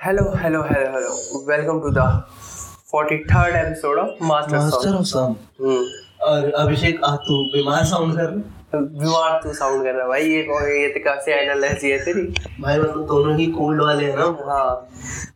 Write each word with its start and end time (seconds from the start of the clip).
Hello, 0.00 0.22
hello, 0.34 0.62
hello, 0.62 0.92
hello. 0.92 1.14
Welcome 1.46 1.80
to 1.82 1.90
the 1.90 2.04
43rd 2.92 3.56
episode 3.56 3.98
of 4.02 4.20
Master 4.28 4.60
master 4.60 4.88
Song. 4.90 4.94
Of 4.98 5.06
song 5.06 5.36
hmm 5.60 6.28
और 6.28 6.50
अभिषेक 6.60 7.00
आ 7.04 7.14
तू 7.26 7.36
बीमार 7.52 7.84
sound 7.84 8.16
कर 8.16 8.22
रहा 8.22 8.80
बीमार 8.80 9.40
तू 9.42 9.52
साउंड 9.52 9.84
कर 9.84 9.92
रहा 9.94 10.02
है 10.02 10.08
भाई 10.08 10.22
ये 10.22 10.42
कौन 10.42 10.62
ये 10.62 10.88
तो 10.94 11.00
कैसे 11.04 11.34
एनालॉजी 11.40 11.90
है 11.90 11.98
तेरी। 12.04 12.22
भाई 12.60 12.78
मतलब 12.78 13.06
दोनों 13.06 13.36
ही 13.38 13.46
कोल्ड 13.58 13.82
वाले 13.82 14.04
हैं 14.04 14.16
ना। 14.16 14.24
हाँ। 14.48 14.88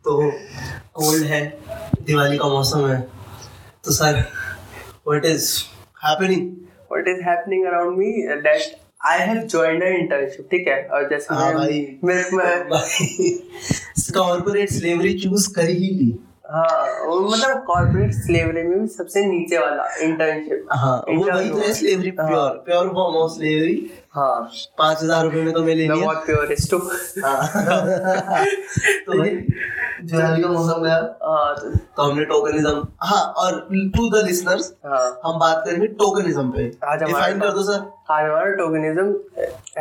तो 0.03 0.31
कोल्ड 0.93 1.23
है 1.33 1.41
दिवाली 2.05 2.37
का 2.37 2.47
मौसम 2.47 2.87
है। 2.87 2.99
तो 3.85 3.91
sir 3.91 4.23
what 5.07 5.25
is 5.25 5.51
happening 6.05 6.51
what 6.95 7.07
is 7.13 7.21
happening 7.27 7.63
around 7.69 7.97
me? 7.99 8.09
Uh, 8.33 8.41
that 9.07 9.19
have 9.19 9.37
joined 9.47 9.83
a 9.83 9.87
internship 9.87 10.47
ठीक 10.51 10.67
है? 10.67 10.87
और 10.87 11.09
जैसे 11.09 11.35
हाँ 11.35 11.53
मैं 11.53 11.55
भाई। 11.55 11.99
मैं 12.03 12.31
मैं 12.31 12.69
कॉर्पोरेट 14.13 14.69
स्लेवरी 14.69 15.13
चूज़ 15.13 15.53
कर 15.53 15.69
ही 15.69 15.89
ली। 15.89 16.19
हाँ 16.45 16.71
मतलब 17.21 17.63
कॉर्पोरेट 17.67 18.11
स्लेवरी 18.13 18.63
में 18.63 18.79
भी 18.79 18.87
सबसे 18.87 19.25
नीचे 19.25 19.57
वाला 19.57 19.83
इंटर्नशिप 20.03 20.67
हाँ 20.73 20.97
वो 21.09 21.23
भाई 21.23 21.49
तो 21.49 21.57
है 21.57 21.73
slavery 21.73 22.11
pure 22.19 22.49
pure 22.65 22.89
form 22.93 23.15
of 23.17 23.31
slavery 23.31 23.75
हाँ। 24.15 24.49
पाँच 24.77 25.01
हज़ार 25.03 25.23
रुपए 25.23 25.41
में 25.43 25.53
तो 25.53 25.63
मैं 25.63 25.75
ले 25.75 25.83
लिया 25.83 25.95
बहुत 25.95 26.25
प्योरिस्ट 26.25 26.73
हूँ। 26.73 26.81
हाँ। 27.23 27.47
तो 29.05 29.17
भाई 29.17 29.31
का 30.41 30.47
मौसम 30.49 30.83
गया 30.83 30.95
हाँ 31.23 31.55
तो 31.55 31.69
तो 31.69 32.03
हमने 32.03 32.25
टोकनिज्म 32.25 32.85
हाँ 33.03 33.21
और 33.37 33.59
टू 33.95 34.09
द 34.09 34.23
लिसनर्स 34.25 34.73
हाँ। 34.85 35.01
हम 35.25 35.39
बात 35.39 35.63
करेंगे 35.65 35.87
टोकनिज्म 36.03 36.49
पे। 36.51 36.71
आज 36.91 37.03
डिफाइन 37.03 37.39
कर 37.39 37.51
दो 37.51 37.63
सर 37.63 37.79
आज 38.11 38.25
हमारा 38.25 38.51
टोकनिज्म 38.55 39.11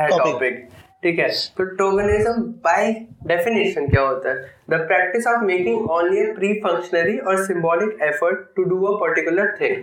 टॉपिक 0.08 0.68
ठीक 1.04 1.18
है 1.18 1.28
तो 1.58 1.64
टोकनिज्म 1.76 2.42
बाय 2.64 2.90
डेफिनेशन 3.26 3.86
क्या 3.88 4.02
होता 4.02 4.28
है? 4.28 4.36
The 4.70 4.74
practice 4.88 5.26
of 5.26 5.42
making 5.44 5.90
only 5.90 6.20
a 6.20 6.32
perfunctory 6.60 7.16
और 7.18 7.44
symbolic 7.46 7.98
effort 8.02 8.46
to 8.56 8.64
do 8.64 8.80
a 8.84 8.98
particular 9.00 9.54
thing 9.60 9.82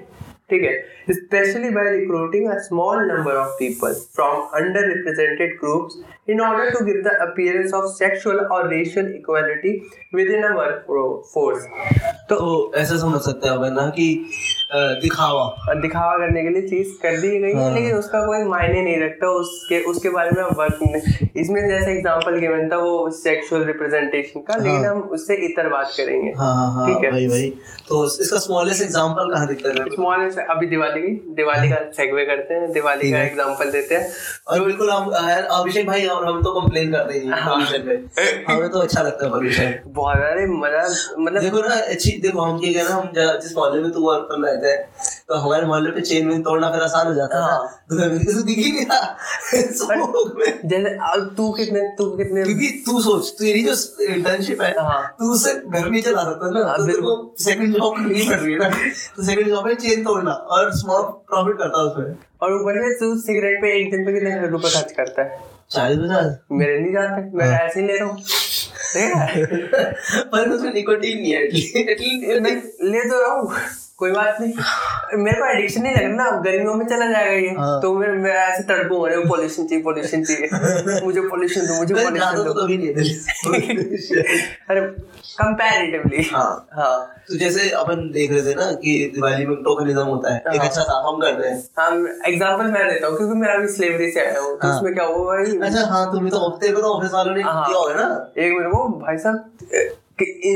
ठीक 0.49 0.63
है 0.63 0.73
specially 1.11 1.69
by 1.69 1.89
recruiting 1.91 2.47
a 2.49 2.57
small 2.61 3.03
number 3.05 3.35
of 3.35 3.51
people 3.59 3.93
from 4.15 4.41
underrepresented 4.87 5.57
groups 5.59 6.01
in 6.29 6.41
order 6.41 6.71
to 6.71 6.83
give 6.85 7.01
the 7.03 7.15
appearance 7.21 7.73
of 7.73 7.85
sexual 7.93 8.39
और 8.47 8.67
racial 8.69 9.13
equality 9.15 9.77
within 10.31 10.43
a 10.43 10.53
workforce 11.33 11.67
तो 12.31 12.71
ऐसा 12.77 12.97
समझ 12.97 13.21
सकते 13.21 13.49
हैं 13.49 13.71
ना 13.71 13.87
कि 13.95 14.07
दिखावा 15.01 15.73
दिखावा 15.75 16.11
करने 16.17 16.41
के 16.43 16.49
लिए 16.49 16.61
चीज़ 16.67 16.91
कर 17.01 17.17
दी 17.21 17.29
गई 17.29 17.49
है 17.49 17.55
हाँ। 17.55 17.73
लेकिन 17.73 17.95
उसका 17.95 18.19
कोई 18.25 18.43
मायने 18.49 18.81
नहीं 18.81 18.99
रखता 18.99 19.29
उसके 19.39 19.79
उसके 19.89 20.09
बारे 20.09 20.31
में 20.31 20.43
वर्क 20.57 20.79
इसमें 21.37 21.59
जैसे 21.67 21.91
एग्जांपल 21.91 22.37
गिवन 22.39 22.69
था 22.69 22.77
वो 22.77 22.93
सेक्सुअल 23.17 23.63
रिप्रेजेंटेशन 23.65 24.39
का 24.41 24.55
लेकिन 24.55 24.85
हाँ। 24.85 24.91
हम 24.91 25.01
उससे 25.17 25.35
इतर 25.45 25.67
बात 25.69 25.91
करेंगे 25.97 26.31
हाँ 26.37 26.53
हाँ 26.55 26.71
हाँ 26.73 26.85
ठीक 26.87 27.03
है। 27.05 27.11
भाई 27.11 27.27
भाई 27.27 27.49
तो 27.89 28.03
इसका 28.21 28.39
स्मॉलेस्ट 28.39 28.83
एग्जांपल 28.83 29.33
कहाँ 29.33 29.47
दिखता 29.47 29.69
है 29.69 29.89
स्मॉल 29.95 30.29
से 30.31 30.45
अभी 30.51 30.67
दिवाली 30.67 31.01
की 31.01 31.13
दिवाली 31.35 31.69
का 31.69 31.81
सेगवे 31.97 32.25
करते 32.25 32.53
हैं 32.53 32.71
दिवाली 32.73 33.11
का 33.11 33.17
है। 33.17 33.29
एग्जांपल 33.31 33.71
देते 33.71 33.95
हैं 33.95 34.07
और 34.47 34.63
बिल्कुल 34.65 34.91
हम 34.91 35.09
अभिषेक 35.59 35.87
भाई 35.87 36.05
और 36.15 36.25
हम 36.27 36.41
तो 36.43 36.53
कंप्लेन 36.61 36.91
करते 36.91 37.19
ही 37.19 37.27
हाँ। 37.41 37.59
पे 37.73 37.99
हमें 38.47 38.69
तो 38.69 38.79
अच्छा 38.79 39.01
लगता 39.01 39.25
है 39.25 39.31
पोल्यूशन 39.31 39.73
बहुत 39.89 40.17
सारे 40.17 40.45
मज़ा 40.55 40.87
मतलब 41.19 41.41
देखो 41.41 41.67
ना 41.67 41.75
अच्छी 41.75 42.11
देखो 42.21 42.41
हम 42.41 42.59
क्या 42.59 42.83
कहना 42.83 42.95
हम 42.95 43.39
जिस 43.39 43.57
मोहल्ले 43.57 43.81
में 43.81 43.91
तू 43.91 43.99
वर्क 43.99 44.27
कर 44.31 44.39
रहे 44.39 44.57
थे 44.57 44.77
तो 45.27 45.35
हमारे 45.35 45.65
मोहल्ले 45.65 45.91
पे 45.91 46.01
चेन 46.01 46.27
में 46.27 46.41
तोड़ना 46.41 46.71
फिर 46.71 46.81
आसान 46.81 47.07
हो 47.07 47.13
जाता 47.13 47.45
है 47.45 47.67
तो 47.67 48.19
किसी 48.19 48.43
दिख 48.43 48.57
ही 48.57 48.71
जैसे 50.65 51.35
तू 51.35 51.51
कितने 51.51 51.81
तू 51.81 52.17
कितने 52.17 52.43
क्योंकि 52.43 52.83
तू 52.85 53.01
सोच 53.01 53.29
तेरी 53.29 53.63
जो 53.63 54.03
इंटर्नशिप 54.03 54.61
है 54.61 54.71
हाँ। 54.79 55.15
तू 55.19 55.33
उससे 55.33 55.53
घर 55.53 56.01
चला 56.01 56.23
सकता 56.23 56.59
ना। 56.59 56.65
हाँ, 56.65 56.77
तो 56.77 56.85
तेरे 56.85 56.97
को 56.97 57.35
सेकंड 57.39 57.73
जॉब 57.73 57.93
नहीं 57.97 58.29
पड़ 58.29 58.35
रही 58.35 58.53
है 58.53 58.59
ना। 58.59 58.69
तो 59.15 59.23
सेकंड 59.23 59.47
जॉब 59.47 59.67
है 59.67 59.75
चेन 59.75 60.03
तोड़ना 60.03 60.31
और 60.31 60.71
स्मॉल 60.71 61.01
प्रॉफिट 61.01 61.57
करता 61.57 61.79
है 61.79 61.85
उसमें। 61.85 62.15
और 62.41 62.53
ऊपर 62.53 62.89
से 62.89 62.99
तू 62.99 63.17
सिगरेट 63.17 63.61
पे 63.61 63.81
एक 63.81 63.91
दिन 63.91 64.05
पे 64.05 64.13
कितने 64.13 64.47
रुपए 64.47 64.69
खर्च 64.69 64.91
करता 64.91 65.21
है? 65.21 65.41
चालीस 65.71 65.97
पचास। 65.97 66.37
मेरे 66.51 66.79
नहीं 66.79 66.93
जाते 66.93 67.37
मैं। 67.37 67.59
ऐसे 67.59 67.81
ही 67.81 67.87
ले 67.87 67.97
रहा 67.97 68.09
है। 68.09 68.15
पर 68.97 70.49
उसमें 70.49 70.73
निकोटीन 70.73 71.21
नहीं 71.21 71.31
है 71.31 71.41
ले 72.91 73.01
तो 73.09 73.19
रहा 73.21 73.33
हूँ 73.33 73.53
कोई 74.01 74.11
बात 74.11 74.37
नहीं। 74.41 75.19
मेरे 75.23 75.39
को 75.39 75.45
एडिक्शन 75.47 75.81
नहीं 75.81 75.95
लगना 75.95 76.25
अब 76.25 76.43
गर्मियों 76.43 76.73
में 76.75 76.85
चला 76.87 77.05
जाएगा 77.11 77.31
ये। 77.37 77.49
हाँ। 77.57 77.81
तो 77.81 77.93
मैं 77.93 78.07
मैं 78.17 78.31
ऐसे 78.33 78.63
तड़पूँगा 78.63 79.07
अरे 79.07 79.25
पोल्यूशन 79.27 79.65
चाहिए 79.67 79.83
पोल्यूशन 79.83 80.23
चाहिए। 80.23 81.01
मुझे 81.05 81.21
पोल्यूशन 81.21 81.67
दो 81.67 81.77
मुझे 81.79 81.93
पोल्यूशन 81.93 82.35
तो 82.35 82.43
दो। 82.43 82.53
कभी 82.53 82.77
नहीं 82.77 84.21
अरे 84.69 84.81
कंपैरेटिवली 85.33 86.23
हाँ 86.31 86.49
हाँ। 86.73 86.95
तो 87.27 87.37
जैसे 87.37 87.69
अपन 87.81 88.09
देख 88.13 88.31
रहे 88.31 88.41
थे 88.41 88.55
ना 88.55 88.71
कि 88.81 88.95
दिवाली 89.15 89.45
में 89.45 89.55
टोकनिज्म 89.63 90.03
होता 90.03 90.33
है। 90.33 90.39
एक 90.39 90.59
हाँ। 90.61 90.67
अच्छा 90.67 90.83
काम 90.83 91.07
हम 91.07 91.19
करते 91.21 91.47
हैं। 91.47 91.61
हम 91.79 92.07
एग्जांपल 92.27 92.71
मैं 92.71 92.87
देता 92.89 93.07
हूँ 93.07 93.17
क्योंकि 93.17 93.35
मैं 93.35 93.53
अभी 93.53 93.67
स्लेवरी 93.67 94.11
से 94.11 94.25
आया 94.25 94.39
हूँ। 94.39 94.57
तो 94.57 94.67
हाँ। 94.67 94.77
उसमें 94.77 94.93
क्या 94.93 95.05
हुआ 95.05 95.35
भाई? 95.35 95.57
अच्छा 95.69 95.85
हाँ 95.85 96.05
तुम्हें 96.11 96.31
तो 96.31 96.47
हफ़्ते 96.47 96.71
को 96.71 96.81
तो 96.81 96.93
ऑफ़िस 96.93 97.13
वालों 97.13 97.35
ने 97.35 97.41
हाँ। 97.41 97.65
दिया 97.67 97.77
होगा 97.77 97.93
ना। 97.93 98.09
एक 98.37 98.53
मेरे 98.57 98.69
को 98.69 98.87
भाई 98.99 99.17
साहब 99.17 99.49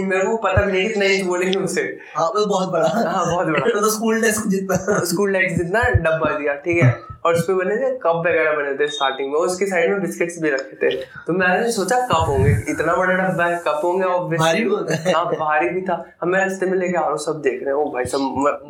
मेरे 0.05 0.25
को 0.25 0.37
पता 0.37 0.65
भी 0.65 0.71
नहीं 0.71 0.87
कितना 0.87 1.05
इंच 1.05 1.25
बोलेंगे 1.25 1.59
उसे। 1.59 1.99
हाँ 2.15 2.27
वो 2.27 2.45
बहुत 2.45 2.69
बड़ा। 2.69 2.87
हाँ, 2.87 3.25
बहुत 3.25 3.47
बड़ा। 3.47 3.59
तो 3.81 3.89
स्कूल 3.89 4.21
डेस्क 4.21 4.47
जितना। 4.47 4.99
स्कूल 5.03 5.33
डेस्क 5.33 5.63
जितना 5.63 5.83
डब्बा 5.83 6.37
दिया 6.39 6.53
ठीक 6.53 6.83
है? 6.83 7.14
और 7.25 7.35
उसपे 7.35 7.53
बने 7.53 7.75
थे 7.77 7.89
कप 7.99 8.21
वगैरह 8.25 8.51
बने 8.53 8.73
थे 8.77 8.87
स्टार्टिंग 8.93 9.31
में 9.31 9.39
उसके 9.39 9.65
साइड 9.65 9.91
में 9.91 10.01
बिस्किट्स 10.01 10.37
भी 10.41 10.49
रखे 10.49 10.75
थे। 10.81 10.95
तो 11.27 11.33
मैंने 11.33 11.71
सोचा 11.71 11.99
कप 12.07 12.27
होंगे 12.27 12.51
इतना 12.71 12.95
बड़ा 12.95 13.13
डब्बा 13.13 13.45
है 13.45 13.57
कप 13.67 13.81
होंगे 13.83 14.03
और 14.05 14.37
भारी 14.37 14.63
भी 14.63 15.11
हाँ। 15.11 15.25
भारी 15.27 15.69
भी 15.69 15.81
था। 15.81 15.95
हम 16.21 16.29
मैं 16.29 16.39
रास्ते 16.39 16.65
में 16.65 16.77
लेके 16.77 16.97
आ 16.97 17.01
रहा 17.01 17.09
हूँ 17.09 17.17
सब 17.19 17.41
देख 17.43 17.63
रहे 17.63 17.73
हैं। 17.73 17.81
ओ 17.81 17.91
भाई 17.93 18.05
सब 18.05 18.19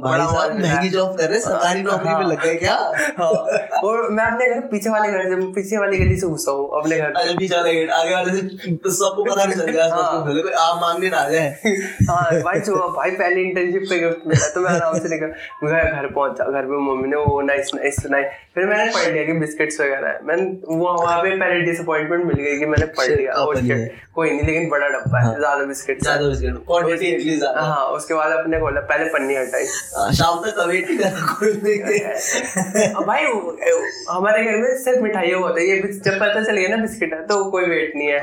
बड़ा 0.06 0.28
महँगी 0.54 0.90
जॉब 0.90 1.18
कर 1.18 1.24
रहे 1.24 1.38
हैं 1.38 1.44
सरकारी 1.46 1.82
नौकरी 1.84 2.14
में 2.14 2.26
लग 2.26 2.44
गए 2.44 2.56
क्या? 2.56 2.76
हाँ। 3.20 3.30
और 3.82 4.10
मैं 4.12 4.26
अपने 4.26 4.50
घर 4.50 4.60
पीछे 4.68 4.90
वाले 4.90 5.12
घर 5.12 5.30
से 5.30 5.36
पीछे 5.54 5.78
वाली 5.78 5.98
गली 5.98 6.16
से 6.16 6.28
घुसा 6.28 6.52
हूँ 6.52 6.70
अपने 6.82 6.98
घर 6.98 7.36
पीछे 7.38 7.56
वाले 7.56 7.74
गेट 7.74 7.92
आगे 7.92 8.14
वाले 8.16 8.32
से 8.32 8.42
सबको 8.92 9.24
पता 9.24 9.44
नहीं 9.44 9.56
चल 9.56 9.72
गया 9.72 9.86
हाँ। 9.86 10.04
आप 10.60 10.82
मांगने 10.82 11.10
ना 11.10 11.28
जाए। 11.30 11.74
हाँ 12.10 12.24
भाई 12.42 12.60
भाई 12.60 13.12
पहले 13.12 13.42
इंटर्नशिप 13.42 13.86
पे 13.90 14.00
मिला 14.30 14.50
तो 14.50 14.62
मैं 14.62 14.72
आराम 14.72 14.98
से 15.00 15.20
मैं 15.64 15.84
घर 15.92 16.08
पहुँचा 16.08 16.44
घर 16.46 16.66
पे 16.66 16.78
मम्मी 16.86 17.08
ने 17.08 17.18
वो 17.18 17.42
नाइस 17.42 17.72
नाइस 17.76 18.02
सुनाई 18.04 18.24
फिर 18.56 18.66
मैंने 18.66 18.92
पढ़ 18.94 19.12
लिया 19.14 19.24
कि 19.26 19.34
बिस्किट्स 19.40 19.80
वगैरह 19.82 20.08
है। 20.08 20.20
मैं 20.24 20.36
वो 20.68 20.92
वहाँ 20.96 21.22
पे 21.24 21.30
पहले 21.40 21.60
डिसअपॉइंटमेंट 21.62 22.24
मिल 22.26 22.36
गई 22.36 22.58
कि 22.60 22.66
मैंने 22.66 22.86
पढ़ 22.98 23.10
लिया। 23.12 23.34
और। 23.34 23.62
कोई 24.16 24.30
नहीं 24.30 24.46
लेकिन 24.46 24.70
बड़ा 24.70 24.88
डब्बा 24.90 25.20
है। 25.20 25.26
हाँ। 25.26 25.36
ज़्यादा 25.38 25.64
बिस्किट्स 25.66 26.04
ज़्यादा 26.04 26.28
बिस्किट 26.28 26.58
क्वांटिटी 26.68 27.08
इतनी 27.08 27.36
ज़्यादा। 27.38 27.62
हाँ 27.62 27.86
उसके 27.96 28.14
बाद 28.14 28.32
अपने 28.32 28.60
खोला 28.60 28.82
पहले 28.92 29.06
पन्नी 29.10 29.36
हटाई। 29.36 29.66
हाँ, 29.96 30.12
शाम 30.14 30.40
तक 30.46 30.64
वेट 30.68 30.88
कर 31.00 31.20
खोलने 31.28 31.78
के। 31.78 32.00
अब 32.86 33.04
भाई 33.04 33.24
हमारे 34.10 34.44
घर 34.44 34.58
में 34.58 34.78
सिर्फ़ 34.84 35.02
मिठाइयों 35.04 35.42
होता 35.42 35.60
है। 35.60 35.68
ये 35.68 35.82
जब 35.82 36.16
पता 36.16 36.44
चल 36.44 36.58
गया 36.58 36.76
ना 36.76 36.82
बिस्किट 36.82 37.14
है 37.14 37.22
तो 37.28 37.44
कोई 37.52 37.66
वेट 37.66 37.96
नहीं 37.96 38.08
है। 38.08 38.22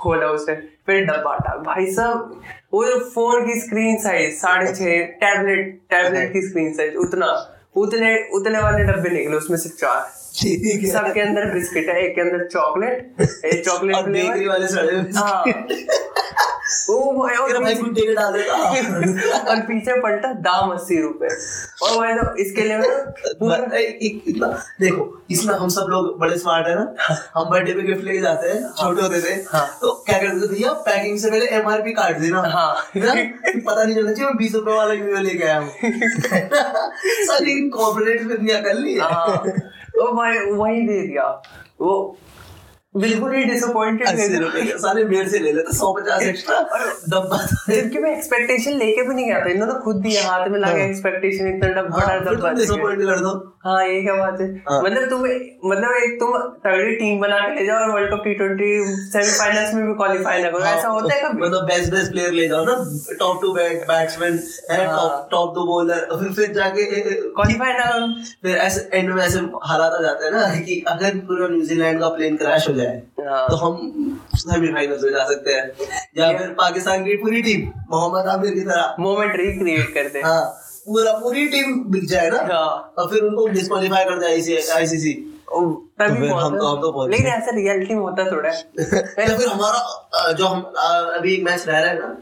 खोला 0.00 0.26
उसे 0.30 0.54
फिर 0.86 1.04
डब्बा 1.06 1.34
हटा। 1.34 1.56
भाई 1.64 1.86
साहब 1.92 2.40
वो 2.74 2.84
जो 2.84 2.98
फ़ोन 3.10 3.46
की 3.46 3.60
स्क्रीन 3.60 3.96
साइज़ 4.02 4.34
साढ़े 4.36 4.72
छः 4.74 5.06
टैबलेट 5.20 5.78
टैबलेट 5.90 6.32
की 6.32 6.48
स्क्रीन 6.48 6.72
साइज़ 6.74 6.96
उतना। 6.98 7.26
उतने 7.76 8.28
उतने 8.28 8.58
वाले 8.58 8.84
डब्बे 8.84 9.10
निकले 9.10 9.36
उसमें 9.36 9.58
से 9.58 9.68
चार। 9.68 10.23
सबके 10.36 11.20
अंदर 11.20 11.52
बिस्किट 11.54 11.88
है 11.88 12.00
एक 12.04 12.14
के 12.14 12.20
अंदर 12.20 12.46
चॉकलेट 12.48 13.20
एक 13.20 13.64
चॉकलेट 13.64 13.96
और 13.96 14.10
बेकरी 14.10 14.46
वाले 14.46 14.68
सड़े 14.68 14.96
हाँ। 15.18 15.42
ओ 16.90 16.94
भाई 17.12 17.34
और 17.36 17.62
भाई 17.62 17.74
गुड्डे 17.74 18.02
के 18.06 18.14
डाल 18.14 18.32
देता 18.32 18.54
और 19.50 19.60
पीछे 19.66 20.00
पलटा 20.02 20.32
दाम 20.46 20.70
अस्सी 20.70 21.00
रुपए। 21.00 21.26
और 21.82 21.96
भाई 21.98 22.14
साहब 22.14 22.36
इसके 22.40 22.62
लिए 22.62 22.76
ना 22.78 24.46
देखो 24.80 25.04
इसमें 25.30 25.54
हम 25.54 25.68
सब 25.76 25.86
लोग 25.90 26.18
बड़े 26.20 26.38
स्मार्ट 26.38 26.66
है 26.68 26.74
ना। 26.74 27.16
हम 27.34 27.50
बर्थडे 27.50 27.72
पे 27.72 27.82
गिफ्ट 27.82 28.04
लेके 28.04 28.20
जाते 28.20 28.48
हैं 28.48 28.60
छोटे 28.80 29.02
होते 29.02 29.20
थे। 29.20 29.34
हाँ। 29.52 29.66
तो 29.80 29.92
क्या 30.06 30.18
करते 30.18 30.40
थे 30.40 30.52
भैया? 30.54 30.72
पैकिंग 30.88 31.18
से 31.18 31.30
पहले 31.30 31.46
एमआरपी 31.58 31.92
काट 31.92 32.18
देना। 32.18 32.42
हाँ। 32.56 32.74
पता 32.96 33.84
नहीं 33.84 33.94
चलना 33.94 34.12
चाहिए 34.12 34.26
मैं 34.26 34.36
बीस 34.36 34.54
रुपए 34.54 34.76
वाला 34.76 35.20
लेके 35.20 35.44
आया 35.44 35.58
हूँ। 35.58 35.70
सारी 37.30 37.68
कॉर्पोरेट 37.70 38.22
में 38.22 38.34
इतनी 38.34 38.50
अकल 38.52 38.84
है। 38.84 39.82
ओ 40.02 40.12
भाई 40.12 40.38
वही 40.38 40.80
दे 40.86 41.00
दिया। 41.06 41.26
वो 41.80 42.20
बिल्कुल 42.94 43.34
ही 43.34 43.44
डिसअपॉइंटेड 43.44 44.08
सारे 44.78 45.04
मेरे 45.04 45.28
से 45.30 45.38
ले 45.38 45.52
लेते 45.52 45.76
सौ 45.76 45.92
पचास 45.92 46.22
एक्स्ट्रा 46.22 46.58
डब्बा 47.08 47.38
जबकि 47.74 47.98
मैं 47.98 48.16
एक्सपेक्टेशन 48.16 48.72
लेके 48.72 49.02
भी 49.08 49.14
नहीं 49.14 49.26
गया 49.26 49.40
था 49.40 49.50
इन्होंने 49.50 49.74
खुद 49.84 49.96
दिया 49.96 50.28
हाथ 50.28 50.48
में 50.48 50.58
लगा। 50.58 50.84
एक्सपेक्टेशन 50.84 51.48
इतना 51.48 51.68
डब- 51.68 51.90
बड़ा 51.90 52.16
डब्बा 52.18 52.52
दे 52.52 52.66
कर 53.06 53.18
दो। 53.20 53.32
हाँ 53.64 53.86
ये 53.86 54.00
क्या 54.02 54.14
बात 54.14 54.40
है। 54.40 54.46
हाँ। 54.70 54.82
मतलब 54.82 55.08
तुम 55.10 55.20
मतलब 55.70 55.90
एक 56.04 56.16
तुम 56.20 56.32
तगड़ी 56.38 56.94
टीम 56.94 57.20
बना 57.20 57.38
के 57.38 57.54
ले 57.54 57.66
जाओ 57.66 57.76
और 57.76 57.90
world 57.90 58.10
cup 58.10 58.20
T 58.24 58.34
twenty 58.34 58.70
semifinals 59.10 59.74
में 59.74 59.86
भी 59.86 59.94
क्वालिफाई 59.94 60.42
ना 60.42 60.50
करो। 60.50 60.64
ऐसा 60.64 60.88
होता 60.88 61.14
है 61.14 61.20
कभी? 61.22 61.42
मतलब 61.42 61.64
बेस्ट 61.64 61.90
बेस्ट 61.92 62.10
प्लेयर 62.12 62.32
ले 62.32 62.48
जाओ 62.48 62.64
ना 62.64 62.74
top 63.18 63.42
two 63.42 63.52
batsman. 63.52 64.36
Top 64.86 65.28
top 65.30 65.54
दो 65.54 65.66
बॉलर 65.66 66.32
फिर 66.34 66.52
जाके 66.52 66.84
क्वालिफाई 67.20 67.72
ना 67.72 67.86
करो। 67.86 68.06
फिर 68.42 68.56
ऐसे 68.56 68.88
एंड 68.94 69.10
में 69.10 69.22
ऐसे 69.24 69.38
हालात 69.64 69.92
आ 69.92 70.02
जाते 70.02 70.24
हैं 70.24 70.32
ना 70.32 70.48
कि 70.60 70.84
अगर 70.88 71.16
पूरा 71.18 71.48
न्यूजीलैंड 71.48 72.00
का 72.00 72.08
प्लेन 72.08 72.36
क्रैश 72.36 72.68
हो 72.68 72.74
जाए 72.74 72.83
हाँ। 72.84 73.48
तो 73.48 73.56
हम 73.56 73.76
सेमीफाइनल 74.36 74.98
में 75.02 75.12
जा 75.12 75.24
सकते 75.28 75.52
हैं। 75.52 75.70
या 76.18 76.38
फिर 76.38 76.48
पाकिस्तान 76.48 77.04
की 77.04 77.16
पूरी 77.16 77.42
टीम 77.42 77.66
मोहम्मद 77.90 78.26
आमिर 78.26 78.54
की 78.54 78.60
तरह। 78.60 78.96
मोमेंट 79.00 79.32
रिक्रिएट 79.36 79.94
करते 79.94 80.18
हैं 80.18 80.24
हाँ 80.26 80.44
पूरा 80.86 81.12
पूरी 81.12 81.46
टीम 81.48 81.84
बिक 81.84 82.08
जाए 82.08 82.30
ना। 82.30 82.38
हाँ। 82.54 82.94
और 82.98 83.10
फिर 83.10 83.22
उनको 83.22 83.46
डिस्कालीफाई 83.46 84.04
कर 84.04 84.20
जाए 84.20 84.56
आईसीसी 84.76 85.30
तभी 86.00 86.16
फिर 86.20 86.30
हम 86.30 86.58
तो- 86.58 86.68
हम 86.68 86.80
तो 86.80 86.92
पहुँच 86.92 87.10
लेकिन 87.10 87.26
ऐसा 87.26 87.50
रियलिटी 87.50 87.94
में 87.94 88.00
होता 88.00 88.30
थोड़ा। 88.30 88.50
फिर 89.38 89.48
हमारा 89.48 90.32
जो 90.32 90.46
हम 90.46 90.60
अभी 91.16 91.42
मैच 91.44 91.68
रह 91.68 91.78
रहा 91.78 91.90
है 91.90 91.98
ना 91.98 92.16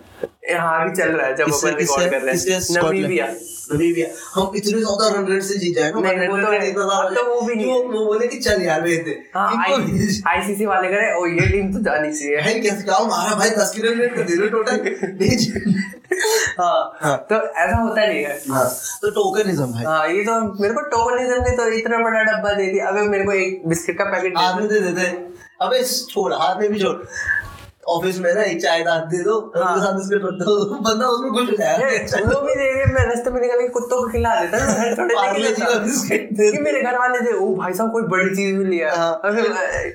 हाँ 0.52 0.84
भी 0.84 0.96
चल 0.96 1.08
रहा 1.08 1.26
है 1.26 1.34
जब 1.36 1.46
अपन 1.46 1.74
रिकॉर्ड 1.78 2.10
कर 2.10 2.20
रहे 2.20 2.34
हैं। 2.34 2.60
नमीबिया 2.72 3.26
नमीबिया 3.72 4.06
हम 4.34 4.52
इतने 4.56 4.78
ज़्यादा 4.78 5.08
रन 5.08 5.26
रेट 5.26 5.42
से 5.42 5.58
जीत 5.58 5.76
जाए 5.76 5.90
ना 5.92 6.00
नहीं, 6.02 6.28
वो 6.28 6.36
तो 6.36 6.50
है। 6.50 6.70
अब 6.70 7.14
तो 7.14 7.24
वो 7.24 7.40
भी 7.40 7.54
नहीं 7.54 7.66
वो 7.66 7.82
वो 7.82 8.04
बोले 8.06 8.26
कि 8.28 8.38
चल 8.38 8.62
यार 8.62 8.80
भेज 8.80 9.00
दे। 9.04 9.14
हाँ। 9.34 9.48
आईसीसी 10.28 10.66
वाले 10.66 10.88
करे 10.88 11.06
ये 11.32 11.46
टीम 11.52 11.72
तो 11.72 11.82
जानी 11.82 12.12
चाहिए। 12.12 12.40
भाई 12.40 12.60
कैसे 12.60 12.82
क्या 12.82 12.98
भाई 13.36 13.50
दस 13.50 13.72
की 13.76 13.82
रन 13.82 13.98
रेट 14.00 14.14
कर 14.16 14.22
दे 14.22 14.36
रहे 14.36 14.48
टोटल 14.48 14.76
हाँ 16.58 16.98
हाँ। 17.00 17.16
तो 17.30 17.34
ऐसा 17.34 17.76
होता 17.76 18.06
नहीं 18.06 18.22
है। 18.24 18.38
हाँ 18.50 18.64
तो 19.02 19.10
टोकनिज्म 19.10 19.66
भाई। 19.66 19.84
हाँ 19.84 20.08
ये 20.08 20.24
तो 20.24 20.40
मेरे 20.62 20.74
को 20.74 20.80
टोकनिज्म 20.90 21.42
ने 21.42 21.56
तो 21.56 21.69
इतना 21.78 21.98
बड़ा 21.98 22.22
डब्बा 22.22 22.52
दे 22.52 22.66
दिया। 22.66 22.88
अबे 22.88 23.02
मेरे 23.08 23.24
को 23.24 23.32
एक 23.34 23.62
बिस्किट 23.69 23.98
का 23.98 24.04
पैकेट 24.12 24.38
हाथ 24.38 24.60
में 24.60 24.69
दे 24.69 24.80
देते। 24.80 25.06
अबे 25.62 25.82
छोड़ 25.84 26.32
हाथ 26.34 26.60
में 26.60 26.70
भी 26.72 26.80
छोड़। 26.80 26.96
ऑफ़िस 27.88 28.19
में 28.20 28.32
ना 28.34 28.43
एक 28.43 28.61
चाय 28.62 28.82
दांत 28.84 29.05
दे 29.05 29.19
दो 29.25 29.52
हाँ। 29.56 29.75
उसके 29.75 29.87
साथ 29.87 29.93
बिस्किट 29.93 30.20
रख 30.25 30.34
दो 30.40 30.64
बंदा 30.82 31.06
उसमें 31.06 31.31
खुश 31.32 31.49
हो 31.50 31.56
जाएगा। 31.56 32.19
वो 32.26 32.40
भी 32.40 32.55
देखे 32.55 32.84
मैं 32.93 33.05
रास्ते 33.06 33.31
में 33.31 33.40
निकल 33.40 33.61
के 33.61 33.69
कुत्तों 33.69 33.96
को 34.02 34.08
खिला 34.08 34.34
देता 34.40 34.58
ना 34.58 34.75
घर 34.75 34.94
थोड़े 34.99 35.38
लेके 35.38 35.55
जी 35.55 35.62
का 35.62 36.17
दे 36.37 36.50
कि 36.52 36.58
मेरे 36.58 36.82
घर 36.82 36.99
वाले 36.99 37.20
थे 37.20 37.34
ओ 37.37 37.55
भाई 37.56 37.73
साहब 37.73 37.93
कोई 37.93 38.02
बड़ी 38.02 38.37
चीज़ 38.37 38.56
भी 38.58 38.64
लिया 38.64 38.94
हाँ। 38.96 39.20
अबे 39.25 39.43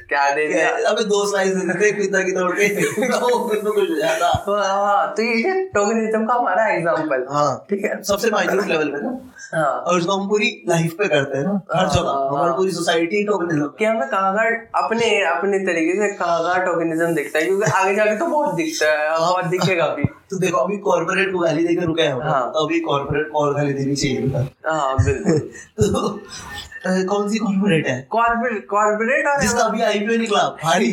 क्या 0.10 0.30
दे 0.36 0.48
दिया। 0.48 0.70
अबे 0.90 1.04
दो 1.04 1.26
स्लाइस 1.30 1.56
दे 1.56 1.66
देते 1.74 1.92
पिता 2.02 2.24
की 2.24 2.32
तोड़ 2.32 2.52
के। 2.52 2.68
वो 3.20 3.28
उसमें 3.28 3.74
खुश 3.74 3.90
हो 3.90 3.96
जाता। 3.96 4.28
हाँ 4.48 4.68
हाँ, 4.68 5.14
तो 5.18 5.24
ये 5.24 5.42
है 5.48 5.66
टोकनिज्म 5.70 6.26
का 6.26 6.34
हमारा 6.34 6.68
एग्जांपल 6.68 7.26
हाँ। 7.32 7.66
ठीक 7.70 7.86
है। 7.86 8.02
सबसे 8.04 8.32
माइन्यूट 8.32 8.68
लेवल 8.68 8.88
पे 8.88 9.02
ना। 9.02 9.18
हाँ। 9.54 9.66
और 9.66 9.98
उसको 9.98 10.14
हम 10.14 10.28
पूरी 10.30 10.48
लाइफ 10.70 10.94
पे 10.94 11.08
करते 11.08 11.38
हैं 11.38 11.44
ना 11.46 11.52
हर 11.76 11.88
जगह। 11.90 12.10
हाँ, 12.10 12.28
हमारी 12.30 12.48
हाँ। 12.48 12.56
पूरी 12.58 12.72
सोसाइटी 12.72 13.24
टोकनिज्म 13.24 13.68
कि 13.80 13.86
हमें 13.86 14.08
कहाँ 14.10 14.46
अपने 14.84 15.10
अपने 15.26 15.60
तरीके 15.60 15.94
से 15.98 16.14
कहाँ 16.14 16.60
टोकनिज्म 16.66 17.14
दिखता 17.16 17.40
है? 17.40 17.46
क्योंकि 17.46 17.72
आगे 17.78 17.96
जाके 17.96 18.16
तो 18.18 18.26
बहुत 18.26 18.56
दिखता 18.56 18.92
है 18.92 19.08
अब 19.08 19.20
बहुत 19.20 19.46
दिखेगा 19.46 19.88
भी। 19.88 20.04
तो 20.30 20.38
देखो 20.40 20.58
अभी 20.58 20.78
कॉर्पोरेट 20.78 21.32
को 21.34 21.40
गाली 21.40 21.68
देकर 21.68 21.84
रुके 21.84 22.02
हैं 22.02 22.14
हाँ। 22.22 22.42
तो 22.54 22.66
अभी 22.66 22.80
कॉर्पोरेट 22.80 23.30
को 23.32 23.40
और 23.40 23.54
गाली 23.56 23.74
देनी 23.74 23.96
चाहिए 23.96 24.46
हाँ 24.68 24.96
बिल्कुल। 25.06 25.40
तो 25.82 27.06
कौन 27.10 27.30
सी 27.30 27.38
कॉर्पोरेट 27.38 27.88
है? 27.88 28.02
कॉर्पोरेट 28.12 28.68
कॉर्पोरेट 28.68 29.28
और 29.28 29.42
जिसका 29.42 29.64
अभी 29.64 29.82
आईपीओ 29.82 30.18
निकला 30.18 30.44
भारी। 30.64 30.92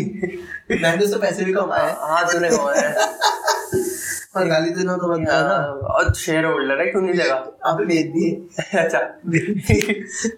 मैंने 0.82 1.06
से 1.06 1.18
पैसे 1.18 1.44
भी 1.44 1.52
कमाए। 1.52 1.94
हाँ 2.00 2.24
तूने 2.32 2.48
कमाया 2.48 2.88
है 2.88 2.94
पर 4.34 4.46
गाली 4.48 4.70
देना 4.76 4.96
तो 4.96 5.08
बनता 5.08 5.36
है 5.36 5.42
ना। 5.42 5.54
हाँ, 5.54 5.66
और 5.94 6.12
शेयर 6.14 6.44
होल्डर 6.44 6.80
है 6.80 6.86
क्यों 6.86 7.02
नहीं 7.02 7.28
आपने 7.30 7.84
बेच 7.86 8.06
दिए। 8.14 8.30
अच्छा। 8.80 8.98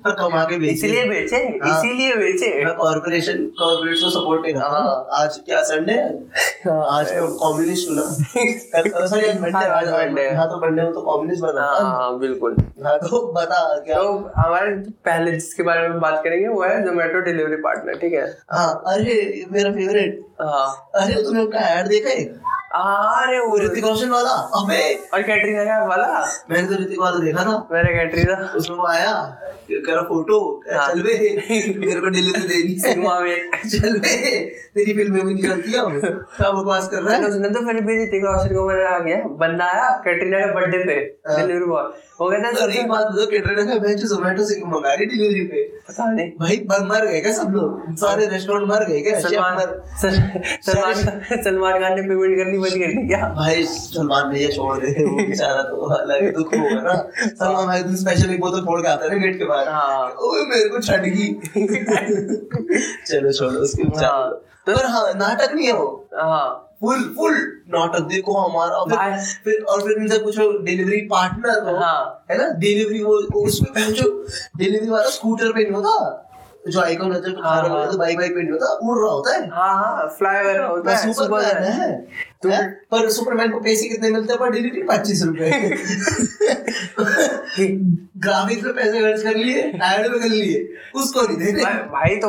पर 0.04 0.14
कमा 0.20 0.42
के 0.44 0.58
बेच 0.58 0.72
इसलिए 0.72 1.04
बेचे 1.08 1.36
हाँ। 1.36 1.70
इसीलिए 1.70 2.14
बेचे 2.16 2.50
कॉर्पोरेशन 2.74 3.44
कॉर्पोरेट 3.58 3.98
को 4.02 4.10
सपोर्ट 4.10 4.42
नहीं 4.42 4.54
हाँ। 4.56 5.06
आज 5.20 5.38
क्या 5.46 5.62
संडे 5.70 5.94
आज 6.70 7.12
तो 7.12 7.26
कम्युनिस्ट 7.38 7.88
हूँ 7.88 7.96
ना 7.96 8.02
सॉरी 9.06 9.28
आज 9.28 9.40
मंडे 9.40 9.56
हाँ, 9.56 9.64
आज 9.68 9.88
है। 10.18 10.34
हाँ 10.36 10.48
तो 10.50 10.60
मंडे 10.66 10.82
तो 10.92 11.00
कम्युनिस्ट 11.02 11.42
बना। 11.42 11.66
हाँ 11.66 11.90
हाँ 11.92 12.18
बिल्कुल। 12.18 12.56
हाँ 12.84 12.98
तो 12.98 13.20
बता 13.32 13.60
क्या। 13.84 13.96
तो 13.96 14.12
हमारे 14.36 14.74
पहले 15.06 15.32
जिसके 15.32 15.62
बारे 15.62 15.88
में 15.88 15.98
बात 16.00 16.20
करेंगे 16.24 16.48
वो 16.48 16.62
है 16.62 16.82
जोमेटो 16.84 17.20
डिलीवरी 17.20 17.56
पार्टनर 17.62 17.98
ठीक 18.00 18.12
है? 18.12 18.26
हाँ 18.52 18.82
अरे 18.86 19.44
मेरा 19.52 19.72
फेवरेट 19.72 20.20
हाँ। 20.40 20.90
अरे 20.94 21.22
तुमने 21.22 21.40
उनका 21.40 21.58
ऐड 21.70 21.86
देखा 21.88 22.10
है? 22.10 22.24
अरे 22.76 23.38
वो 23.38 23.58
ऋतिक 23.58 23.84
रोशन 23.84 24.08
वाला? 24.08 24.28
अबे! 24.28 24.94
और 25.14 25.22
कैटरीना 25.22 25.64
कैफ 25.64 25.88
वाला? 25.88 26.26
मैंने 26.50 26.68
तो 26.68 26.74
ऋतिक 26.74 27.00
वाला 27.00 27.18
देखा 27.18 27.44
था। 27.44 27.68
मेरे 27.72 27.94
कैटरीना। 27.94 28.52
उसमें 28.56 28.76
वो 28.76 28.86
आया 28.86 29.42
फ़ोटो 30.02 30.62
हाँ। 30.72 30.94
चल 30.94 31.00
बे। 31.00 31.42
मेरे 31.78 32.00
को 32.00 32.10
देनी 32.10 32.72
है 32.72 32.78
सिनेमा 32.78 33.20
में। 33.20 33.50
चल 33.50 33.98
बे। 33.98 34.40
तेरी 34.74 34.92
फ़िल्में 34.92 35.26
भी 35.26 35.34
निकलती 35.34 35.72
है 35.72 35.78
क्या 35.78 36.50
बकवास 36.50 36.88
कर 36.88 36.96
रहा 36.96 37.14
है? 37.14 37.24
उसने 37.24 37.48
तो 37.48 37.66
फिर 37.66 37.80
भी 37.84 38.04
ऋतिक 38.04 38.22
रोशन 38.24 38.54
को 38.54 38.68
मैंने 38.68 38.84
आ 38.84 38.98
गया 38.98 39.16
बंदा 39.16 39.64
आया 39.64 39.90
कैटरीना 39.90 40.38
के 40.38 40.54
बर्थडे 40.54 40.78
पे 40.78 40.92
हाँ। 40.92 41.40
डिलीवरी 41.40 41.64
बॉय 41.64 41.82
वो 42.20 42.30
कहता 42.30 42.64
है 42.64 42.80
एक 42.80 42.88
बात 42.88 43.06
बताओ 43.06 43.26
कैटरीना 43.26 43.74
का 43.74 43.80
मैं 43.80 43.96
जो 43.96 44.16
जोमेटो 44.16 44.44
से 44.44 44.60
मंगा 44.66 44.94
रही 44.94 45.06
डिलीवरी 45.06 45.40
पे। 45.40 45.62
पता 45.62 46.12
नहीं। 46.12 46.30
भाई 46.30 46.56
मर 46.86 47.06
गए 47.06 47.20
क्या 47.20 47.32
सब 47.32 47.48
लोग? 47.50 47.96
सारे 47.96 48.26
रेस्टोरेंट 48.26 48.72
मर 48.72 48.84
गए 48.84 49.00
क्या? 49.00 49.20
सलमान 49.20 49.56
सलमान 51.42 51.72
खान- 51.72 51.96
ने 51.96 52.02
पेमेंट 52.02 52.38
कर 52.38 52.44
करनी 52.44 52.58
बंद 52.66 52.82
कर 52.82 52.92
दी 52.92 53.06
क्या 53.08 53.28
भाई 53.36 53.64
सलमान 53.66 54.28
भैया 54.30 54.50
छोड़ 54.56 54.76
दे 54.78 54.92
वो 55.04 55.16
बेचारा 55.18 55.62
तो 55.62 55.88
अलग 55.96 56.32
दुख 56.34 56.54
होगा 56.54 56.80
ना। 56.82 56.96
सलमान 57.20 57.66
भाई 57.66 57.82
तो 57.82 57.96
स्पेशल 57.96 58.34
एक 58.34 58.40
बोतल 58.40 58.64
फोड़ 58.66 58.80
के 58.80 58.88
आता 58.88 59.04
है 59.04 59.10
ना 59.10 59.16
गेट 59.24 59.38
के 59.38 59.44
बाहर। 59.44 59.68
हाँ। 59.68 60.08
ओए 60.26 60.44
मेरे 60.46 60.68
को 60.68 60.80
छट 60.80 61.02
गई 61.06 61.28
चलो 63.06 63.32
छोड़ो 63.32 63.58
उसके 63.60 63.82
हाँ। 63.96 64.28
पर 64.68 64.86
हाँ 64.86 65.12
नाटक 65.16 65.52
नहीं 65.54 65.66
है 65.66 65.72
वो। 65.72 65.88
हाँ। 66.14 66.62
फुल 66.80 67.02
फुल 67.16 67.34
नाटक 67.74 68.02
देखो 68.08 68.32
हमारा 68.38 68.82
फिर, 68.84 69.24
फिर 69.44 69.62
और 69.64 69.80
फिर 69.82 69.98
इनसे 69.98 70.18
पूछो 70.18 70.50
डिलीवरी 70.64 71.00
पार्टनर 71.12 71.62
हो 71.68 71.76
हाँ। 71.76 72.26
है 72.30 72.38
ना? 72.38 72.48
डिलीवरी 72.58 73.02
वो 73.02 73.14
उसमें 73.42 73.72
पहन 73.72 73.92
जो 73.92 74.08
डिलीवरी 74.56 74.90
वाला 74.90 75.10
स्कूटर 75.10 75.52
पे 75.52 75.62
नहीं 75.62 75.72
होता? 75.72 76.22
जो 76.68 76.80
आइकॉन 76.80 77.12
होता 77.12 77.28
है 77.28 77.34
कार 77.34 77.66
हाँ। 77.66 77.78
होता 77.78 77.96
बाइक 77.96 78.16
बाइक 78.18 78.34
पे 78.34 78.42
नहीं 78.42 78.52
होता? 78.52 78.72
उड़ 78.82 78.98
रहा 78.98 79.10
होता 79.10 79.34
है। 79.34 79.48
हाँ 79.50 79.74
हाँ 79.74 80.08
फ्लाईओवर 80.18 80.60
होता 80.60 80.96
है 80.96 81.12
सुपर 81.12 81.44
है। 81.44 81.90
तो- 82.42 82.52
हैं? 82.52 82.72
पर 82.90 83.10
सुपरमैन 83.10 83.50
को 83.50 83.60
पैसे 83.60 83.88
कितने 83.88 84.10
मिलते 84.10 84.32
हैं? 84.32 84.40
पर 84.40 84.50
डिलीवरी 84.50 84.82
पच्चीस 84.82 85.24
रुपए। 85.24 85.76
ग्राफिक्स 88.18 88.62
पे 88.62 88.72
पैसे 88.72 89.00
खर्च 89.00 89.22
कर 89.22 89.34
लिए 89.34 89.58
एड 89.58 90.10
में 90.10 90.20
कर 90.20 90.28
लिए। 90.28 90.72
उसको 90.94 91.22
नहीं 91.22 91.38
दे 91.38 91.62
भाई 91.62 91.72
रहे 91.72 91.82
भाई 91.82 92.16
तो 92.16 92.28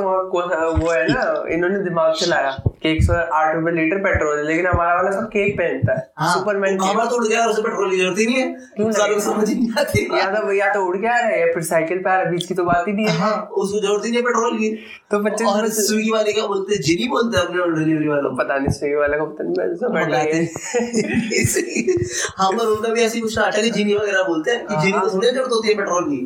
वो 0.80 0.92
है 0.92 1.08
ना 1.14 1.44
इन्होंने 1.50 1.80
दिमाग 1.80 2.14
चलाया 2.14 2.64
कि 2.68 2.92
एक 2.92 3.04
सौ 3.04 3.14
आठ 3.14 3.56
रुपए 3.56 3.72
लीटर 3.72 3.98
पेट्रोल 3.98 4.38
है 4.38 4.48
लेकिन 4.48 4.68
हमारा 4.68 4.96
वाला 4.96 5.12
सब 5.12 5.28
केक 5.28 5.54
पहनता 5.54 5.94
है। 5.94 6.12
हाँ, 6.18 6.40
सुपरमैन 6.40 6.78
हमारा 6.80 7.10
तो 7.10 7.16
उड़ 7.16 7.28
गया 7.28 7.46
उसे 7.46 7.62
पेट्रोल 7.62 7.92
की 7.92 7.98
ज़रूरत 7.98 8.20
ही 8.20 8.26
नहीं 8.26 8.36
है। 8.36 8.54
क्यों 8.54 8.92
सालों? 8.92 9.16
को 9.16 9.22
समझ 9.22 9.50
ही 9.50 9.56
नहीं 9.56 9.70
आती। 9.80 10.10
या 10.20 10.40
तो 10.40 10.52
या 10.52 10.74
तो 10.74 10.86
उड़ 10.86 10.98
गया 10.98 11.14
है 11.14 11.48
या 11.48 11.54
फिर 11.54 11.64
साइकिल 11.64 11.98
पे 11.98 12.10
आ 12.10 12.22
रहा 12.22 12.32
बीच 12.32 12.46
की 12.46 12.54
तो 12.54 12.64
बात 12.64 12.86
ही 12.88 12.94
नहीं 12.94 13.08
है। 13.08 13.18
हाँ 13.18 13.42
उसको 13.42 13.80
ज़रूरत 13.80 14.06
ही 14.06 14.10
नहीं 14.12 14.20
है 14.20 14.26
पेट्रोल 14.26 14.58
की। 14.58 14.76
तो 15.12 15.24
पच्चीस 15.24 15.48
और 15.48 15.68
स्विगी 15.68 16.10
वाले 16.10 16.34
क्या 16.34 16.46
बोलते 16.46 16.76
हैं? 16.76 16.82
जिनी 16.82 17.08
बोलते 17.08 17.40
हैं 17.40 17.46
अपने 17.46 17.84
डिलीवरी 17.84 18.08
वालों 18.08 18.36
पता 18.36 18.58
नहीं 18.58 18.70
स्विगी 18.70 18.96
वाले 18.96 19.18
को 19.18 19.26
पता 19.26 19.44
नहीं 19.44 19.76
तो 19.76 19.97
मंगाते 19.98 20.38
हैं। 20.38 20.48
हाँ। 22.38 22.52
पर 22.52 22.66
उनका 22.66 22.94
भी 22.94 23.02
ऐसी 23.02 23.22
कुछ 23.22 23.38
नाटक 23.40 23.58
है 23.58 23.70
जिनी 23.70 23.94
वगैरह 23.94 24.24
बोलते 24.24 24.52
हैं 24.52 24.66
कि 24.68 24.74
हाँ, 24.74 24.84
जिनी 24.84 25.00
को। 25.00 25.10
थोड़ी 25.14 25.28
ज़रूरत 25.28 25.52
होती 25.52 25.68
है 25.68 25.74
पेट्रोल 25.76 26.04
की। 26.10 26.22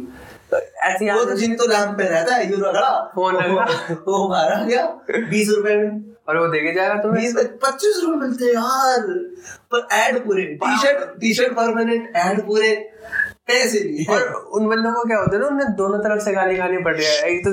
ऐसी 0.84 1.10
वो 1.12 1.24
तो 1.26 1.36
जिन 1.38 1.54
तो 1.56 1.66
लैंप 1.68 1.98
पे 1.98 2.04
रहता 2.04 2.36
है 2.36 2.50
यूरो 2.52 2.72
का 2.74 2.90
फ़ोन 3.16 3.36
लगा 3.36 3.66
वो 4.08 4.28
मारा 4.30 4.64
गया 4.64 4.86
बीस 5.30 5.50
रुपए 5.50 5.76
में। 5.76 6.04
और 6.30 6.38
वो 6.38 6.48
देखे 6.48 6.74
जाएगा 6.74 6.96
तुम्हें? 7.04 7.24
बीस 7.24 7.36
पच्चीस 7.64 8.02
रुपए 8.04 8.16
मिलते 8.26 8.46
हैं 8.46 8.54
यार। 8.54 9.08
पर 9.74 9.88
एड 9.94 10.18
पूरे 10.26 10.44
T 10.64 10.78
shirt 10.78 11.20
T 11.22 11.34
shirt 11.34 11.54
permanent 11.54 12.12
ad 12.18 12.42
पूरे। 12.48 12.76
पैसे 13.48 13.80
नहीं 13.86 14.06
और 14.16 14.22
उन 14.58 14.68
बंदों 14.70 14.92
को 14.94 15.04
क्या 15.08 15.18
होता 15.18 15.36
है 15.36 15.40
ना 15.42 15.48
उन्हें 15.48 15.72
दोनों 15.76 15.98
तरफ़ 16.00 16.20
से 16.24 16.32
गाली 16.34 16.58
खानी 16.58 16.78
पड़ 16.84 16.94
रही 16.96 17.06
है। 17.06 17.30
एक 17.30 17.40
तो 17.46 17.52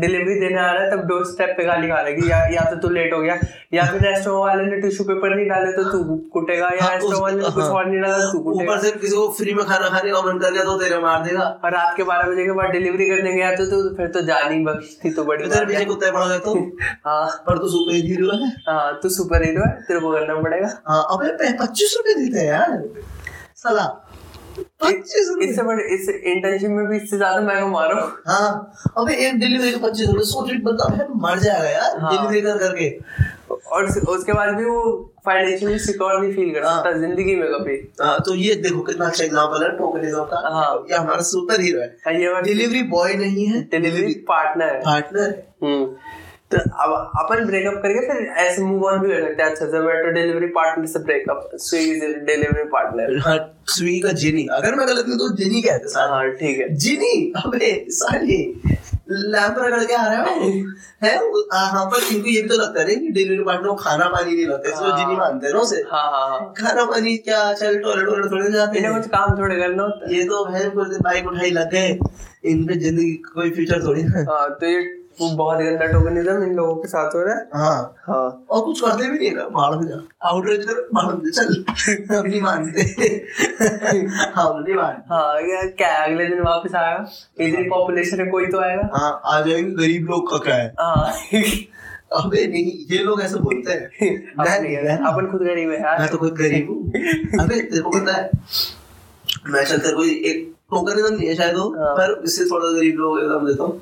डिलीवरी 0.00 0.34
देने 0.40 0.58
आ 0.60 0.70
रहा 0.72 0.82
है 0.82 0.90
तब 0.90 1.04
डोर 1.08 1.24
स्टेप 1.26 1.54
पे 1.58 1.64
गाली 1.64 1.88
खा 1.88 2.00
रहेगी 2.00 2.30
या 2.30 2.38
या 2.54 2.64
तो 2.70 2.76
तू 2.76 2.88
लेट 2.88 3.12
हो 3.12 3.20
गया 3.20 3.36
या 3.74 3.84
फिर 3.92 4.02
रेस्टोरेंट 4.02 4.40
वाले 4.40 4.64
ने 4.66 4.80
टिश्यू 4.80 5.04
पेपर 5.06 5.34
नहीं 5.36 5.46
डाले 5.48 5.72
तो 5.72 5.84
तू 5.92 6.16
कुटेगा 6.32 6.68
या 6.70 6.84
हाँ, 6.84 6.92
रेस्टोरेंट 6.94 7.22
वाले 7.22 7.36
ने 7.36 7.50
कुछ 7.50 7.64
हाँ। 7.64 7.70
और 7.72 7.86
नहीं 7.86 8.00
डाला 8.00 8.18
तो 8.18 8.32
तू 8.32 8.38
कुटेगा। 8.44 8.72
ऊपर 8.72 8.82
से 8.82 8.90
किसी 8.98 9.16
को 9.16 9.28
फ्री 9.38 9.54
में 9.54 9.64
खाना 9.66 9.88
खाने 9.88 10.10
का 10.12 10.22
मन 10.22 10.38
कर 10.38 10.52
गया 10.52 10.64
तो 10.64 10.76
तेरे 10.80 10.98
मार 10.98 11.24
देगा। 11.24 11.46
और 11.64 11.72
रात 11.72 11.96
के 11.96 12.02
बारह 12.10 12.30
बजे 12.30 12.44
के 12.44 12.52
बाद 12.52 12.70
डिलीवरी 12.70 13.08
करने 13.10 13.32
गया 13.32 13.54
तो, 13.56 13.66
तो 13.66 13.94
फिर 13.96 14.06
तो 14.08 14.20
जान 14.26 14.52
ही 14.52 14.64
बख्श 14.64 14.96
थी 15.04 15.10
तो 15.10 15.24
बड़ी 15.24 15.48
तेरे 15.48 15.66
पीछे 15.66 15.84
कुत्ते 15.84 16.10
पड़ 16.12 16.26
गए 16.28 16.38
तो। 16.38 16.54
हाँ। 17.08 17.26
पर 17.46 17.58
तू 17.58 17.68
सुपर 17.68 17.94
हीरो 18.08 18.36
है। 18.36 18.48
हाँ 18.68 18.98
तू 19.02 19.08
सुपर 19.18 19.44
हीरो 19.44 19.64
है 19.66 19.72
तेरे 19.82 20.00
को 20.00 20.12
करना 20.12 20.40
पड़ेगा। 20.42 20.76
हाँ 20.88 21.02
अबे 21.10 21.52
पच्चीस 21.62 21.94
रुपए 21.98 22.20
देते 22.20 22.38
हैं 22.38 22.46
यार। 22.46 22.82
साला 23.56 23.84
पच्चीस 23.84 24.00
रुपए 24.04 24.21
इससे 24.52 25.62
बड़े 25.62 25.82
इस 25.94 26.08
इंटर्नशिप 26.08 26.70
में 26.70 26.86
भी 26.86 26.96
इससे 26.96 27.16
ज़्यादा 27.16 27.40
मैं 27.40 27.60
कमा 27.60 27.84
रहा 27.86 28.00
हूँ। 28.00 28.10
हाँ 28.28 28.72
अबे 28.98 29.14
एक 29.26 29.38
डिलीवरी 29.40 29.70
के 29.70 29.78
पच्चीस 29.78 30.08
रुपए 30.08 30.24
सोच 30.26 30.50
रही 30.50 30.58
बंदा 30.62 30.88
भाई 30.88 31.06
मर 31.22 31.38
जाएगा 31.38 31.68
यार 31.70 31.98
हाँ। 32.00 32.10
डिलीवरी 32.12 32.40
कर 32.40 32.58
करके। 32.58 32.90
और 33.72 33.84
उसके 33.84 34.32
बाद 34.32 34.54
भी 34.54 34.64
वो 34.64 34.80
फाइनेंशियली 35.26 35.78
सिक्योर 35.78 36.20
नहीं 36.20 36.32
फील 36.34 36.52
कर 36.54 36.64
हाँ। 36.64 36.76
सकता 36.76 36.92
ज़िंदगी 36.98 37.34
में 37.36 37.48
कभी। 37.48 37.76
हाँ, 38.02 38.18
तो 38.20 38.34
ये 38.34 38.54
देखो 38.56 38.80
कितना 38.82 39.06
अच्छा 39.06 39.24
एग्जांपल 39.24 39.62
है 39.64 39.70
टोकनिज्म 39.78 40.24
का। 40.24 40.40
हाँ। 40.48 40.84
ये 40.90 40.96
हमारा 40.96 41.22
सुपर 41.22 41.60
हीरो 41.60 41.80
है। 41.80 41.86
हाँ, 42.06 42.42
डिलीवरी 42.42 42.82
बॉय 42.88 43.14
नहीं 43.14 43.46
है। 43.46 43.62
डिलीवरी 43.70 44.14
पार्टनर 44.28 44.74
है। 44.74 44.80
पार्टनर 44.80 45.22
है। 45.22 45.46
हम्म। 45.62 45.84
तो 46.52 46.58
अब 46.84 46.92
अपन 47.18 47.44
ब्रेकअप 47.46 47.80
करके 47.82 48.06
फिर 48.08 48.26
ऐसे 48.44 48.62
मूव 48.62 48.84
ऑन 48.86 48.98
भी 49.00 49.08
कर 49.08 49.20
सकते 49.22 49.42
हैं। 49.42 49.50
अच्छा 49.50 49.66
जोमेटो 49.66 50.10
डिलीवरी 50.12 50.46
पार्टनर 50.58 50.86
से 50.86 50.98
ब्रेकअप 51.04 51.48
स्विगी 51.66 52.12
डिलीवरी 52.26 52.64
पार्टनर 52.72 53.18
हाँ 53.26 53.36
स्विगी 53.76 53.98
का 54.00 54.12
जिनी 54.24 54.46
अगर 54.52 54.74
मैं 54.74 54.86
गलत 54.88 55.06
नहीं 55.08 55.18
तो 55.18 55.34
जिनी 55.36 55.62
कहते 55.62 55.98
हैं 55.98 56.08
हाँ 56.08 56.28
ठीक 56.40 56.58
है। 56.58 56.74
जिनी 56.86 57.14
अबे 57.44 57.74
साले 58.00 58.40
लैंप 59.12 59.56
रगड़ 59.58 59.84
के 59.84 59.94
आ 59.94 60.06
रहा 60.06 60.22
है 60.22 60.50
है 61.02 61.16
हाँ 61.52 61.84
पर 61.86 62.02
इनको 62.14 62.28
ये 62.28 62.42
भी 62.42 62.48
तो 62.48 62.56
लगता 62.56 62.80
है 62.80 62.94
कि 62.96 63.08
डिलीवरी 63.08 63.44
पार्टनर 63.44 63.68
को 63.68 63.74
खाना 63.76 64.04
पानी 64.08 64.34
नहीं 64.34 64.46
लगता 64.46 64.68
इसको 64.70 64.84
हाँ। 64.84 64.96
जी 64.98 65.04
नहीं 65.06 65.16
मानते 65.16 65.46
हैं 65.46 65.54
ना 65.54 65.60
उसे। 65.60 65.82
हाँ 65.90 66.02
हाँ 66.12 66.28
हाँ। 66.28 66.52
खाना 66.58 66.84
पानी 66.84 67.16
क्या 67.26 67.40
चल 67.52 67.78
टॉयलेट 67.82 68.08
वॉयलेट 68.08 68.30
थोड़े 68.32 68.50
जाते 68.52 68.78
हैं। 68.80 68.92
कुछ 68.94 69.06
काम 69.10 69.36
थोड़े 69.38 69.56
करना 69.56 69.82
होता 69.82 70.06
है। 70.06 70.16
ये 70.16 70.24
तो 70.24 70.44
है 70.52 70.68
पूरे 70.70 70.98
बाइक 71.04 71.26
उठाई 71.26 71.50
लग 71.50 71.70
गए। 71.72 71.98
इन 72.50 72.64
पे 72.66 72.74
ज़िंदगी 72.74 73.12
कोई 73.34 73.50
फ्यूचर 73.50 73.84
थोड़ी 73.86 74.02
ना। 74.02 74.24
हाँ 74.30 74.48
तो 74.60 74.66
ये 74.66 74.80
बहुत 75.20 75.58
गंदा 75.58 75.86
टोकनिज्म 75.86 76.42
इन 76.42 76.54
लोगों 76.56 76.74
के 76.76 76.88
साथ 76.88 77.14
हो 77.14 77.22
रहा 77.22 77.34
है। 77.34 77.48
हाँ। 77.54 77.94
हाँ। 78.06 78.44
और 78.50 78.60
कुछ 78.64 78.80
करते 78.80 79.08
भी 79.10 79.18
नहीं 79.18 79.28
है 79.28 79.48
बाहर 79.50 79.76
में 79.78 79.86
जा। 79.88 79.96
आउटरीच 80.28 80.64
कर 80.64 80.80
बाहर 80.94 81.14
में 81.14 81.30
चल 81.30 81.64
हम 82.10 82.26
नहीं 82.26 82.40
मानते। 82.42 82.82
हम 84.36 84.58
नहीं 84.58 84.74
मानते। 84.74 85.14
हाँ 85.14 85.40
ये 85.42 85.66
क्या 85.72 85.92
अगले 86.04 86.26
दिन 86.28 86.40
वापस 86.42 86.74
आएगा 86.74 87.04
इतनी 87.40 87.68
पॉपुलेशन 87.68 88.20
है 88.20 88.26
कोई 88.30 88.46
तो 88.46 88.60
आएगा। 88.60 88.88
हाँ 88.94 89.20
आ 89.24 89.40
जाएँगे 89.40 89.70
गरीब 89.76 90.08
लोग 90.10 90.30
का 90.30 90.38
क्या 90.44 90.56
है? 90.56 90.72
हाँ। 90.80 91.12
अबे 92.14 92.46
नहीं 92.46 92.72
ये 92.90 93.02
लोग 93.04 93.20
ऐसे 93.22 93.38
बोलते 93.40 93.72
हैं। 93.72 93.84
मैं 94.38 94.60
नहीं 94.62 94.74
है, 94.74 94.82
है 94.88 94.96
अपन 95.12 95.30
खुद 95.30 95.42
गरीब 95.42 95.70
है 95.70 95.80
यार। 95.80 95.98
मैं 96.00 96.08
तो 96.10 96.18
खुद 96.18 96.34
गरीब 96.38 96.70
हूँ। 96.70 96.80
अबे 97.44 97.60
तेरे 97.60 97.82
को 97.82 97.90
पता 97.90 98.12
है 98.12 98.30
मैं 99.48 99.64
चल 99.64 99.78
तेरे 99.78 99.94
को 99.96 100.04
एक 100.04 100.52
टोकनिज्म 100.70 101.14
नहीं 101.14 101.28
है 101.28 101.34
शायद 101.34 101.56
वो 101.56 101.68
हाँ। 101.76 101.94
पर 101.94 102.20
इससे 102.24 102.44
थोड़ा 102.44 102.68
गरीब 102.72 102.96
लोग 102.98 103.18
एग्ज़ाम 103.18 103.46
देता 103.46 103.64
हूँ। 103.64 103.80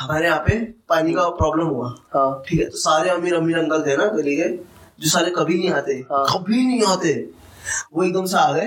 हमारे 0.00 0.26
यहाँ 0.26 0.38
पे 0.46 0.54
पानी 0.88 1.12
का 1.14 1.28
प्रॉब्लम 1.38 1.66
हुआ। 1.66 1.88
हाँ। 2.14 2.42
ठीक 2.48 2.60
है 2.60 2.66
तो 2.66 2.78
सारे 2.78 3.10
अमीर 3.10 3.34
अमीर 3.34 3.58
अंकल 3.58 3.82
थे 3.86 3.96
ना 3.96 4.06
गली 4.12 4.36
के 4.36 4.48
जो 5.02 5.10
सारे 5.10 5.30
कभी 5.36 5.58
नहीं 5.58 5.70
आते 5.72 5.94
हाँ। 6.10 6.24
कभी 6.28 6.66
नहीं 6.66 6.82
आते 6.88 7.12
वो 7.94 8.04
एकदम 8.04 8.24
से 8.26 8.36
आ 8.38 8.52
गए। 8.52 8.66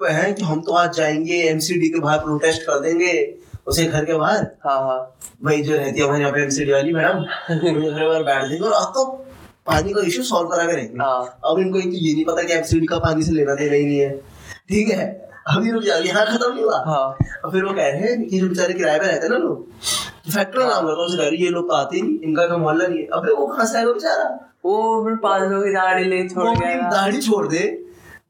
तो 0.00 0.06
है 0.06 0.32
कि 0.32 0.44
हम 0.44 0.60
तो 0.62 0.72
आज 0.74 0.96
जाएँगे 0.96 1.36
एमसीडी 1.48 1.88
के 1.88 2.00
बाहर 2.00 2.18
प्रोटेस्ट 2.18 2.62
कर 2.62 2.80
देंगे 2.80 3.12
उसे 3.66 3.84
घर 3.84 4.04
के 4.04 4.14
बाहर। 4.14 4.42
हाँ 4.66 4.80
हाँ। 4.80 4.98
वही 5.44 5.62
जो 5.62 5.76
रहती 5.76 6.00
है 6.00 6.06
हमारे 6.06 6.20
यहाँ 6.20 6.32
पे 6.32 6.42
एमसीडी 6.42 6.72
वाली 6.72 6.92
मैडम 6.92 7.22
घर 7.50 8.06
बाहर 8.08 8.22
बैठ 8.22 8.42
देंगे 8.42 8.64
और 8.66 8.72
अब 8.72 8.92
तो 8.94 9.04
पानी 9.66 9.92
का 9.92 10.02
इश्यू 10.06 10.22
सॉल्व 10.24 10.48
करा 10.48 10.64
के 10.66 10.72
रहेंगे। 10.72 11.02
हाँ। 11.02 11.40
अब 11.44 11.58
इनको 11.60 11.78
एक 11.78 11.84
तो 11.84 11.96
ये 11.96 12.12
नहीं 12.12 12.24
पता 12.24 12.42
कि 12.42 12.52
एमसीडी 12.52 12.86
का 12.86 12.98
पानी 12.98 13.22
से 13.22 13.32
लेना 13.32 13.54
देना 13.54 13.74
ही 13.74 13.84
नहीं 13.86 13.98
है। 13.98 14.16
ठीक 14.68 14.88
है 14.90 15.06
अभी 15.48 15.70
रुक 15.70 15.82
जाओ 15.82 16.00
यहाँ 16.02 16.24
खत्म 16.26 16.52
नहीं 16.54 16.64
हुआ। 16.64 16.78
हाँ। 16.86 17.04
और 17.44 17.50
फिर 17.52 17.64
वो 17.64 17.72
कह 17.72 17.82
रहे 17.82 18.00
हैं 18.00 18.26
कि 18.28 18.38
जो 18.38 18.48
बेचारे 18.48 18.74
किराए 18.74 18.98
पे 18.98 19.06
रहते 19.06 19.26
हैं 19.26 19.32
ना 19.32 19.38
लोग 19.38 19.68
फैक्ट्री 20.34 20.64
नाम 20.64 20.84
लगा 20.84 20.94
उसे 20.94 21.18
कह 21.18 21.28
रही 21.28 21.36
ये 21.36 21.48
लोग 21.48 21.68
तो 21.68 21.74
आते 21.74 22.02
नहीं 22.02 22.18
इनका 22.20 22.46
का 22.46 22.56
मोहल्ला 22.56 22.86
नहीं 22.86 22.98
है। 22.98 23.06
अबे 23.06 23.32
वो 23.32 23.46
कहाँ 23.46 23.66
से 23.66 23.78
आएगा 23.78 23.92
बेचारा। 23.92 24.52
वो 24.64 25.04
फिर 25.04 25.16
पाँच 25.16 25.42
सौ 25.42 25.62
की 25.62 25.70
दाढ़ी 25.70 26.04
ले 26.04 26.28
छोड़ 26.28 26.58
गया। 26.58 26.74
दाढ़ी 26.74 27.20
छोड़ 27.20 27.48
दे। 27.48 27.58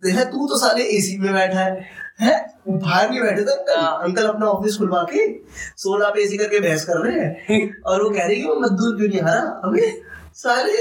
देखा 0.04 0.24
तू 0.24 0.46
तो 0.46 0.58
साले 0.58 0.84
एसी 0.84 1.18
में 1.18 1.34
बैठा 1.34 1.60
है। 1.60 1.84
हैं? 2.20 2.58
बाहर 2.68 3.10
नहीं 3.10 3.20
बैठे 3.20 3.42
थे 3.42 3.50
अंकल। 3.50 3.76
हाँ। 3.76 4.02
अंकल 4.02 4.24
अपना 4.24 4.46
ऑफ़िस 4.46 4.78
खुलवा 4.78 5.02
के 5.02 5.38
सोलह 5.76 6.08
पे 6.08 6.22
एसी 6.22 6.36
करके 6.36 6.60
बहस 6.60 6.84
कर 6.84 6.94
रहे 6.94 7.20
हैं। 7.20 7.80
और 7.86 8.02
वो 8.02 8.10
कह 8.10 8.26
रही 8.26 8.36
है 8.36 8.42
कि 8.42 8.48
वो 8.48 8.54
मजदूर 8.54 8.96
क्यों 8.96 9.08
नहीं 9.08 9.20
हरा 9.20 9.60
अबे 9.64 10.02
साले 10.34 10.72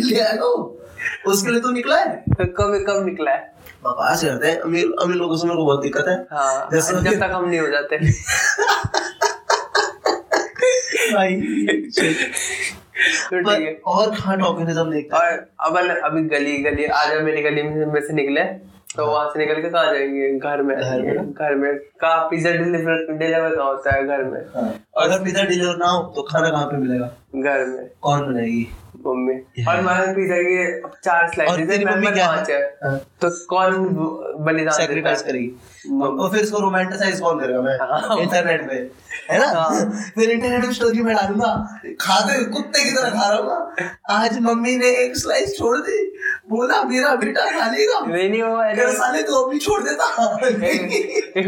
ले 0.00 0.22
वो। 0.22 0.80
उसके 1.26 1.50
लिए 1.50 1.60
तो 1.60 1.70
निकला 1.70 1.96
है। 1.96 2.24
तो 2.28 2.44
कब 2.44 2.84
कब 2.88 3.04
निकला 3.04 3.30
है? 3.30 3.54
बकवास 3.84 4.24
करते 4.24 4.46
हैं। 4.46 4.60
अमीर 4.60 4.92
अमीर 5.02 5.16
लोगों 5.16 5.36
से 5.36 5.46
मेरे 5.46 5.56
को 5.56 5.64
बहुत 5.64 5.82
दिक्कत 5.82 6.04
है। 6.08 6.26
हाँ 6.32 6.68
जैसे- 6.72 6.98
जब 6.98 7.16
तक 7.16 7.30
हम 7.32 7.48
नहीं 7.48 7.60
हो 7.60 7.66
जाते। 7.66 7.96
भाई। 11.12 11.40
तो 13.32 13.50
है। 13.50 13.72
और 13.86 14.10
कहाँ 14.10 14.36
टोकनिज्म 14.38 14.90
देखता 14.90 15.18
और 15.18 15.32
अपन 15.60 15.88
अभी 16.04 16.22
गली 16.28 16.56
गली 16.58 16.84
आज 16.84 17.22
मेरी 17.22 17.42
गली 17.42 17.62
में 17.62 18.00
से 18.00 18.12
निकले। 18.12 18.44
तो 18.96 19.06
वहाँ 19.06 19.30
से 19.30 19.38
निकल 19.38 19.60
के 19.62 19.68
कहाँ 19.70 19.92
जाएँगे? 19.94 20.38
घर 20.38 20.62
में। 20.62 20.76
घर 20.76 21.00
में? 21.02 21.30
घर 21.32 21.54
में। 21.54 21.74
कहाँ 22.00 22.28
पिज्जा 22.28 22.50
डिलीवर 22.50 23.06
डिलीवर 23.18 23.56
कहाँ 23.56 23.66
होता 23.66 23.94
है 23.94 24.06
घर 24.06 24.22
में? 24.24 24.40
हाँ। 24.54 24.68
अगर 24.96 25.24
पिज्जा 25.24 25.42
डिलीवर 25.42 25.76
ना 25.76 25.86
हो 25.86 26.02
तो 26.16 26.22
खाना 26.22 26.50
कहाँ 26.50 26.66
पे 26.66 26.76
मिलेगा? 26.76 27.06
घर 27.36 27.64
में। 27.66 27.88
कौन 28.02 28.32
बनाएगी 28.32 28.66
मम्मी। 29.06 29.34
और 29.64 29.80
मैंने 29.80 30.12
पिज्जा 30.12 30.36
के 30.36 30.88
चार 31.04 31.22
और 31.22 31.32
स्लाइसेस 31.32 31.84
मम्मी 31.86 32.10
क्या 32.10 32.28
है? 32.30 32.60
हाँ। 32.84 32.96
तो 33.20 33.30
कौन 33.46 33.88
बलिदान 34.44 34.74
सेक्रीफाइस 34.74 35.22
है? 35.22 35.32
करेगी। 35.32 35.48
और 36.02 36.30
फिर 36.30 36.40
इसको 36.40 36.58
रोमांटिसाइज 36.58 37.20
कौन 37.20 37.40
करेगा? 37.40 37.60
मैं 37.60 37.76
हाँ। 37.80 38.18
इंटरनेट 38.18 38.68
पे। 38.68 39.03
है 39.30 39.38
ना? 39.38 39.46
हाँ। 39.46 39.90
फिर 40.14 40.30
इंटरनेट 40.30 40.64
स्टोरी 40.66 41.02
में 41.02 41.16
डालूँगा। 41.16 41.80
खाते 42.00 42.44
कुत्ते 42.44 42.84
की 42.84 42.90
तरह 42.90 43.10
खा 43.10 43.28
रहा 43.28 43.38
हूँ 43.38 43.72
आज 44.10 44.38
मम्मी 44.38 44.76
ने 44.76 44.86
एक 44.86 45.16
स्लाइस 45.16 45.58
छोड़ 45.58 45.76
दी। 45.78 46.10
बोला 46.50 46.82
मेरा 46.82 47.14
बेटा 47.14 47.40
खा 47.40 47.70
लेगा। 47.70 48.00
नहीं 48.06 48.30
नहीं 48.30 48.42
वो 48.42 48.56
अगर 48.56 48.90
साले 48.90 49.22
तो 49.22 49.34
अपनी 49.34 49.58
छोड़ 49.58 49.82
देता। 49.82 50.04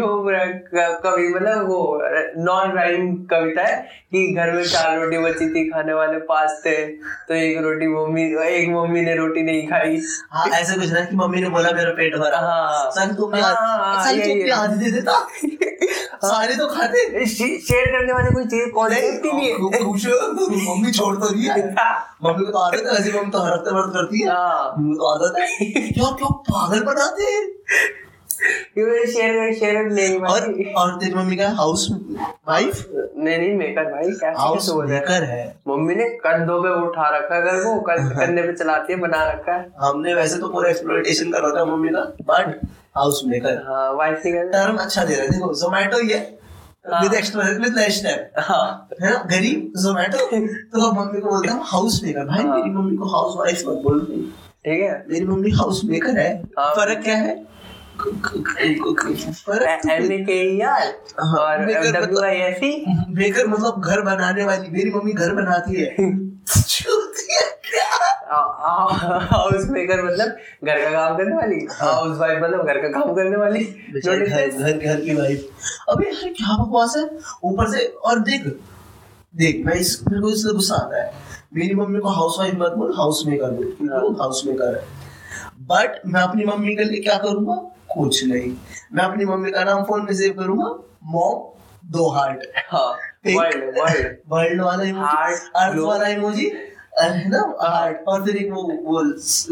वो 0.00 0.26
क- 0.28 1.00
कवि 1.04 1.28
मतलब 1.28 1.68
वो 1.68 2.00
नॉन 2.44 2.72
राइम 2.72 3.14
कविता 3.16 3.62
है 3.62 3.76
कि 4.12 4.34
घर 4.34 4.52
में 4.52 4.64
चार 4.64 5.00
रोटी 5.00 5.18
बची 5.18 5.50
थी 5.50 5.70
खाने 5.70 5.92
वाले 5.92 6.18
पास 6.18 6.62
थे 6.66 6.86
तो 7.28 7.34
एक 7.34 7.58
रोटी 7.58 7.86
मम्मी 7.86 8.22
एक 8.44 8.68
मम्मी 8.68 9.00
ने 9.00 9.16
रोटी 9.16 9.42
नहीं 9.42 9.66
खाई। 9.66 10.00
हाँ 10.30 10.48
ऐसे 10.48 10.74
कुछ 10.74 10.92
ना 10.92 11.00
कि 11.00 11.16
मम्मी 11.16 11.40
ने 11.40 11.48
बोला 11.48 11.70
मेरा 11.70 11.90
पेट 11.90 12.16
भरा। 12.16 12.38
हाँ। 12.38 12.90
साले 12.90 13.14
तुम 13.14 13.34
हाँ, 13.34 13.54
हाँ, 13.54 14.04
है। 14.04 14.50
आधी 14.50 14.84
दे 14.84 14.90
देता। 14.90 15.28
सारे 16.28 16.56
तो 16.56 16.66
खाते। 16.66 17.26
शेयर 17.60 17.86
करने 17.86 18.12
वाले 18.12 18.30
कोई 18.30 18.44
चीज़ 18.44 18.64
ही 18.64 19.32
नहीं 19.32 19.48
है 19.72 19.84
खुश 19.84 20.06
हो। 20.06 20.74
मम्मी 20.74 20.90
छोड़ 20.92 21.16
तो 21.16 21.32
रही 21.32 21.44
है। 21.44 21.56
मम्मी 22.24 22.44
को 22.44 22.50
तो 22.52 22.58
आदत 22.58 22.86
है 22.86 22.92
वैसे 22.92 23.12
मम्मी 23.18 23.30
तो 23.30 23.38
हर 23.38 23.52
हफ़्ते 23.52 23.70
वर्त 23.70 23.92
करती 23.94 24.20
है। 24.20 24.28
हाँ। 24.28 24.74
मम्मी 24.78 24.94
को 24.94 25.00
तो 25.00 25.08
आदत 25.14 25.38
है। 25.38 25.70
क्या 25.92 26.10
क्या 26.10 26.28
पागल 26.50 26.82
बनाते 26.82 27.22
हैं? 27.22 27.46
शेयर 28.78 29.54
शेयर 29.54 30.24
और 30.26 30.40
और 30.76 30.90
तेरी 31.00 31.14
मम्मी 31.14 31.36
का 31.36 31.48
हाउस 31.48 31.88
वाइफ 32.48 32.86
नहीं 32.94 33.38
नहीं 33.38 33.54
मेकर 33.54 33.84
भाई 33.84 34.10
कैसे 34.10 34.38
हाउस 34.38 34.68
है? 34.68 34.76
मेकर 34.76 35.24
है। 35.24 35.56
मम्मी 35.68 35.94
ने 35.94 36.04
कंधों 36.04 36.62
पे 36.62 36.68
उठा 36.86 37.08
रखा 37.16 37.34
है 37.34 37.42
घर 37.42 37.62
को 37.64 37.80
कंधे 37.80 38.42
पे 38.46 38.52
चलाती 38.52 38.92
है 38.92 38.98
बना 38.98 39.22
रखा 39.30 39.52
है। 39.52 39.68
हमने 39.80 40.14
वैसे 40.14 40.38
तो 40.38 40.48
पूरा 40.48 40.70
एक्सप्लोइटेशन 40.70 41.30
कर 41.32 41.48
रखा 41.48 41.60
है 41.60 41.66
मम्मी 41.66 41.88
का 41.88 42.00
बट 42.00 42.60
हाउस 42.96 43.22
मेकर 43.26 43.62
हाँ 43.68 43.92
वाइफ 43.92 44.20
टर्म 44.26 44.76
अच्छा 44.76 45.04
दे 45.04 45.14
रहे 45.14 45.22
हैं। 45.22 45.32
देखो 45.32 45.54
जोमेटो 45.54 46.00
ये 46.00 46.18
हाँ। 46.18 46.26
With 47.02 47.14
extra 47.14 47.42
with 47.42 47.78
less 47.78 47.98
step 47.98 48.32
हाँ। 48.38 48.88
है 49.02 49.10
ना? 49.10 49.18
गरीब 49.18 49.72
जोमेटो 49.76 50.18
तो 50.46 50.80
हम 50.80 51.06
मम्मी 51.06 51.20
को 51.20 51.28
बोलते 51.28 51.48
हैं 51.48 51.60
हाउस 51.62 52.00
मेकर 52.04 52.24
भाई 52.24 52.44
हाँ। 52.44 52.56
मेरी 52.56 52.70
मम्मी 52.70 52.96
को 52.96 53.04
हाउस 53.04 53.34
वाइफ 53.38 53.62
मत 53.68 53.82
बोल 53.82 54.00
ठीक 54.66 54.80
है। 54.80 55.06
मेरी 55.10 55.24
मम्मी 55.24 55.50
हाउस 55.50 55.82
मेकर 55.84 56.18
है। 56.18 56.42
हाँ। 56.58 56.74
फ़र्क 56.74 57.04
क्या 57.04 57.16
है? 57.16 57.56
आर 60.60 60.94
हाँ, 61.20 61.38
और 61.38 61.70
ई 62.64 62.86
मेकर 63.08 63.46
मतलब 63.46 63.82
घर 63.86 64.00
बनाने 64.00 64.44
वाली। 64.44 64.68
मेरी 64.68 64.90
मम्मी 64.90 65.12
घर 65.12 65.34
बनाती 65.34 65.80
है? 65.80 65.96
हाउस 69.30 69.66
मेकर 69.70 70.02
मतलब 70.02 70.28
घर 70.64 70.84
का 70.84 70.90
काम 70.90 71.16
करने 71.16 71.36
वाली। 71.36 71.66
हाउस 71.72 72.18
वाइफ 72.18 72.42
मतलब 72.42 72.66
घर 72.66 72.76
का 72.78 72.88
काम 72.88 73.14
करने 73.14 73.36
वाली। 73.36 73.64
घर 74.06 74.26
घर 74.26 74.72
घर 74.72 75.00
की 75.00 75.14
वाइफ। 75.14 75.48
अबे 75.88 76.06
यार 76.06 76.32
क्या 76.32 76.64
बकवास 76.64 76.94
है? 76.96 77.04
ऊपर 77.44 77.70
से 77.70 77.86
और 77.86 78.18
देख 78.18 78.46
देख 79.36 79.66
मैं 79.66 79.74
इस 79.74 80.04
मेरे 80.08 80.22
को 80.22 80.30
इसलिए 80.30 80.54
गुस्सा 80.54 80.74
आता 80.74 81.02
है। 81.02 81.12
मेरी 81.54 81.74
मम्मी 81.74 81.98
को 81.98 82.08
हाउस 82.08 82.36
वाइफ 82.38 82.54
मत 82.54 82.72
बोल 82.72 82.94
हाउस 82.96 83.24
मेकर 83.26 83.50
बोल। 83.50 83.76
वो 83.82 84.10
हाउस 84.22 84.42
मेकर 84.46 84.76
है। 84.76 84.84
बट 85.60 86.00
मैं 86.06 86.20
अपनी 86.20 86.44
मम्मी 86.44 86.76
के 86.76 86.84
लिए 86.84 87.00
क्या 87.00 87.18
करूँगा? 87.18 87.54
कुछ 87.94 88.24
नहीं। 88.24 88.52
मैं 88.92 89.04
अपनी 89.04 89.24
मम्मी 89.24 89.50
का 89.50 89.64
नाम 89.64 89.82
फ़ोन 89.82 90.02
में 90.02 90.14
सेव 90.14 90.32
करूँगा। 90.32 90.84
मॉम 91.04 91.56
दो 91.90 92.08
हार्ट 92.10 92.40
हाँ। 92.56 92.96
वर्ल्ड 93.34 93.78
वर्ल्ड 93.78 94.16
वर्ल्ड 94.28 94.60
वाला 94.60 94.84
इमोजी 94.84 95.48
अर्थ 95.56 95.78
वाला 95.78 96.08
इमोजी 96.08 96.52
है 97.00 97.28
ना? 97.28 97.54
हार्ट 97.62 97.96
और 98.08 98.24
फिर 98.24 98.36
एक 98.36 98.52
वो 98.52 98.62
वो 98.62 99.02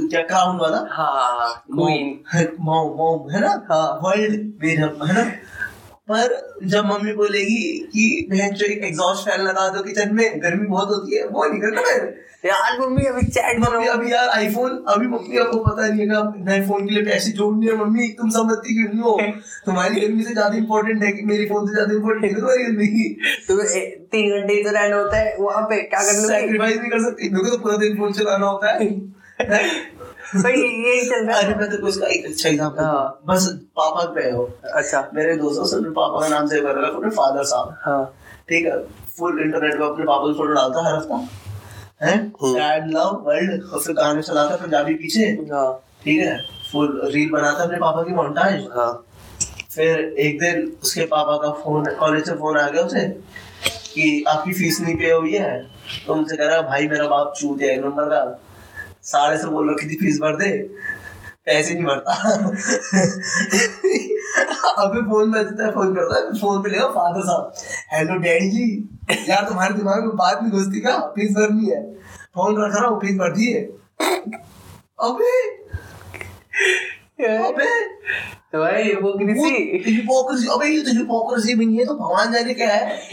क्या 0.08 0.22
क्राउन 0.22 0.56
वाला? 0.56 0.86
हाँ 0.90 1.64
मोम 1.70 2.96
मॉम 2.96 3.30
है 3.34 3.40
ना? 3.40 3.66
हाँ। 3.72 4.00
वर्ल्ड 4.02 4.52
मेरा 4.62 4.86
है 4.86 5.14
ना? 5.14 5.24
पर 6.10 6.53
जब 6.66 6.84
मम्मी 6.86 7.12
बोलेगी 7.14 7.62
कि 7.92 8.04
बहन 8.30 8.54
जो 8.54 8.66
एक 8.66 8.82
एग्जॉस्ट 8.84 9.28
फ़ैन 9.28 9.40
लगा 9.42 9.68
दो 9.68 9.82
किचन 9.82 10.14
में 10.14 10.42
गर्मी 10.42 10.66
बहुत 10.66 10.88
होती 10.88 11.16
है 11.16 11.26
वो 11.28 11.44
नहीं 11.44 11.60
करना 11.60 11.82
मैं 11.82 11.98
यार 12.46 12.78
मम्मी 12.80 13.04
अभी 13.06 13.22
चैट 13.26 13.58
मम्मी 13.60 13.86
अभी 13.86 14.12
यार 14.12 14.28
आईफोन 14.28 14.70
अभी 14.88 15.06
मम्मी 15.06 15.38
आपको 15.38 15.58
पता 15.64 15.86
नहीं 15.86 16.00
है 16.00 16.06
कि 16.06 16.42
नए 16.48 16.66
फ़ोन 16.66 16.86
के 16.88 16.94
लिए 16.94 17.04
पैसे 17.04 17.30
जोड़ने 17.32 17.66
हैं। 17.66 17.76
मम्मी 17.78 18.08
तुम 18.18 18.30
समझती 18.30 18.74
क्यों 18.74 18.88
नहीं 18.88 19.02
हो? 19.02 19.16
तुम्हारी 19.66 20.00
गर्मी 20.00 20.24
से 20.24 20.32
ज़्यादा 20.32 20.56
इंपॉर्टेंट 20.56 21.02
है 21.04 21.12
कि 21.12 21.22
मेरी 21.22 21.46
फ़ोन 21.48 21.66
से 21.66 21.74
ज़्यादा 21.74 21.94
इंपॉर्टेंट 21.94 22.24
है 22.24 22.34
तुम्हारी 22.40 22.64
गर्मी 22.64 22.88
ए- 23.78 23.86
तीन 24.12 24.30
घंटे 24.30 24.62
तो 24.64 24.70
रहना 24.70 24.96
होता 24.96 25.16
है 25.16 25.36
वहाँ 25.40 25.62
पे 25.70 25.80
क्या 25.84 26.02
करना 26.02 26.26
सैक्रिफाइस 26.28 26.76
नहीं 26.76 26.90
कर 26.90 27.02
सकती। 27.04 27.28
मेरे 27.28 27.44
को 27.44 27.56
तो 27.56 27.62
पूरा 27.62 27.76
दिन 27.76 27.96
फ़ोन 27.98 28.12
चलाना 28.12 28.46
होता 28.46 28.72
है। 28.72 28.88
भाई 30.24 30.52
यही 30.52 31.08
चल 31.10 31.26
रहा 31.26 31.38
अरे 31.38 31.54
मैं 31.54 31.70
तेरे 31.70 31.82
को 31.82 32.06
एक 32.06 32.26
अच्छा 32.26 32.48
एग्जांपल 32.48 32.82
हाँ। 32.84 33.20
बस 33.26 33.46
पापा 33.76 34.04
पे 34.12 34.30
हो। 34.30 34.44
अच्छा। 34.74 35.10
मेरे 35.14 35.36
दोस्तों 35.36 35.64
से 35.64 35.76
अपने 35.76 35.90
पापा 35.90 36.20
का 36.20 36.28
नाम 36.28 36.46
सेव 36.46 36.62
कर 36.62 36.78
रखा 36.78 36.96
अपने 36.96 37.10
फादर 37.10 37.44
साहब। 37.44 37.76
हाँ। 37.80 38.14
ठीक 38.48 38.66
है? 38.66 38.78
फुल 39.18 39.40
इंटरनेट 39.40 39.78
पे 39.78 39.84
अपने 39.84 40.04
पापा 40.04 40.26
की 40.26 40.34
फ़ोटो 40.34 40.52
डालता 40.52 40.88
हर 40.88 40.94
हफ़्ता। 40.94 41.28
है? 42.02 42.16
डैड 42.44 42.90
लव 42.90 43.22
वर्ल्ड 43.26 43.62
और 43.64 43.80
फिर 43.80 43.94
गाने 43.94 44.22
चलाता 44.22 44.56
पंजाबी 44.56 44.94
पीछे। 44.94 45.26
हाँ। 45.52 45.82
ठीक 46.04 46.20
है? 46.20 46.38
फुल 46.72 47.00
रील 47.04 47.30
बनाता 47.30 47.64
अपने 47.64 47.76
पापा 47.76 48.02
की 48.02 48.14
मोन्टाज 48.14 48.66
हाँ। 48.76 49.06
फिर 49.74 49.98
एक 50.18 50.38
दिन 50.40 50.76
उसके 50.82 51.04
पापा 51.06 51.36
का 51.36 51.50
फ़ोन 51.50 51.84
कॉलेज 51.94 52.26
से 52.26 52.32
फ़ोन 52.32 52.58
आ 52.58 52.68
गया 52.68 52.82
उसे 52.82 53.06
कि 53.94 54.24
आपकी 54.28 54.52
फ़ीस 54.52 54.80
नहीं 54.80 54.94
पे 54.94 55.10
हुई 55.10 55.32
है? 55.32 55.66
तो 56.06 56.14
उनसे 56.14 56.36
कह 56.36 56.46
रहा 56.46 56.60
भाई 56.62 56.88
मेरा 56.88 57.06
बाप 57.08 57.34
चूत 57.40 57.62
है 57.62 57.76
नंबर 57.80 58.04
का 58.04 58.40
साढ़े 59.04 59.38
से 59.38 59.46
बोल 59.46 59.66
रहा 59.66 59.76
कितनी 59.80 59.96
फ़ीस 59.96 60.18
भर 60.18 60.36
दे। 60.36 60.50
पैसे 61.46 61.74
नहीं 61.74 61.84
भरता। 61.84 62.12
अभी 64.82 65.00
फ़ोन 65.00 65.32
बजता 65.32 65.66
है 65.66 65.72
फ़ोन 65.72 65.94
करता 65.94 66.18
है 66.18 66.40
फ़ोन 66.40 66.62
पे 66.62 66.70
लेगा 66.70 66.86
फादर 66.86 67.20
साहब। 67.20 67.52
Hello 67.92 68.16
daddy 68.18 68.50
ji. 68.50 68.88
यार 69.28 69.48
तुम्हारे 69.48 69.74
दिमाग 69.74 70.00
में 70.00 70.16
बात 70.16 70.42
नहीं 70.42 70.52
घुसती 70.52 70.80
क्या? 70.80 70.98
फ़ीस 70.98 71.30
भरनी 71.30 71.66
है। 71.70 71.82
फ़ोन 72.34 72.64
रख 72.64 72.76
रहा 72.76 72.88
हूँ 72.88 73.00
फ़ीस 73.00 73.16
भर 73.16 73.32
दी 73.32 73.52
है। 73.52 73.60
अबे। 75.00 75.34
अबे। 77.38 77.94
भाई 78.58 78.82
हिपोक्रेसी 78.82 79.82
हिपोक्रेसी 79.86 80.48
अबे 80.48 80.66
ये 80.66 80.80
तो 80.80 80.90
हिपोक्रेसी 80.90 81.54
भी 81.54 81.66
नहीं 81.66 81.78
है 81.78 81.84
तो 81.84 81.94
भगवान 81.94 82.32
जाने 82.32 82.54
क्या 82.54 82.68
है? 82.68 82.96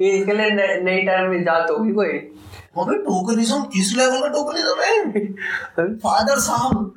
ये 0.00 0.10
इसके 0.10 0.32
लिए 0.32 0.50
नई 0.82 1.02
टर्म 1.02 1.32
इजाद 1.40 1.70
होगी 1.70 1.92
कोई। 1.92 2.18
अबे 2.78 2.96
टोकनिज्म 2.96 3.62
किस 3.62 3.96
लेवल 3.96 4.20
का 4.20 4.28
टोकनिज्म 4.28 4.80
है? 4.80 5.22
फादर 5.96 6.38
साहब। 6.38 6.94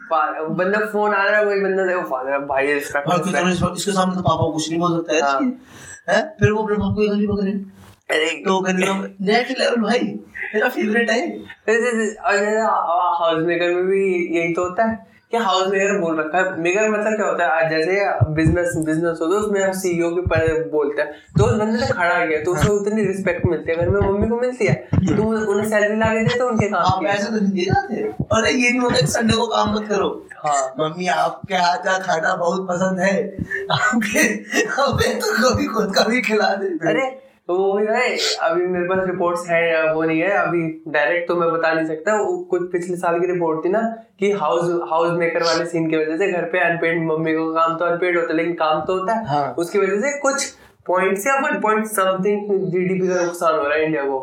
बंदा 0.57 0.85
फ़ोन 0.85 1.13
आ 1.13 1.23
रहा 1.23 1.39
है 1.39 1.45
कोई 1.45 1.61
बंदा 1.61 1.85
देखो 1.85 2.01
फादर 2.01 2.39
भाई 2.39 2.73
और 2.73 3.19
कितना 3.19 3.73
इसके 3.73 3.91
सामने 3.91 4.15
तो 4.15 4.21
पापा 4.21 4.51
कुछ 4.53 4.69
नहीं 4.69 4.79
बोल 4.79 4.97
सकता 4.97 5.15
है 5.15 5.21
हाँ। 5.21 5.41
हैं? 6.09 6.37
फिर 6.39 6.51
वो 6.51 6.63
अपने 6.63 6.75
बाप 6.75 6.95
को 6.95 7.09
गाली 7.09 7.27
पकड़े। 7.27 7.51
अरे। 7.51 8.43
टोकनिज्म 8.45 9.09
नेक्स्ट 9.21 9.59
लेवल 9.59 9.75
भाई। 9.75 9.99
मेरा 10.55 10.69
फेवरेट 10.69 11.09
है। 11.09 11.37
हाउस 12.65 13.45
मेकर 13.45 13.75
में 13.75 13.85
भी 13.85 14.37
यही 14.37 14.53
तो 14.53 14.63
होता 14.63 14.83
है। 14.83 15.12
कि 15.33 15.39
हाउस 15.39 15.67
मेकर 15.67 15.99
बोल 15.99 16.19
रखा 16.19 16.37
है। 16.37 16.61
मेकर 16.61 16.89
मतलब 16.89 17.15
क्या 17.15 17.27
होता 17.27 17.45
है? 17.45 17.49
आज 17.53 17.71
जैसे 17.71 18.33
बिज़नेस 18.33 18.73
बिज़नेस 18.85 19.19
होता 19.21 19.35
है 19.35 19.41
उसमें 19.41 19.73
सीईओ 19.73 20.09
के 20.09 20.21
पर 20.27 20.69
बोलता 20.71 21.01
है। 21.01 21.11
तो 21.37 21.45
उस 21.45 21.53
बंदे 21.53 21.79
ने 21.79 21.87
खड़ा 21.89 22.25
किया 22.25 22.41
तो 22.43 22.51
उसे 22.53 22.67
उतनी 22.69 23.05
रिस्पेक्ट 23.05 23.45
मिलती 23.45 23.71
है। 23.71 23.77
घर 23.77 23.89
में 23.89 23.99
मम्मी 24.01 24.27
को 24.27 24.39
मिलती 24.39 24.65
है 24.65 24.73
तो 24.93 25.23
उन्हें 25.23 25.69
सैलरी 25.69 25.95
ला 25.95 26.13
देते 26.13 26.39
उनके 26.43 26.67
काम 26.69 27.05
पैसे 27.05 27.31
तो 27.31 27.39
दिए 27.39 27.65
जाते। 27.65 28.01
अरे 28.33 28.51
ये 28.51 28.69
नहीं 28.69 28.79
होता 28.79 29.05
संडे 29.07 29.33
को 29.33 29.47
काम 29.47 29.73
मत 29.75 29.87
करो। 29.89 30.09
हाँ। 30.37 30.61
मम्मी 30.79 31.07
आपके 31.09 31.55
हाथ 31.55 31.83
का 31.85 31.97
खाना 31.99 32.35
बहुत 32.35 32.67
पसंद 32.69 32.99
है। 32.99 33.17
आपके 33.71 34.19
हमें 34.71 35.19
तो 35.19 35.33
कभी 35.41 35.65
खुद 35.67 35.93
का 35.95 36.03
भी 36.03 36.21
खिला 36.21 36.53
दे 36.55 36.67
अरे 36.89 37.09
तो 37.49 37.55
वो 37.57 37.71
भी 37.73 37.85
है 37.85 38.17
अभी 38.41 38.65
मेरे 38.67 38.85
पास 38.87 38.99
रिपोर्ट्स 39.07 39.49
है 39.49 39.93
वो 39.93 40.03
नहीं 40.03 40.19
है 40.19 40.29
अभी 40.37 40.61
डायरेक्ट 40.87 41.27
तो 41.27 41.35
मैं 41.35 41.51
बता 41.51 41.73
नहीं 41.73 41.85
सकता। 41.87 42.15
वो 42.17 42.37
कुछ 42.51 42.71
पिछले 42.71 42.95
साल 42.97 43.19
की 43.19 43.27
रिपोर्ट 43.31 43.63
थी 43.65 43.69
ना 43.69 43.81
कि 44.19 44.31
हाउस 44.41 44.69
हाउस 44.89 45.17
मेकर 45.19 45.43
वाले 45.43 45.65
सीन 45.65 45.89
की 45.89 45.97
वजह 45.97 46.17
से 46.17 46.31
घर 46.31 46.45
पे 46.51 46.59
अनपेड 46.65 47.01
मम्मी 47.07 47.33
को 47.33 47.53
काम 47.53 47.77
तो 47.77 47.85
अनपेड 47.85 48.17
होता 48.17 48.31
है 48.31 48.37
लेकिन 48.37 48.53
काम 48.55 48.81
तो 48.81 48.97
होता 48.99 49.13
है। 49.13 49.25
हाँ। 49.27 49.53
उसकी 49.57 49.79
वजह 49.79 50.01
से 50.01 50.17
कुछ 50.19 50.45
पॉइंट 50.87 51.17
या 51.27 51.35
वन 51.41 51.59
पॉइंट 51.61 51.85
समथिंग 51.87 52.49
जीडीपी 52.71 53.07
का 53.07 53.21
नुकसान 53.21 53.55
हो 53.55 53.61
रहा 53.61 53.73
है 53.73 53.83
इंडिया 53.85 54.03
को। 54.03 54.17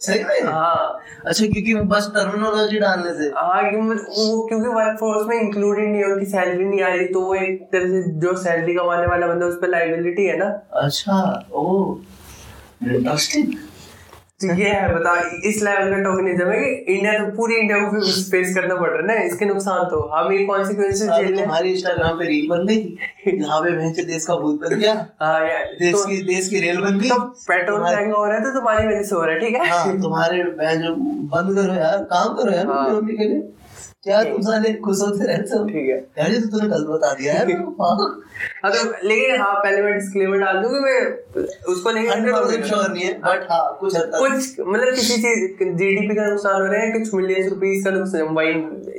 सही 0.00 0.24
में? 0.24 0.52
हाँ। 0.52 1.00
अच्छा 1.24 1.44
क्योंकि 1.44 1.74
बस 1.92 2.10
टर्मिनोलॉजी 2.14 2.78
डालने 2.78 3.12
से। 3.14 3.30
हाँ 3.36 3.62
क्योंकि 3.70 4.02
वो 4.08 4.46
क्योंकि 4.48 4.68
वर्क 4.70 4.98
फोर्स 5.00 5.26
में 5.28 5.40
इंक्लूडेड 5.40 5.88
नहीं 5.88 6.02
है 6.02 6.12
उनकी 6.12 6.26
सैलरी 6.26 6.64
नहीं 6.64 6.82
आ 6.82 6.88
रही 6.88 7.06
तो 7.12 7.20
वो 7.20 7.34
एक 7.36 7.62
तरह 7.72 7.86
से 7.86 8.02
जो 8.20 8.36
सैलरी 8.42 8.74
कमाने 8.74 9.06
वाला 9.06 9.26
बंदा 9.26 9.46
उस 9.46 9.56
पर 9.62 9.68
लाइबिलिटी 9.68 10.26
है 10.26 10.36
ना। 10.38 10.50
अच्छा 10.82 11.22
ओ। 11.52 11.96
तो 14.40 14.54
ये 14.54 14.68
है 14.68 14.88
बता 14.94 15.12
इस 15.48 15.62
लेवल 15.62 15.90
का 15.90 15.98
टोकनिज्म 16.02 16.46
है 16.46 16.58
कि 16.60 16.94
इंडिया 16.94 17.12
तो 17.18 17.30
पूरी 17.36 17.54
इंडिया 17.56 17.78
को 17.78 17.90
फिर 17.90 18.00
फेस 18.30 18.54
करना 18.54 18.74
पड़ 18.74 18.88
रहा 18.90 18.98
है 18.98 19.06
ना? 19.06 19.14
इसके 19.24 19.44
नुकसान 19.44 19.84
तो। 19.90 20.00
हम 20.08 20.32
ये 20.32 20.44
कॉन्सिक्वेंसेस 20.46 21.08
झेलने 21.08 21.42
तुम्हारी 21.42 21.72
इंस्टाग्राम 21.72 22.18
पे 22.18 22.24
रील 22.24 22.48
बन 22.48 22.66
गई। 22.66 22.76
यहाँ 23.28 23.60
पे 23.60 23.70
भैंस 23.76 24.04
देश 24.06 24.26
का 24.26 24.34
भूत 24.36 24.60
बन 24.60 24.74
गया। 24.74 24.92
हाँ 25.22 25.40
यार 25.48 25.64
देश 25.80 25.94
तो, 25.94 26.04
की 26.06 26.22
देश 26.24 26.48
की 26.48 26.60
रेल 26.60 26.80
बन 26.80 26.98
गई। 26.98 27.08
तो 27.08 27.18
पेट्रोल 27.48 27.80
महँगा 27.80 28.16
हो 28.16 28.24
रहा 28.24 28.36
है 28.36 28.44
तो 28.44 28.50
तुम्हारी 28.58 28.86
वजह 28.86 29.02
से 29.02 29.14
हो 29.14 29.22
रहा 29.22 29.34
है 29.34 29.40
ठीक 29.40 29.54
है? 29.54 29.68
हाँ 29.70 30.00
तुम्हारे 30.02 30.42
जो 30.78 30.94
बंद 31.32 31.54
करो 31.56 31.74
यार 31.74 31.98
काम 32.12 32.34
करो 32.34 32.52
यार 32.52 32.66
हाँ। 32.66 33.00
के 33.02 33.12
लिए। 33.12 33.40
क्या 34.06 34.22
तुम 34.24 34.42
साले 34.42 34.72
खुश 34.82 35.00
होते 35.02 35.26
रहते 35.26 35.56
हो 35.56 35.64
ठीक 35.68 35.88
है। 35.90 35.96
यार 36.18 36.30
ये 36.32 36.40
तो 36.40 36.48
तूने 36.48 36.66
गलत 36.68 36.86
बता 36.88 37.12
दिया 37.14 37.32
यार 37.34 37.50
हाँ। 37.80 37.96
हाँ 38.64 38.70
तो 38.72 39.06
लेकिन 39.08 39.40
हाँ 39.40 39.54
पहले 39.54 39.82
मैं 39.82 39.92
डिस्क्लेमर 39.94 40.38
डाल 40.38 40.60
दूँ 40.62 40.70
कि 40.70 40.80
मैं 40.80 41.44
उसको 41.72 41.90
लेके 41.90 42.08
हंड्रेड 42.08 42.34
परसेंट 42.34 42.64
श्योर 42.64 42.88
नहीं 42.92 43.04
है 43.04 43.12
बट 43.20 43.46
हाँ 43.50 43.76
कुछ 43.80 43.96
कुछ 43.96 44.60
मतलब 44.60 44.94
किसी 44.94 45.16
चीज़ 45.16 45.72
जीडीपी 45.72 46.14
का 46.16 46.26
नुकसान 46.26 46.60
हो 46.60 46.66
रहा 46.66 46.82
है 46.82 46.90
कुछ 46.92 47.12
मिलियन 47.14 47.48
रुपीस 47.50 47.84
का 47.84 47.90
नुकसान 47.90 48.34
वही 48.36 48.52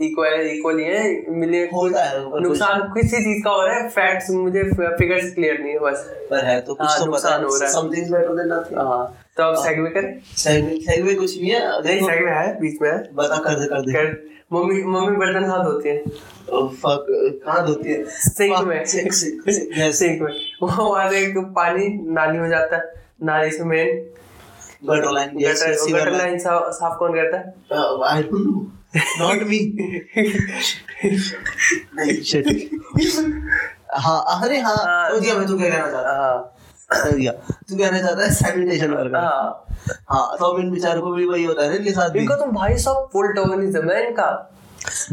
इक्वल 0.07 0.47
इक्वली 0.49 0.83
है 0.85 1.03
मिलियन 1.37 1.69
होता 1.73 2.03
है 2.03 2.19
नुकसान 2.41 2.81
किसी 2.93 3.23
चीज़ 3.23 3.43
का 3.43 3.51
हो 3.51 3.65
रहा 3.65 3.75
है 3.77 3.89
फैक्ट्स 3.99 4.29
मुझे 4.39 4.63
फिगर्स 4.73 5.33
क्लियर 5.35 5.59
नहीं 5.61 5.73
है 5.73 5.79
बस। 5.79 6.05
पर 6.31 6.45
है 6.45 6.59
तो 6.61 6.73
कुछ 6.73 6.87
हाँ, 6.87 6.99
तो 6.99 7.05
नुकसान 7.05 7.43
हो। 7.43 7.55
रहा 7.55 7.67
है। 7.67 7.73
Something 7.73 8.03
is 8.03 8.11
better 8.13 8.35
than 8.35 8.53
nothing 8.53 8.79
हाँ 8.87 9.03
तो 9.37 9.43
अब 9.43 9.55
सेगवे 9.63 9.89
करें। 9.89 10.13
सेगवे 10.37 10.79
सेगवे 10.85 11.13
कुछ 11.15 11.37
नहीं 11.41 11.51
है 11.51 11.59
नहीं 11.81 12.07
सेगवे 12.07 12.31
है 12.31 12.59
बीच 12.61 12.81
में 12.81 12.89
है। 12.89 12.97
बता 13.15 13.37
कर 13.45 13.59
दे 13.59 13.65
कर 13.67 13.81
दे। 13.81 14.35
मम्मी 14.53 14.83
मम्मी 14.83 15.17
बर्तन 15.17 15.45
हाथ 15.45 15.63
धोती 15.63 15.89
है? 15.89 16.03
कहाँ 17.45 17.67
धोती 17.67 17.89
है? 17.89 18.05
सिंक 18.05 18.67
में। 18.67 18.85
सिंक 18.85 20.21
में। 20.21 20.31
से 21.09 21.25
एक 21.25 21.37
पानी 21.37 21.87
नाली 22.13 22.39
में 22.39 22.49
जाता 22.49 22.75
है। 22.75 22.93
नाली 23.23 23.51
से 23.51 23.63
मेन 23.63 23.87
गटर 24.89 25.11
लाइन 25.11 25.29
गटर 25.33 26.37
साफ़ 26.71 26.97
कौन 26.99 27.13
करता 27.13 27.37
है? 27.37 27.53
Uh. 27.71 28.77
Not 28.97 29.41
नहीं 31.95 32.21
shit. 32.31 32.47
हाँ 33.93 34.41
अरे 34.41 34.59
हाँ 34.59 34.75
हाँ। 34.75 35.11
समझ 35.11 35.23
गया 35.23 35.35
मैं 35.35 35.47
तू 35.47 35.57
क्या 35.57 35.69
कहना 35.69 35.83
हाँ। 35.83 35.87
समझ 35.87 36.05
गया 36.07 36.37
तू 36.37 36.56
कहना 36.93 37.99
चाहता 37.99 38.23
है 38.23 38.29
सैनिटेशन 38.33 38.91
वर्कर 38.91 39.17
हाँ। 39.17 39.65
हाँ 40.09 40.37
तो 40.37 40.45
अब 40.45 40.59
इन 40.59 40.71
बेचारों 40.71 41.01
को 41.01 41.11
भी 41.11 41.25
वही 41.25 41.43
होता 41.43 41.63
है 41.63 41.75
इनके 41.77 41.91
साथ 41.91 42.15
इनका 42.15 42.35
तो 42.35 42.45
भाई 42.45 42.77
सब 42.77 43.09
फुल 43.13 43.33
टोकनिज्म 43.33 43.89
है 43.89 44.07
इनका। 44.07 44.23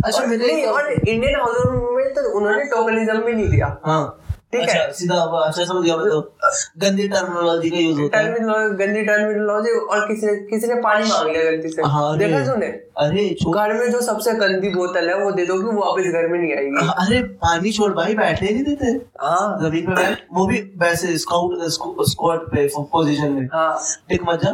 अच्छा 0.05 0.27
मेरे 0.27 0.65
और 0.65 0.93
इंडियन 0.93 1.35
हाउस 1.37 1.57
में 1.67 2.15
तो 2.15 2.39
उन्होंने 2.39 2.65
टोकनिज्म 2.65 3.19
भी 3.23 3.33
नहीं 3.33 3.49
दिया। 3.49 3.67
है। 3.67 4.24
अच्छा 4.59 4.91
सीधा 4.93 5.17
अच्छा 5.39 5.65
समझ 5.65 5.85
गया 5.85 5.97
मतलब 5.97 6.33
गंदी 6.79 7.09
टर्मिनोलॉजी 7.09 7.71
का 7.71 7.79
यूज़ 7.79 8.01
होता 8.01 8.19
है। 8.19 8.33
गंदी 8.77 9.03
टर्मिनोलॉजी 9.03 9.71
और 9.71 10.07
किसी 10.09 10.27
ने 10.27 10.35
किसी 10.51 10.67
ने 10.67 10.75
पानी 10.81 11.07
मांग 11.07 11.29
लिया 11.29 11.51
गलती 11.51 11.69
से। 11.69 11.83
हाँ, 11.83 12.13
अरे। 12.13 12.27
देखा 12.27 12.45
तूने? 12.47 12.67
अरे 12.99 13.29
घर 13.51 13.73
में 13.73 13.91
जो 13.93 14.01
सबसे 14.01 14.33
गंदी 14.35 14.69
बोतल 14.71 15.09
है 15.09 15.19
वो 15.19 15.31
दे 15.33 15.47
दो 15.47 15.55
कि 15.55 15.77
वापस 15.77 16.13
घर 16.13 16.29
में 16.29 16.39
नहीं 16.39 16.53
आएगी। 16.57 16.89
अरे 17.05 17.23
पानी 17.45 17.73
छोड़ 17.73 17.93
भाई 17.93 18.15
बैठने 18.15 18.51
नहीं 18.51 18.65
देते। 18.65 18.87
हाँ। 19.21 19.59
ज़मीन 19.61 19.87
पे 19.87 19.95
बैठ 19.95 20.23
वो 20.35 20.47
भी 20.47 20.59
वैसे 20.79 21.17
स्काउट 21.19 21.59
स्क्वाड 22.11 22.47
पे 22.53 22.69
पोजीशन 22.77 23.33
में। 23.33 23.47
हाँ। 23.53 23.81
टिक 24.09 24.23
मत 24.29 24.45
जा 24.45 24.51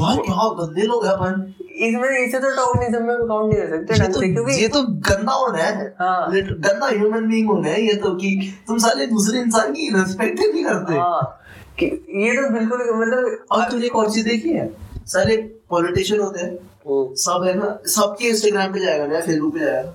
यार 0.00 0.16
क्या 0.18 0.48
गंदे 0.60 0.82
लोग 0.82 1.06
हैं 1.06 1.12
अपन। 1.12 1.54
इसमें 1.74 2.08
इसे 2.18 2.38
तो 2.38 2.50
टोकनिज्म 2.56 3.02
में 3.02 3.26
काउंट 3.28 3.52
नहीं 3.52 3.62
कर 3.62 3.68
सकते 3.70 3.98
ढंग 3.98 4.14
तो 4.14 4.20
से 4.20 4.28
क्योंकि 4.32 4.52
ये 4.52 4.68
तो 4.68 4.82
गंदा 4.82 5.32
होना 5.32 5.58
है। 5.58 5.86
हाँ। 6.00 6.30
गंदा 6.32 6.86
ह्यूमन 6.86 7.28
बीइंग 7.28 7.48
होना 7.48 7.68
है 7.68 7.82
ये 7.82 7.94
तो 7.94 8.14
कि 8.14 8.30
तुम 8.66 8.78
साले 8.78 9.06
दूसरे 9.06 9.40
इंसान 9.40 9.72
की 9.72 9.88
रिस्पेक्ट 9.96 10.40
ही 10.40 10.52
नहीं 10.52 10.64
करते। 10.64 10.94
हाँ 10.94 11.40
कि 11.78 11.86
ये 12.16 12.36
तो 12.36 12.48
बिल्कुल 12.50 12.78
मतलब 12.94 13.44
और 13.50 13.70
तुमने 13.70 13.86
एक 13.86 13.96
और 13.96 14.10
देखी 14.10 14.52
है 14.52 14.70
सारे 15.06 15.36
पॉलिटिशियन 15.70 16.20
होते 16.20 16.40
हैं 16.40 16.50
हम्म, 16.50 17.14
सब 17.14 17.44
है 17.46 17.54
ना 17.54 17.78
सबके 17.86 18.28
इंस्टाग्राम 18.28 18.72
पे 18.72 18.80
जाएगा 18.80 19.06
ना 19.06 19.20
फेसबुक 19.20 19.54
पे 19.54 19.60
जाएगा। 19.60 19.92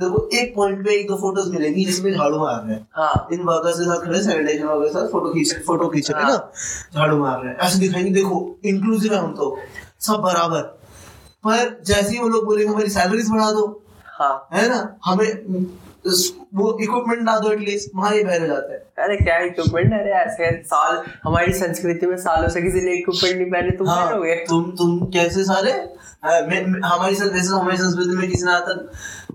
देखो 0.00 0.28
एक 0.32 0.54
पॉइंट 0.56 0.84
पे 0.86 0.94
एक 0.94 1.06
दो 1.08 1.16
फ़ोटोज़ 1.16 1.52
मिलेगी 1.52 1.84
जिसमें 1.84 2.12
झाड़ू 2.12 2.38
मार 2.38 2.62
रहे 2.64 2.74
हैं। 2.74 2.86
हाँ। 2.92 3.28
इन 3.32 3.40
वर्कर्स 3.42 3.78
के 3.78 3.84
साथ 3.84 4.04
खड़े 4.04 4.18
के 4.54 4.88
साथ 4.88 5.06
फ़ोटो 5.12 5.32
खींच 5.34 5.54
फ़ोटो 5.66 5.88
खींच 5.88 6.10
रहे 6.10 6.22
हैं 6.22 6.30
ना 6.30 6.50
झाड़ू 6.94 7.18
मार 7.18 7.40
रहे 7.40 7.52
हैं। 7.52 7.58
ऐसे 7.58 7.78
दिखाएँगे 7.78 8.10
देखो 8.10 8.58
इंक्लूसिव 8.64 9.14
है 9.14 9.20
हम 9.20 9.34
तो 9.34 9.56
सब 10.00 10.20
बराबर। 10.24 10.77
पर 11.48 11.82
जैसे 11.86 12.10
ही 12.10 12.18
वो 12.18 12.28
लोग 12.28 12.44
बोलेंगे 12.44 12.72
हमारी 12.72 12.90
सैलरीज 12.90 13.30
बढ़ा 13.30 13.50
दो। 13.52 13.84
हाँ। 14.06 14.48
है 14.52 14.68
ना? 14.68 14.98
हमें 15.04 15.44
वो 16.06 16.78
इक्विपमेंट 16.82 17.22
ला 17.26 17.38
दो 17.38 17.50
एटलीस्ट 17.52 17.90
वहाँ 17.96 18.12
ही 18.12 18.24
बहरे 18.24 18.46
जाते 18.46 18.72
हैं। 18.72 19.04
अरे 19.04 19.16
क्या 19.16 19.38
इक्विपमेंट 19.38 19.92
अरे 19.92 20.10
ऐसे 20.12 20.62
साल 20.62 21.02
हमारी 21.24 21.52
संस्कृति 21.52 22.06
में 22.06 22.16
सालों 22.16 22.48
से 22.48 22.62
किसी 22.62 22.80
ने 22.80 22.92
इक्विपमेंट 22.92 23.36
नहीं 23.36 23.50
पहने 23.50 23.70
तुम 23.70 23.88
हाँ, 23.88 24.06
पहनोगे? 24.06 24.34
तुम 24.34 24.70
तुम 24.78 24.98
कैसे 25.06 25.44
सारे? 25.44 25.72
हाँ, 26.24 26.40
मैं- 26.42 26.68
मैं- 26.68 26.84
हमारी 26.84 27.14
वैसे 27.14 27.48
तो 27.48 27.56
हमारी 27.56 27.76
संस्कृति 27.76 28.16
में 28.16 28.28
किसी 28.30 28.44
ने 28.44 28.52
आज 28.52 28.62
तक 28.62 28.90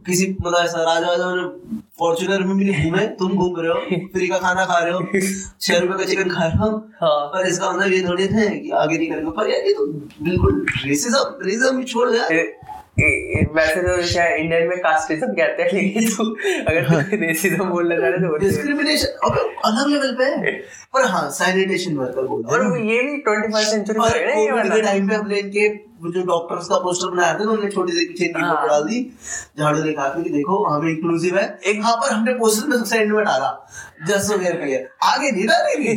किसी 0.05 0.37
मतलब 0.41 0.65
ऐसा 0.65 0.83
राजा 0.83 1.07
वाजा 1.07 1.35
ने 1.35 1.77
फॉर्चुनर 1.99 2.39
में 2.39 2.57
भी 2.57 2.73
घूमे 2.73 3.05
तुम 3.07 3.33
घूम 3.33 3.53
रहे 3.59 3.71
हो 3.71 4.07
फ्री 4.13 4.27
का 4.27 4.37
खाना 4.37 4.65
खा 4.65 4.79
रहे 4.79 4.93
हो 4.93 5.01
छह 5.61 5.77
रुपए 5.77 5.97
का 5.97 6.03
चिकन 6.03 6.29
खा 6.29 6.43
रहे 6.43 6.57
हो। 6.57 6.69
हाँ। 7.01 7.27
पर 7.27 7.47
इसका 7.47 7.71
मतलब 7.71 7.93
ये 7.93 8.01
थोड़ी 8.09 8.27
है 8.27 8.47
कि 8.59 8.69
आगे 8.69 8.97
नहीं 8.97 9.09
करेंगे 9.11 9.31
पर 9.31 9.49
यार 9.49 9.67
ये 9.67 9.73
तो 9.73 9.87
बिल्कुल 10.23 10.65
रेसिज्म 10.85 11.17
रेसिज्म 11.45 11.83
छोड़ 11.83 12.09
ए- 12.09 12.55
वैसे 12.97 13.81
तो 13.81 14.01
शायद 14.07 14.39
इंडियन 14.39 14.67
में 14.67 14.77
कास्टिज्म 14.79 15.27
कहते 15.27 15.63
हैं 15.63 15.71
लेकिन 15.73 16.09
तो 16.09 16.23
अगर 16.71 16.83
हाँ। 16.87 16.99
रेसिज्म 17.13 17.65
बोलना 17.69 17.95
चाह 17.95 18.09
रहे 18.09 18.27
तो 18.27 18.37
डिस्क्रिमिनेशन 18.37 19.07
अब 19.29 19.37
अलग 19.65 19.87
लेवल 19.87 20.15
पे 20.15 20.23
है। 20.23 20.51
पर 20.93 21.05
हाँ 21.05 21.29
सैनिटेशन 21.29 21.95
वर्कर 21.95 22.27
बोल 22.27 22.43
और 22.45 22.77
ये 22.79 23.01
भी 23.03 23.17
ट्वेंटी 23.17 23.51
फ़र्स्ट 23.53 23.71
सेंचुरी 23.71 23.99
में 23.99 24.05
है 24.07 24.25
ना 24.27 24.41
ये 24.41 24.51
वाला। 24.51 24.81
टाइम 24.81 25.09
पे 25.09 25.15
हम 25.15 25.31
इनके 25.31 25.67
वो 25.67 25.75
जो 26.05 26.21
डॉक्टर्स 26.25 26.67
का 26.67 26.77
पोस्टर 26.79 27.09
बनाया 27.11 27.33
था 27.33 27.43
उन्होंने 27.43 27.69
छोटी 27.71 27.93
सी 27.93 28.05
चेन 28.13 28.35
हाँ। 28.35 28.49
फ़ोटो 28.49 28.67
डाल 28.67 28.83
दी। 28.83 29.01
झाड़ू 29.59 29.83
ने 29.83 29.91
कहा 29.93 30.07
कि 30.09 30.29
देखो 30.29 30.63
हमें 30.65 30.89
इंक्लूसिव 30.91 31.37
है। 31.37 31.45
एक 31.65 31.79
वहाँ 31.79 31.95
पर 31.95 32.13
हमने 32.13 32.33
पोस्टर 32.33 32.67
में 32.67 32.77
सबसे 32.77 32.99
एंड 32.99 33.11
में 33.13 33.23
डाला 33.25 33.49
जस्ट 34.07 34.25
सो 34.27 34.37
हेयर 34.39 34.55
क्लियर 34.55 34.87
आगे 35.03 35.31
नहीं 35.31 35.45
डालेंगे 35.47 35.91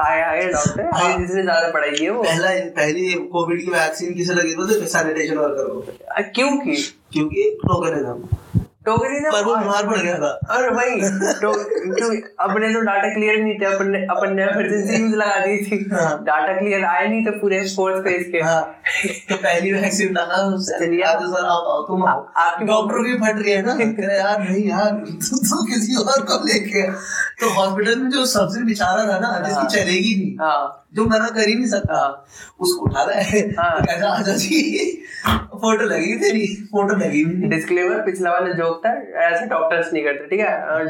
आए 0.00 0.20
आए 0.22 0.46
डॉक्टर 0.52 0.82
आए 0.84 1.02
हाँ। 1.02 1.18
जिसने 1.18 1.42
ज़्यादा 1.42 1.70
पढ़ाई 1.70 1.90
की 1.90 2.04
है 2.04 2.10
वो। 2.10 2.22
पहला 2.22 2.50
पहली 2.76 3.12
कोविड 3.32 3.64
की 3.64 3.70
वैक्सीन 3.70 4.14
किसे 4.14 4.34
लगी? 4.34 4.54
थी 4.74 4.86
सैनिटेशन 4.88 5.36
वर्कर 5.36 5.68
को। 5.68 5.80
क्योंकि 5.80 6.32
क्यों 6.34 6.56
की? 6.58 6.76
क्योंकि 7.12 7.50
टोकनिज्म 7.62 8.14
टोकनिज्म 8.88 9.30
पर 9.32 9.44
वो 9.44 9.56
बीमार 9.56 9.86
पड़ 9.86 9.98
गया 9.98 10.18
था। 10.18 10.32
और 10.54 10.70
भाई 10.74 11.00
तो 11.40 11.52
क्यों 11.94 12.10
अपने 12.40 12.72
तो 12.74 12.80
डाटा 12.82 13.08
क्लियर 13.14 13.42
नहीं 13.42 13.54
थे 13.60 13.64
अपन 13.66 13.90
ने 13.90 14.04
अपन 14.10 14.34
ने 14.36 14.42
इमरजेंसी 14.44 15.02
यूज़ 15.02 15.14
लगा 15.16 15.38
दी 15.46 15.56
थी। 15.64 15.78
हाँ। 15.92 16.12
डाटा 16.24 16.58
क्लियर 16.58 16.84
आए 16.86 17.06
नहीं 17.08 17.24
थे 17.26 17.30
पूरे 17.40 17.62
फोर्थ 17.76 18.02
फ़ेज़ 18.04 18.30
के। 18.32 18.42
हाँ 18.44 18.62
तो 19.28 19.36
पहली 19.36 19.72
वैक्सीन 19.72 20.12
डाला 20.14 20.36
चलिए। 20.68 21.02
आज 21.04 21.22
सर 21.24 21.44
आप 21.46 21.68
आओ 21.72 21.82
तुम 21.88 22.06
आओ। 22.08 22.26
आपकी 22.38 22.64
डॉक्टर 22.64 23.02
भी 23.04 23.14
फट 23.18 23.42
रही 23.42 23.52
है 23.52 23.62
ना। 23.66 23.74
कह 23.76 24.14
यार 24.14 24.40
नहीं 24.40 24.64
यार 24.68 24.90
तू 25.24 25.36
तो 25.38 25.64
किसी 25.66 25.96
और 26.04 26.22
को 26.30 26.44
लेके 26.46 26.82
तो 27.40 27.48
हॉस्पिटल 27.54 27.98
में 27.98 28.10
जो 28.10 28.24
सबसे 28.26 28.62
बेचारा 28.64 29.04
था 29.04 29.18
ना 29.18 29.38
जिसकी 29.38 29.54
हाँ। 29.54 29.68
चलेगी 29.68 30.14
नहीं 30.16 30.36
हाँ। 30.40 30.84
जो 30.94 31.04
मना 31.06 31.28
कर 31.28 31.48
ही 31.48 31.54
नहीं 31.54 31.66
सकता 31.68 31.96
हाँ। 31.96 32.24
उसको 32.60 32.84
उठा 32.84 33.02
रहा 33.02 33.20
है। 33.20 33.40
हाँ। 33.50 33.80
कहता 33.80 34.08
आजा 34.10 34.34
जी 34.36 34.60
फ़ोटो 35.28 35.84
लगी 35.84 36.14
तेरी 36.16 36.46
फ़ोटो 36.72 36.96
लगी 36.96 37.24
डिस्क्लेमर 37.48 38.00
पिछला 38.02 38.30
वाला 38.32 38.52
जोक 38.54 38.77
था 38.84 38.92
ऐसे 39.26 39.46
डॉक्टर्स 39.46 39.92
नहीं 39.92 40.04
करते 40.04 40.26
ठीक 40.26 40.40
है? 40.40 40.84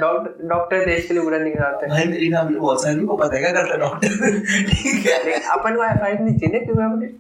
डॉक्टर 0.49 0.85
देश 0.87 1.07
के 1.09 1.15
लिए 1.15 1.23
बुरा 1.23 1.39
नहीं 1.39 1.53
करते। 1.55 1.87
भाई 1.87 2.05
मेरी 2.05 2.29
फैमिली 2.33 2.59
बहुत 2.61 2.83
सारी 2.83 3.07
को 3.07 3.17
पता 3.17 3.37
है 3.37 3.43
क्या 3.43 3.53
करता 3.53 3.77
डॉक्टर 3.77 4.39
ठीक 4.71 5.07
है। 5.07 5.33
अपन 5.33 5.77
को 5.77 5.85
एफ़ 5.85 6.23
नहीं 6.23 6.39
चाहिए 6.39 6.61
क्योंकि 6.65 7.19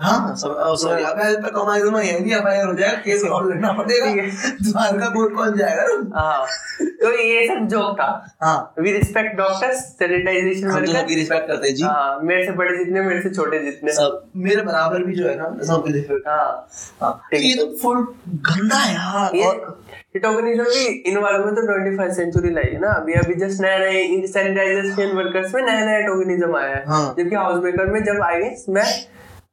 हाँ 0.00 0.34
सॉरी 0.36 1.04
पे 1.36 1.50
कमाई 1.50 1.80
तो 1.80 1.88
अब 1.88 2.46
हो 2.66 2.74
जाएगा 2.74 2.96
केस 3.04 3.24
और 3.24 3.48
लड़ना 3.48 3.72
पड़ेगा। 3.72 4.22
तुम्हारे 4.58 5.08
कोर्ट 5.14 5.34
कौन 5.36 5.56
जाएगा 5.58 5.82
ना 5.82 6.20
हाँ। 6.20 6.46
तो 7.00 7.10
ये 7.12 7.46
सब 7.48 7.66
जोक 7.68 7.98
था। 7.98 8.06
हाँ। 8.42 8.74
वी 8.78 8.92
रिस्पेक्ट 8.92 9.36
डॉक्टर्स 9.36 9.82
सैनिटाइजेशन 9.98 10.70
हम 10.70 10.86
तो 10.86 10.92
वर्कर 10.92 11.14
रिस्पेक्ट 11.14 11.46
करते 11.48 11.68
हैं 11.68 11.74
जी। 11.76 11.82
हाँ 11.82 12.20
मेरे 12.22 12.44
से 12.46 12.52
बड़े 12.52 12.76
जितने 12.78 13.00
मेरे 13.00 13.20
से 13.22 13.30
छोटे 13.30 13.58
जितने। 13.64 13.92
सब 13.92 14.22
मेरे 14.46 14.62
बराबर 14.62 15.04
भी 15.04 15.14
जो 15.14 15.28
है 15.28 15.36
ना 15.36 15.50
सबकी 15.64 15.92
रिस्पेक्ट 15.92 16.28
हाँ। 16.28 16.68
हाँ 17.02 17.12
ये 17.34 17.54
तो 17.56 17.66
फुल 17.82 18.02
गंदा 18.48 18.76
है 18.76 18.94
यार 18.94 19.36
ये 19.36 20.18
टोकनिज्म 20.18 20.64
भी 20.64 20.84
इन 21.10 21.20
तो 21.54 21.66
ट्वेंटी 21.66 21.96
फ़र्स्ट 21.96 22.16
सेंचुरी 22.16 22.50
लाई 22.50 22.72
है 22.72 22.80
ना। 22.80 22.92
अभी 22.92 23.12
अभी 23.18 23.34
जस्ट 23.40 23.60
नया 23.62 23.78
नया 23.78 24.26
सैनिटाइजेशन 24.32 25.16
वर्कर्स 25.16 25.54
में 25.54 25.62
नया 25.62 25.84
नया 25.84 26.00
टोकनिज्म 26.06 26.56
आया 26.56 26.76
है। 26.76 26.84
जबकि 27.14 27.34
हाउस 27.34 27.62
मेकर 27.64 27.92
में 27.92 28.02
जब 28.04 28.22
आए 28.24 28.54
मैं 28.68 28.90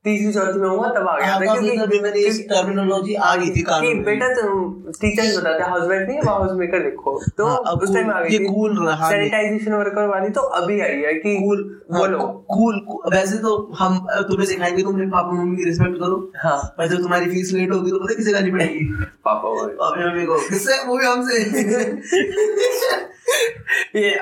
तीसरी 0.06 0.34
चौथी 0.34 0.60
में 0.60 0.70
हुआ 0.70 0.90
तब 0.90 1.08
आ 1.08 1.18
गया 1.18 1.28
हाँ, 1.28 1.42
था 1.42 1.54
क्योंकि 1.54 2.00
मैंने 2.00 2.20
इस 2.20 2.46
टर्मिनोलॉजी 2.50 3.14
आ 3.14 3.36
गई 3.36 3.50
थी 3.50 3.62
कानून। 3.62 4.04
बेटा 4.04 4.34
तुम 4.34 4.84
टीचर्स 5.02 5.38
बताते 5.38 5.64
हैं 5.64 5.70
हाउस 5.70 5.90
वाइफ 5.90 6.08
नहीं 6.08 6.18
है 6.18 6.26
हाउस 6.26 6.52
मेकर 6.52 6.80
देखो। 6.80 7.24
तो 7.38 7.46
हाँ, 7.46 7.64
अब 7.68 7.80
उस 7.80 7.94
टाइम 7.94 8.12
आ 8.12 8.22
गई 8.22 8.30
ये 8.30 8.40
cool 8.40 8.88
रहा 8.88 9.10
सैनिटाइजेशन 9.10 9.74
वर्कर 9.74 10.08
वाली 10.08 10.30
तो 10.30 10.42
अभी 10.42 10.82
आई 10.82 10.88
है 10.88 11.14
कि 11.14 11.40
कूल 11.40 11.82
बोलो 11.92 12.46
कूल 12.52 12.88
वैसे 13.14 13.38
तो 13.38 13.74
हम 13.80 14.08
तुम्हें 14.22 14.46
सिखाएँगे 14.46 14.84
तुम 14.84 14.94
अपने 14.94 15.08
पापा 15.08 15.32
मम्मी 15.32 15.58
की 15.58 15.64
रिस्पेक्ट 15.64 15.92
करो। 15.92 16.32
हाँ। 16.38 16.76
पर 16.78 16.88
जब 16.88 16.98
तुम्हारी 16.98 17.26
फ़ीस 17.26 17.54
लेट 17.54 17.72
होगी 17.72 17.92
तो 17.92 18.00
पता 18.00 18.14
किसे 18.14 18.34
गाली 18.34 18.52
पड़ेगी? 18.52 18.94
पापा 19.26 19.50
वो- 19.50 19.70
पापा 19.70 20.10
मम्मी 20.10 20.26
को। 20.26 20.36
किससे? 20.36 20.84
वो 20.84 20.98
भी 20.98 21.06
हमसे। 21.06 21.38
ये 23.96 24.16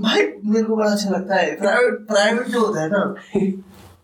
भाई 0.00 0.32
मेरे 0.44 0.62
को 0.62 0.76
बड़ा 0.76 0.90
अच्छा 0.90 1.10
लगता 1.10 1.34
है। 1.34 1.56
प्राइवेट 1.56 1.94
प्राइवेट 1.94 2.46
जो 2.46 2.60
होता 2.60 2.80
है 2.80 2.90
ना 2.90 3.14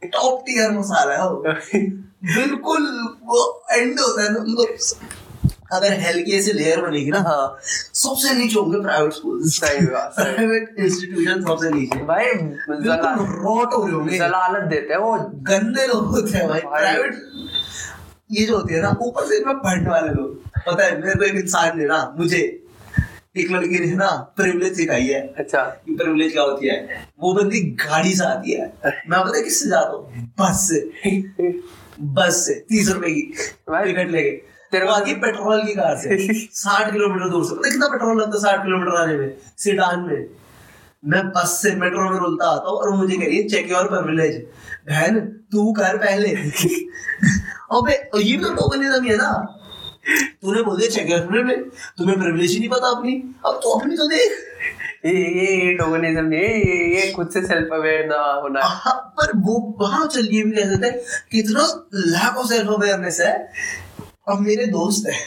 टॉप 0.08 0.42
टियर 0.46 0.70
मसाला 0.70 1.14
है 1.14 1.28
वो 1.28 1.34
बिल्कुल 2.24 3.08
वो 3.24 3.64
एंड 3.72 4.00
होता 4.00 4.22
है 4.22 4.32
ना 4.32 4.40
मतलब 4.40 4.76
अगर 5.72 5.92
हेल 5.92 6.24
की 6.24 6.32
ऐसे 6.32 6.52
लेयर 6.52 6.80
बनेगी 6.80 7.10
ना 7.10 7.18
हाँ 7.18 7.58
सबसे 7.94 8.34
नीचे 8.34 8.60
होंगे 8.60 8.80
प्राइवेट 8.80 9.12
स्कूल 9.12 9.42
सही 9.48 9.86
बात, 9.86 10.14
प्राइवेट 10.14 10.74
इंस्टीट्यूशन 10.78 11.40
सबसे 11.40 11.70
नीचे। 11.70 11.98
भाई 11.98 12.24
बिल्कुल 12.24 12.84
जला 12.84 13.10
हो 13.10 13.84
रहे 13.84 13.92
होंगे। 13.92 14.18
जलालत 14.18 14.64
देते 14.64 14.94
हैं 14.94 15.00
वो। 15.00 15.18
गंदे 15.34 15.86
लोग 15.86 16.06
होते 16.06 16.38
हैं 16.38 16.48
भाई। 16.48 16.60
भाई। 16.60 16.82
प्राइवेट 16.82 17.22
ये 18.32 18.46
जो 18.46 18.56
होती 18.56 18.74
है 18.74 18.82
ना 18.82 18.96
ऊपर 19.00 19.26
से 19.26 19.36
इनमें 19.36 19.56
पढ़ने 19.56 19.90
वाले 19.90 20.08
लोग। 20.08 20.44
पता 20.66 20.84
है 20.84 21.00
मेरे 21.00 21.14
को 21.14 21.24
एक 21.24 21.34
इंसान 21.34 21.78
ने 21.78 21.84
ना 21.84 22.14
मुझे 22.18 22.63
एक 23.36 23.50
लड़की 23.50 23.78
ने 23.78 23.92
ना 23.92 24.34
प्रिविलेज 24.36 24.76
सिखाई 24.76 25.06
है। 25.06 25.34
अच्छा। 25.38 25.62
प्रिविलेज 25.90 26.32
क्या 26.32 26.42
होती 26.42 26.68
है? 26.68 27.08
वो 27.20 27.34
बंदी 27.34 27.60
गाड़ी 27.60 28.14
से 28.14 28.24
आती 28.24 28.52
है। 28.52 28.72
मैं 28.86 29.20
पता 29.20 29.42
किससे 29.42 29.68
जाता 29.68 29.88
हूँ? 29.88 30.34
बस 30.40 30.68
से। 30.68 30.90
बस 32.00 32.46
से 32.46 32.54
तीस 32.54 32.90
रुपए 32.90 33.10
की 33.10 33.32
टिकट 33.70 34.10
लेके। 34.10 34.30
तेरे 34.72 34.86
को- 34.86 34.94
आती 34.94 35.14
पेट्रोल 35.14 35.64
की 35.64 35.72
कार 35.74 35.96
से। 35.96 36.34
साठ 36.52 36.92
किलोमीटर 36.92 37.28
दूर 37.28 37.44
से। 37.44 37.54
पता 37.54 37.70
कितना 37.70 37.86
पेट्रोल 37.86 38.22
लगता 38.22 38.36
है 38.36 38.40
साठ 38.40 38.62
किलोमीटर 38.64 39.02
आने 39.02 39.16
में? 39.16 39.36
सिडान 39.58 40.00
में। 40.00 40.28
मैं 41.06 41.28
बस 41.28 41.60
से 41.62 41.74
मेट्रो 41.74 42.10
में 42.10 42.20
रुलता 42.20 42.46
आता 42.46 42.70
हूँ 42.70 42.78
और 42.78 42.90
मुझे 42.90 43.16
कह 43.16 43.24
रही 43.24 43.36
है 43.36 43.48
चेक 43.48 43.70
योर 43.70 43.84
प्रिविलेज 43.84 44.46
बहन 44.88 45.20
तू 45.20 45.72
कर 45.72 45.96
पहले। 45.96 46.28
अबे 47.72 48.10
ये 48.20 48.36
भी 48.36 48.44
तो 48.44 48.54
टोकनिज्म 48.54 49.04
है 49.04 49.16
ना? 49.16 49.60
तूने 50.42 50.62
बोल 50.62 50.76
दिया 50.76 50.90
चेक 50.90 51.10
योर 51.10 51.20
प्रिविलेज 51.20 51.58
तुम्हें 51.98 52.20
प्रिविलेज 52.20 52.50
ही 52.50 52.58
नहीं 52.58 52.68
पता 52.68 52.88
अपनी। 52.88 53.12
अब 53.46 53.60
तो 53.62 53.78
अपनी 53.78 53.96
तो 53.96 54.06
देख। 54.08 54.32
ये 55.06 55.12
ये 55.12 55.66
ये 55.66 55.74
टोकनिज्म 55.74 56.32
ये 56.34 56.48
ये 56.96 57.12
खुद 57.12 57.30
से 57.30 57.46
सेल्फ 57.46 57.68
अवेयर 57.72 58.06
ना 58.06 58.40
होना। 58.42 58.60
है। 58.60 58.66
हाँ, 58.68 58.94
पर 58.94 59.32
वो 59.36 59.76
वहाँ 59.80 60.06
चलिए 60.06 60.44
भी 60.44 60.50
कह 60.50 60.74
सकते 60.74 60.86
हैं 60.86 61.00
कितना 61.32 61.88
लैक 61.94 62.36
ऑफ़ 62.36 62.46
सेल्फ 62.46 62.70
अवेयरनेस 62.70 63.20
है। 63.20 63.52
अब 64.28 64.40
मेरे 64.40 64.66
दोस्त 64.66 65.08
है। 65.08 65.18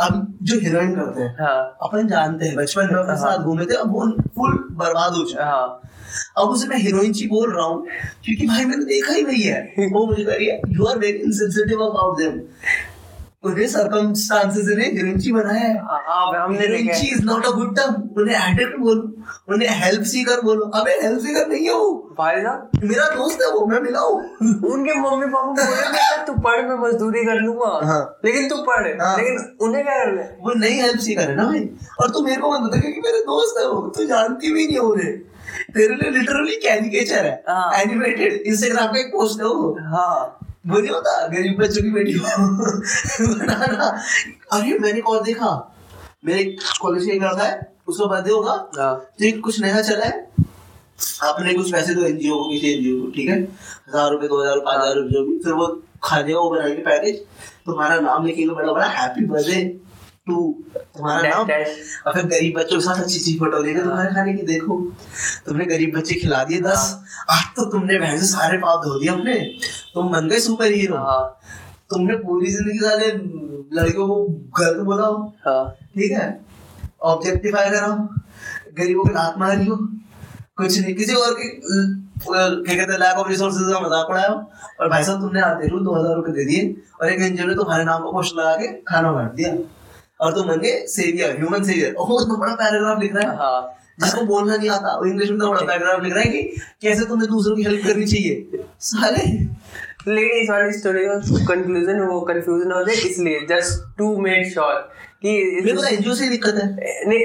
अब 0.00 0.38
जो 0.42 0.60
हीरोइन 0.60 0.94
करते 0.94 1.22
हैं। 1.22 1.36
हाँ। 1.40 1.78
अपन 1.82 2.08
जानते 2.08 2.46
हैं 2.46 2.56
बचपन 2.56 2.88
में 2.92 3.00
अपने 3.00 3.16
साथ 3.16 3.38
घूमे 3.38 3.66
थे 3.66 3.74
अब 3.74 3.92
वो 3.92 4.10
फुल 4.36 4.52
बर्बाद 4.52 5.12
हो 5.12 5.24
चुका 5.24 5.44
है। 5.44 5.50
हाँ। 5.50 5.80
अब 6.38 6.48
उसे 6.48 6.68
मैं 6.68 6.76
हीरोइन 6.76 7.12
ची 7.12 7.26
बोल 7.26 7.52
रहा 7.52 7.66
हूँ 7.66 7.86
क्योंकि 8.24 8.46
भाई 8.46 8.64
मैंने 8.64 8.84
देखा 8.84 9.12
ही 9.12 9.22
वही 9.22 9.42
है। 9.42 9.74
वो 9.92 10.06
मुझे 10.06 10.24
कह 10.24 10.34
रही 10.34 10.46
है 10.46 10.60
you 10.68 10.84
are 10.84 10.98
very 10.98 11.18
insensitive 11.18 11.80
about 11.80 12.18
them 12.18 12.40
उन्हें 13.44 13.66
सर्कमस्टांसेस 13.68 14.66
ने 14.78 14.84
हीरोइन 14.86 15.18
ची 15.20 15.32
बनाया 15.32 15.60
है। 15.60 15.78
हाँ 15.82 16.26
हमने 16.34 16.58
देखा 16.58 16.74
heroin 16.74 17.14
is 17.14 17.24
not 17.24 17.46
a 17.46 17.50
good 17.50 17.74
term 17.76 17.94
उन्हें 18.20 18.36
एडिक्ट 18.36 18.78
बोलो 18.80 19.54
उन्हें 19.54 19.68
हेल्प 19.78 20.02
सीकर 20.02 20.40
बोलो। 20.40 20.66
अबे 20.80 20.92
हेल्प 21.02 21.18
सीकर 21.20 21.48
नहीं 21.48 21.64
है 21.66 21.74
वो। 21.74 21.90
भाई 22.18 22.42
साहब। 22.42 22.70
मेरा 22.84 23.08
दोस्त 23.14 23.42
है 23.42 23.50
वो 23.52 23.66
मैं 23.66 23.80
मिला 23.80 24.00
हूँ 24.00 24.20
उनके 24.72 24.94
मम्मी 24.94 25.26
पापा 25.26 25.52
बोले 25.52 26.24
तू 26.26 26.32
पढ़ 26.42 26.60
मैं 26.66 26.76
मजदूरी 26.78 27.24
कर 27.24 27.40
लूँगा। 27.40 27.70
हाँ। 27.86 28.00
लेकिन 28.24 28.48
तू 28.48 28.56
पढ़। 28.62 28.86
हाँ। 29.02 29.16
लेकिन 29.16 29.56
उन्हें 29.60 29.84
क्या 29.84 29.98
करना 30.04 30.20
है? 30.22 30.36
वो 30.40 30.54
नहीं 30.54 30.80
हेल्प 30.82 31.00
सी 31.00 31.14
करे 31.14 31.34
ना 31.34 31.44
भाई। 31.44 31.68
और 32.00 32.10
तू 32.10 32.22
मेरे 32.22 32.40
को 32.40 32.52
मत 32.52 32.60
बता 32.60 32.80
क्योंकि 32.80 33.00
मेरे 33.00 33.18
दोस्त 33.24 33.60
है 33.60 33.66
वो। 33.68 33.80
तू 33.96 34.06
जानती 34.06 34.52
भी 34.52 34.66
नहीं 34.66 34.76
है 34.76 34.82
उन्हें। 34.82 35.18
तेरे 35.74 35.94
लिए 35.94 36.10
लिटरली 36.10 36.56
कैरिकेचर 36.56 37.24
है। 37.26 37.42
हाँ। 37.48 37.72
एनिमेटेड 37.80 38.42
इंस्टाग्राम 38.46 38.92
पे 38.92 39.00
एक 39.00 39.06
पोस्ट 39.06 39.40
है 39.40 39.46
वो। 39.46 39.76
हाँ। 39.94 40.38
वो 40.64 40.78
नहीं 40.78 40.90
होता 40.90 41.26
गरीब 41.28 41.58
बच्चों 41.60 41.82
की 41.82 41.90
बेटी 41.90 42.14
बनाना। 42.14 43.86
अरे 44.52 44.78
मैंने 44.78 45.00
और 45.02 45.22
देखा? 45.24 45.50
मेरे 46.24 46.44
कॉलेज 46.80 47.06
का 47.06 47.12
एक 47.12 47.22
लड़का 47.22 47.44
है 47.44 47.72
उसका 47.88 48.06
बर्थडे 48.06 48.30
होगा। 48.30 48.52
हाँ। 48.78 48.94
तो 49.18 49.24
एक 49.24 49.40
कुछ 49.44 49.60
नया 49.60 49.80
चला 49.82 50.04
है। 50.04 50.26
आपने 51.24 51.54
कुछ 51.54 51.72
पैसे 51.72 51.94
दो 51.94 52.04
एनजीओ 52.06 52.34
को 52.34 52.48
किसी 52.50 52.72
एनजीओ 52.72 53.00
को 53.00 53.10
ठीक 53.12 53.28
है? 53.28 53.40
हज़ार 53.88 54.10
रुपए 54.10 54.28
दो 54.28 54.40
हज़ार 54.42 54.58
पाँच 54.58 54.80
हज़ार 54.80 54.94
रुपये 54.96 55.12
जो 55.12 55.24
भी। 55.26 55.38
फिर 55.44 55.52
वो 55.52 55.66
खाने 56.04 56.32
का 56.32 56.38
वो 56.38 56.50
बनाएँगे 56.50 56.82
पैकेज 56.82 57.16
तुम्हारा 57.66 58.00
नाम 58.00 58.26
लिखेगा 58.26 58.54
बड़ा 58.54 58.72
बड़ा 58.72 58.86
हैप्पी 58.88 59.24
बर्थडे 59.26 59.62
टू 60.26 60.34
तुम्हारा 60.76 61.28
नाम? 61.28 61.48
और 62.06 62.12
फिर 62.14 62.24
गरीब 62.24 62.58
बच्चों 62.58 62.76
के 62.76 62.84
साथ 62.84 63.00
अच्छी 63.02 63.18
अच्छी 63.18 63.32
फ़ोटो 63.38 63.62
लेके 63.62 63.80
तुम्हारे 63.80 64.10
खाने 64.14 64.32
की 64.34 64.42
देखो। 64.46 64.76
तुमने 65.46 65.64
गरीब 65.66 65.96
बच्चे 65.96 66.14
खिला 66.20 66.42
दिए 66.44 66.60
दस 66.62 66.84
आज 67.30 67.44
तो 67.56 67.64
तुमने 67.70 67.98
बहन 67.98 68.18
से 68.18 68.26
सारे 68.26 68.58
पाप 68.58 68.84
धो 68.84 68.98
दिए 68.98 69.10
अपने। 69.10 69.34
तुम 69.94 70.12
बन 70.12 70.28
गए 70.28 70.38
सुपर 70.40 70.72
हीरो 70.72 70.96
हाँ। 70.98 71.24
तुमने 71.90 72.16
पूरी 72.18 72.52
ज़िंदगी 72.52 72.78
सारे 72.78 73.08
लड़कियों 73.72 74.06
को 74.08 74.22
गलत 74.58 74.84
बोला 74.84 75.06
हो। 75.06 75.18
हाँ। 75.46 75.64
ठीक 75.96 76.12
है? 76.12 76.28
ऑब्जेक्टिफाई 77.04 77.70
करो 77.70 77.92
गरीबों 78.78 79.04
के 79.04 79.12
लात 79.14 79.34
मारी 79.38 79.66
हो 79.66 79.76
कुछ 80.58 80.78
नहीं 80.78 80.94
किसी 80.94 81.14
और 81.16 81.34
के 81.34 81.48
क्या 82.22 82.74
कहते 82.76 82.92
हैं 82.92 82.98
लैक 82.98 83.16
ऑफ़ 83.18 83.28
रिसोर्सेज 83.28 83.72
का 83.72 83.80
मज़ाक 83.80 84.10
उड़ाया 84.10 84.28
और 84.28 84.88
भाई 84.88 85.04
साहब 85.04 85.20
तुमने 85.20 85.40
आते 85.42 85.68
दो 85.68 85.94
हज़ार 85.94 86.14
रुपए 86.16 86.32
दे 86.32 86.44
दिए 86.46 86.74
और 87.00 87.08
एक 87.10 87.20
ने 87.20 87.54
तुम्हारे 87.54 87.84
नाम 87.84 88.02
को 88.02 88.12
पोस्ट 88.12 88.36
लगा 88.36 88.56
के 88.56 88.72
खाना 88.88 89.12
बांट 89.12 89.32
दिया। 89.34 89.54
और 90.22 90.34
तुम 90.34 90.48
बन 90.48 90.60
गए 90.60 90.84
सेवियर 90.88 91.36
ह्यूमन 91.38 91.62
सेवियर 91.64 91.94
ओह 91.94 92.08
तो 92.08 92.36
बड़ा 92.36 92.54
पैराग्राफ 92.54 93.00
लिख 93.02 93.14
रहा 93.14 93.30
है। 93.30 93.36
हाँ। 93.36 93.78
जिसको 94.00 94.24
बोलना 94.26 94.56
नहीं 94.56 94.68
आता 94.70 94.96
वो 94.98 95.06
इंग्लिश 95.06 95.30
में 95.30 95.38
तो 95.38 95.48
बड़ा 95.48 95.60
पैराग्राफ 95.60 96.02
लिख 96.02 96.12
रहा 96.14 96.22
है 96.22 96.30
कि 96.30 96.42
कैसे 96.82 97.04
तुम्हें 97.04 97.28
दूसरों 97.30 97.56
की 97.56 97.62
हेल्प 97.62 97.86
करनी 97.86 98.06
चाहिए। 98.06 98.64
साले। 98.80 99.26
लेकिन 100.08 100.42
इस 100.42 100.50
वाली 100.50 100.72
स्टोरी 100.72 101.04
का 101.06 101.14
कंक्लूजन 101.46 102.00
वो 102.00 102.20
कंफ्यूज 102.20 102.66
ना 102.66 102.74
हो 102.74 102.84
जाए 102.84 102.94
इसलिए 103.10 103.40
जस्ट 103.50 103.96
टू 103.98 104.16
मेक 104.18 104.52
श्योर 104.52 104.74
कि 105.22 105.32
मेरे 105.64 105.76
को 105.76 105.84
एनजीओ 105.84 106.14
से 106.14 106.28
दिक्कत 106.28 106.54
है। 106.54 106.68
नहीं 107.08 107.20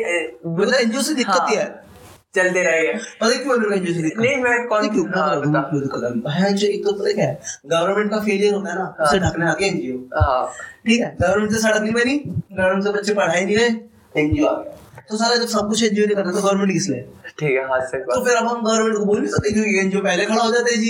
मतलब 0.57 0.73
एनजीओ 0.73 1.01
से 1.01 1.13
दिक्कत 1.13 1.45
ही। 1.49 1.55
है। 1.55 1.86
चलते 2.35 2.63
रहेंगे। 2.63 2.93
पता 3.21 3.29
क्यों 3.43 3.57
नहीं 3.57 4.35
मैं 4.43 4.67
कौन 4.67 4.87
क्यों 4.89 5.05
हाँ, 5.09 6.49
जो 6.51 6.67
एक 6.67 6.83
तो 6.85 6.93
पता 6.93 7.11
क्या 7.13 7.25
है? 7.25 7.39
गवर्नमेंट 7.65 8.11
का 8.11 8.19
फेलियर 8.19 8.53
होता 8.53 8.69
है 8.69 8.75
ना 8.77 8.95
उसे 9.01 9.19
ढकने 9.19 9.47
आके 9.49 9.65
एनजीओ 9.65 9.97
हाँ। 10.15 10.45
ठीक 10.85 10.99
है? 11.01 11.15
गवर्नमेंट 11.21 11.51
से 11.51 11.59
सड़क 11.59 11.81
नहीं 11.81 11.93
बनी 11.93 12.17
गवर्नमेंट 12.17 12.83
से 12.83 12.91
बच्चे 12.91 13.13
पढ़ाई 13.13 13.45
नहीं 13.45 13.57
रहे 13.57 14.21
एनजीओ 14.21 14.45
आ 14.45 14.53
गया। 14.53 15.03
तो 15.09 15.17
सारा 15.17 15.35
जब 15.35 15.47
सब 15.47 15.67
कुछ 15.69 15.83
एनजीओ 15.83 16.05
ने 16.07 16.15
करना 16.15 16.31
तो 16.31 16.41
गवर्नमेंट 16.41 16.71
किस 16.73 16.89
लिए? 16.89 17.01
ठीक 17.39 17.51
है 17.51 17.63
हाथ 17.69 17.85
से 17.87 17.99
तो 17.99 18.23
फिर 18.25 18.35
अब 18.35 18.47
हम 18.47 18.63
गवर्नमेंट 18.63 18.97
को 18.97 19.05
बोल 19.05 19.19
नहीं 19.19 19.31
सकते 19.31 19.51
क्योंकि 19.51 19.79
एनजीओ 19.79 20.01
पहले 20.01 20.25
खड़ा 20.25 20.43
हो 20.43 20.51
जाते 20.51 20.73
हैं 20.73 20.81
जी। 20.81 20.89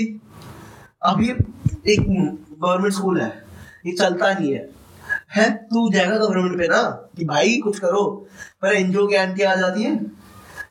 ये 1.21 1.33
एक 1.93 2.01
गवर्नमेंट 2.01 2.93
स्कूल 2.93 3.21
है 3.21 3.31
ये 3.85 3.93
चलता 3.93 4.33
नहीं 4.33 4.53
है। 4.53 4.69
है 5.35 5.49
तू 5.65 5.89
जाएगा 5.93 6.17
गवर्नमेंट 6.17 6.57
पे 6.59 6.67
ना 6.67 6.81
कि 7.17 7.25
भाई 7.25 7.57
कुछ 7.63 7.79
करो 7.79 8.03
पर 8.61 8.73
एनजीओ 8.75 9.07
की 9.07 9.15
आंटी 9.15 9.43
आ 9.43 9.55
जाती 9.55 9.83
है। 9.83 9.95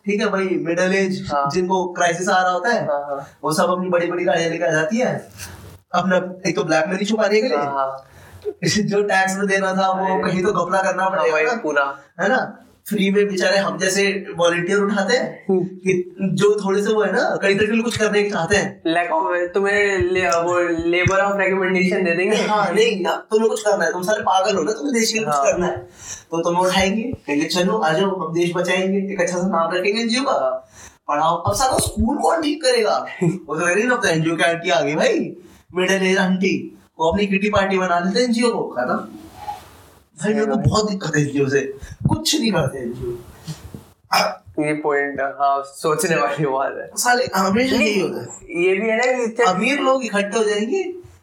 ठीक 0.07 0.21
है 0.21 0.29
भाई 0.29 0.49
मिडिल 0.49 0.95
एज 0.95 1.29
हाँ। 1.33 1.51
जिनको 1.51 1.85
क्राइसिस 1.93 2.29
आ 2.29 2.43
रहा 2.43 2.53
होता 2.53 2.73
है 2.73 2.87
हाँ 2.87 3.01
हाँ। 3.01 3.27
वो 3.45 3.53
सब 3.53 3.71
अपनी 3.71 3.89
बड़ी 3.89 4.07
बड़ी 4.07 4.25
गाड़ियाँ 4.25 4.51
लेकर 4.51 4.67
आ 4.67 4.71
जाती 4.71 4.99
है। 4.99 5.29
अपना 5.95 6.17
एक 6.49 6.57
तो 6.57 6.65
ब्लैक 6.65 6.87
मनी 6.89 7.05
छुपाने 7.05 7.41
के 7.41 7.49
लिए। 7.49 7.57
हाँ, 7.57 7.73
हाँ। 7.75 8.05
जो 8.67 9.03
टैक्स 9.03 9.37
में 9.37 9.47
देना 9.47 9.73
था 9.73 9.91
वो 9.91 10.23
कहीं 10.25 10.43
तो 10.43 10.53
घपला 10.53 10.83
करना 10.83 11.09
पड़ेगा। 11.09 11.53
पूरा। 11.63 11.85
है 12.21 12.29
ना? 12.29 12.39
फ्री 12.87 13.11
में 13.11 13.27
बेचारे 13.29 13.59
हम 13.59 13.79
जैसे 13.79 14.03
वॉलंटियर 14.37 14.79
उठाते 14.79 15.17
हैं 15.17 15.45
कि 15.51 15.93
जो 16.35 16.51
थोड़े 16.65 16.83
से 16.83 16.93
वो 16.93 17.03
है 17.03 17.13
ना 17.13 17.23
कहीं 17.43 17.57
तक 17.59 17.83
कुछ 17.85 17.97
करने 17.97 18.23
के 18.23 18.31
चाहते 18.31 18.57
हैं। 18.57 18.83
लैक 18.87 19.11
ऑफ़ 19.13 19.47
तुम्हें 19.55 19.99
ले, 19.99 20.21
वो 20.21 20.59
लेबर 20.87 21.21
ऑफ़ 21.21 21.41
रिकमेंडेशन 21.41 22.05
दे 22.05 22.15
देंगे। 22.17 22.37
हाँ 22.37 22.71
नहीं 22.75 23.01
ना, 23.03 23.15
तुम्हें 23.31 23.49
कुछ 23.51 23.63
करना 23.63 23.85
है 23.85 23.93
तुम 23.93 24.03
सारे 24.03 24.23
पागल 24.23 24.57
हो 24.57 24.63
ना 24.63 24.73
तुम्हें 24.73 24.95
देश 24.95 25.13
के 25.13 25.19
लिए 25.19 25.27
कुछ 25.27 25.35
हाँ। 25.35 25.45
करना 25.45 25.67
है। 25.67 25.77
तो 26.31 26.43
तुम्हें 26.43 26.63
उठाएँगे 26.63 27.03
कहेंगे 27.03 27.47
चलो 27.47 27.79
आ 27.79 27.93
जाओ 27.93 28.15
हम 28.17 28.33
देश 28.35 28.53
बचाएँगे 28.57 29.13
एक 29.13 29.21
अच्छा 29.21 29.37
सा 29.37 29.47
नाम 29.49 29.75
रखेंगे 29.75 30.01
एनजीओ 30.01 30.23
का। 30.23 30.33
हाँ। 30.35 30.51
पढ़ाओ। 31.09 31.37
अब 31.37 31.55
सारा 31.55 31.79
स्कूल 31.79 32.17
कौन 32.19 32.43
ठीक 32.43 32.63
करेगा? 32.63 32.97
वो 33.23 33.59
तो 33.59 33.67
रही 33.67 33.85
ना 33.85 34.01
एनजीओ 34.07 34.37
की 34.37 34.43
आंटी 34.45 34.71
आ 34.71 34.81
गई 34.81 34.95
भाई 34.95 35.31
मिडिल 35.75 36.07
एज 36.07 36.19
आंटी। 36.19 36.57
वो 36.99 37.11
अपनी 37.13 37.27
किटी 37.27 37.51
पार्टी 37.51 37.79
बना 37.79 37.99
लेते 38.01 38.25
एनजीओ 38.25 38.53
को 38.53 38.65
खत्म। 38.79 39.26
भाई 40.17 40.35
मेरे 40.35 40.47
को 40.47 40.57
बहुत 40.59 40.91
दिक्कत 40.91 41.17
है 41.17 41.23
एनजीओ 41.23 41.49
से। 41.49 41.61
कुछ 42.09 42.35
नहीं 42.35 42.53
करते 42.53 42.79
एनजीओ 42.79 43.17
ये 44.59 44.73
पॉइंट 44.83 45.21
हाँ 45.41 45.63
सोचने 45.67 46.17
वाली 46.17 46.45
बात 46.47 46.77
है। 46.77 46.89
साले 46.97 47.25
हमेशा 47.35 47.77
यही 47.77 48.01
होता 48.01 48.21
है। 48.21 48.63
ये 48.63 48.77
भी 48.77 48.89
है 48.89 48.97
ना 48.97 49.27
कि 49.27 49.43
अमीर 49.43 49.81
लोग 49.81 50.05
इकट्ठे 50.05 50.39
हो 50.39 50.45
जाएँगे 50.45 50.83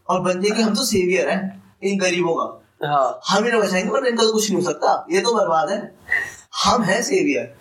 और 0.10 0.20
बन 0.22 0.42
जाएँगे 0.42 0.62
हम 0.62 0.76
तो 0.76 0.84
सेवियर 0.86 1.30
हैं 1.30 1.64
इन 1.84 1.98
गरीबों 2.00 2.36
का। 2.36 2.88
हाँ। 2.88 3.20
हम 3.30 3.46
इन्हें 3.46 3.62
बचाएँगे 3.62 3.90
वरना 3.90 4.08
इनका 4.08 4.24
तो 4.24 4.34
कुछ 4.34 4.50
नहीं 4.52 4.62
हो 4.62 4.66
सकता। 4.66 5.06
ये 5.12 5.22
तो 5.22 5.34
बर्बाद 5.36 5.70
है। 5.70 5.80
हम 6.64 6.84
हैं 6.84 7.02
सेवियर 7.04 7.54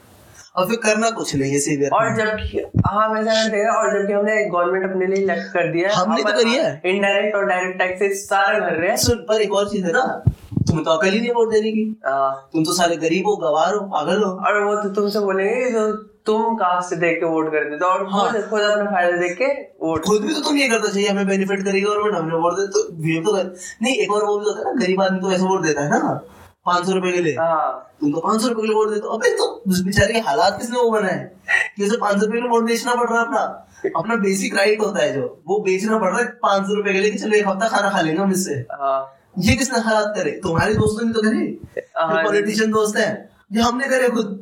और 0.57 0.67
फिर 0.69 0.77
करना 0.77 1.11
कुछ 1.11 1.35
नहीं 1.35 1.53
है 1.53 1.59
सेवियर 1.61 1.91
और 1.91 2.15
जब 2.17 2.83
हाँ 2.87 3.09
मैं 3.09 3.23
समझ 3.23 3.53
गया 3.53 3.73
और 3.73 3.93
जबकि 3.93 4.13
हमने 4.13 4.45
गवर्नमेंट 4.47 4.91
अपने 4.91 5.07
लिए 5.07 5.23
इलेक्ट 5.25 5.53
कर 5.53 5.73
दिया 5.73 5.95
हमने 5.97 6.23
तो 6.23 6.33
करी 6.33 6.55
है। 6.55 6.81
इनडायरेक्ट 6.87 7.37
और 7.37 7.47
डायरेक्ट 7.47 7.79
टैक्सेस 7.79 8.25
सारे 8.25 8.61
भर 8.61 8.73
रहे 8.73 8.91
हैं। 8.91 8.97
सुन 8.99 9.25
पर 9.29 9.41
एक 9.43 9.53
और 9.53 9.69
चीज़ 9.69 9.87
है 9.87 9.93
ना। 9.93 10.23
तुम्हें 10.73 10.85
तो 10.85 10.91
अकल 10.91 11.09
ही 11.09 11.21
नहीं 11.21 11.31
वोट 11.33 11.51
देने 11.53 11.71
की? 11.73 11.85
तुम 12.53 12.65
तो 12.65 12.73
सारे 12.75 12.97
गरीब 12.99 13.27
हो 13.27 13.37
गवार 13.39 13.75
हो 13.75 13.81
पागल 13.89 14.23
हो। 14.23 14.31
और 14.31 14.63
वो 14.65 14.75
तो 14.83 14.89
तुमसे 14.95 15.21
बोलेंगे 15.21 15.71
तो 15.71 15.93
तुम 16.27 16.55
कास्ट 16.57 16.95
देख 16.97 17.19
के 17.21 17.27
वोट 17.27 17.51
कर 17.53 17.69
देते 17.71 17.85
और 17.85 18.07
हाँ। 18.11 18.25
खुद 18.25 18.61
अपना 18.61 18.91
फ़ायदा 18.91 19.17
देख 19.19 19.37
के 19.39 19.47
वोट 19.87 20.05
खुद 20.05 20.23
भी 20.23 20.35
तो 20.35 20.41
तुम 20.41 20.57
ये 20.57 20.69
करता 20.69 20.93
चाहिए 20.93 21.09
हमें 21.09 21.27
बेनिफिट 21.29 21.65
करेगी 21.65 21.81
गवर्नमेंट 21.81 22.15
हमने 22.17 22.37
वोट 22.43 22.59
दे 22.59 22.67
तो 22.69 22.85
ये 23.09 23.21
तो 23.23 23.37
नहीं 23.83 23.95
एक 23.95 24.13
और 24.13 24.25
वो 24.25 24.39
भी 24.39 24.47
होता 24.47 24.59
है 24.59 24.65
ना 24.65 24.85
गरीब 24.85 25.03
आदमी 25.03 25.21
तो 25.21 25.33
ऐसे 25.33 25.43
वोट 25.45 25.63
देता 25.63 25.83
है 25.83 25.91
ना। 25.91 26.21
पाँच 26.67 26.85
सौ 26.87 26.93
रुपए 26.95 27.13
के 27.13 27.21
लिए। 27.23 27.35
हाँ। 27.35 27.95
तुम 28.01 28.13
तो 28.13 28.21
पाँच 28.21 28.41
सौ 28.41 28.49
रुपए 28.49 28.61
के 28.61 28.67
लिए 28.67 28.77
वोट 28.77 28.91
देते 28.91 29.07
हो। 29.07 29.15
अबे 29.15 29.31
तो 29.39 29.47
बेचारे 29.85 30.13
के 30.13 30.19
हालात 30.27 30.59
किसने 30.59 30.79
वो 30.79 30.91
बनाए? 30.91 31.19
कि 31.77 31.85
उसे 31.87 31.97
पाँच 31.97 32.19
सौ 32.19 32.27
रुपए 32.27 32.33
के 32.33 32.41
लिए 32.41 32.51
वोट 32.51 32.65
बेचना 32.67 32.95
पड़ 32.95 33.09
रहा 33.09 33.21
है 33.21 33.27
अपना। 33.27 33.41
अपना 33.97 34.17
बेसिक 34.17 34.55
राइट 34.57 34.81
होता 34.81 35.03
है 35.03 35.13
जो। 35.15 35.23
वो 35.49 35.59
बेचना 35.61 35.99
पड़ 35.99 36.11
रहा 36.11 36.19
है 36.19 36.27
पाँच 36.43 36.67
सौ 36.67 36.75
रुपए 36.75 36.93
के 36.93 37.01
लिए 37.01 37.15
चलो 37.15 37.37
एक 37.37 37.49
हफ़्ता 37.49 37.69
खाना 37.69 37.91
खा 37.91 38.01
लेंगे 38.01 38.21
हम 38.23 38.33
इससे। 38.33 38.55
हाँ। 38.73 39.01
ये 39.39 39.57
किसने 39.57 39.79
हालात 39.79 40.13
करे? 40.17 40.31
तुम्हारे 40.31 40.75
दोस्तों 40.75 41.07
ने 41.07 41.13
तो 41.13 41.23
करे। 41.23 41.83
हाँ। 41.99 42.25
पॉलिटिशियन 42.25 42.71
दोस्त 42.71 42.97
हैं। 42.97 43.31
ये 43.53 43.63
हमने 43.63 43.89
करे 43.89 44.09
खुद। 44.09 44.39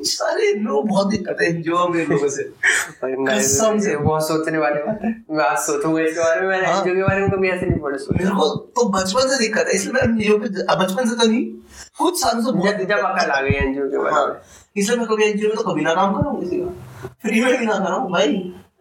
सारे 0.00 0.52
लोग 0.54 0.88
बहुत 0.88 1.06
दिक्कत 1.06 1.36
है। 1.40 1.62
जो 1.62 1.76
हमें 1.76 2.06
लोगों 2.06 2.28
से। 2.28 2.42
कसम 3.04 3.78
से। 3.78 3.96
बहुत 3.96 4.28
सोचने 4.28 4.58
वाली 4.58 4.82
बात 4.82 5.00
है। 5.04 5.10
मैं 5.30 5.44
आज 5.44 5.58
सोचूँगा 5.58 6.02
इसके 6.02 6.20
बारे 6.20 6.40
में 6.40 6.48
मैंने 6.48 6.66
हाँ। 6.66 6.84
के 6.84 7.02
बारे 7.02 7.20
में 7.20 7.30
कभी 7.30 7.48
ऐसे 7.48 7.66
नहीं 7.66 7.80
पढ़ा 7.80 7.98
मेरे 8.18 8.30
को 8.30 8.48
तो 8.56 8.88
बचपन 8.88 9.28
से 9.28 9.38
दिक्कत 9.38 9.66
है। 9.68 9.74
इसलिए 9.74 9.92
मैं 9.92 10.02
एनजीओ 10.02 10.38
पे 10.38 10.48
बचपन 10.48 11.08
से 11.08 11.16
तो 11.16 11.28
नहीं 11.28 11.44
कुछ 11.98 12.20
सालों 12.20 12.42
से 12.44 12.52
बहुत 12.52 12.74
जब 12.74 12.98
अकल 12.98 13.30
आ 13.30 13.40
गई 13.40 13.54
एनजीओ 13.54 13.90
के 13.90 13.98
बारे 13.98 14.14
हाँ। 14.14 14.26
में। 14.26 14.34
इसलिए 14.76 14.98
मैं 14.98 15.06
कभी 15.06 15.24
एनजीओ 15.24 15.48
में 15.48 15.56
तो 15.56 15.72
कभी 15.72 15.82
ना 15.82 15.94
काम 15.94 16.14
कर 16.14 16.20
रहा 16.20 16.30
हूँ 16.30 16.40
किसी 16.40 16.60
का। 16.60 17.08
फ्री 17.22 17.40
में 17.40 17.58
भी 17.58 17.66
ना 17.66 17.72
कर 17.72 17.84
रहा 17.84 17.94
हूँ 17.94 18.12
भाई 18.12 18.28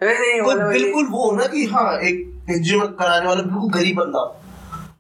ही 0.04 0.41
मतलब 0.41 0.67
बिल्कुल 0.69 1.08
वो 1.08 1.32
ना 1.32 1.45
कि 1.45 1.65
हाँ 1.65 1.99
एक 1.99 2.45
एनजीओ 2.49 2.80
में 2.80 2.88
कराने 2.88 3.27
वाला 3.27 3.41
बिल्कुल 3.41 3.71
गरीब 3.71 3.97
बंदा 3.97 4.19
हो। 4.19 4.38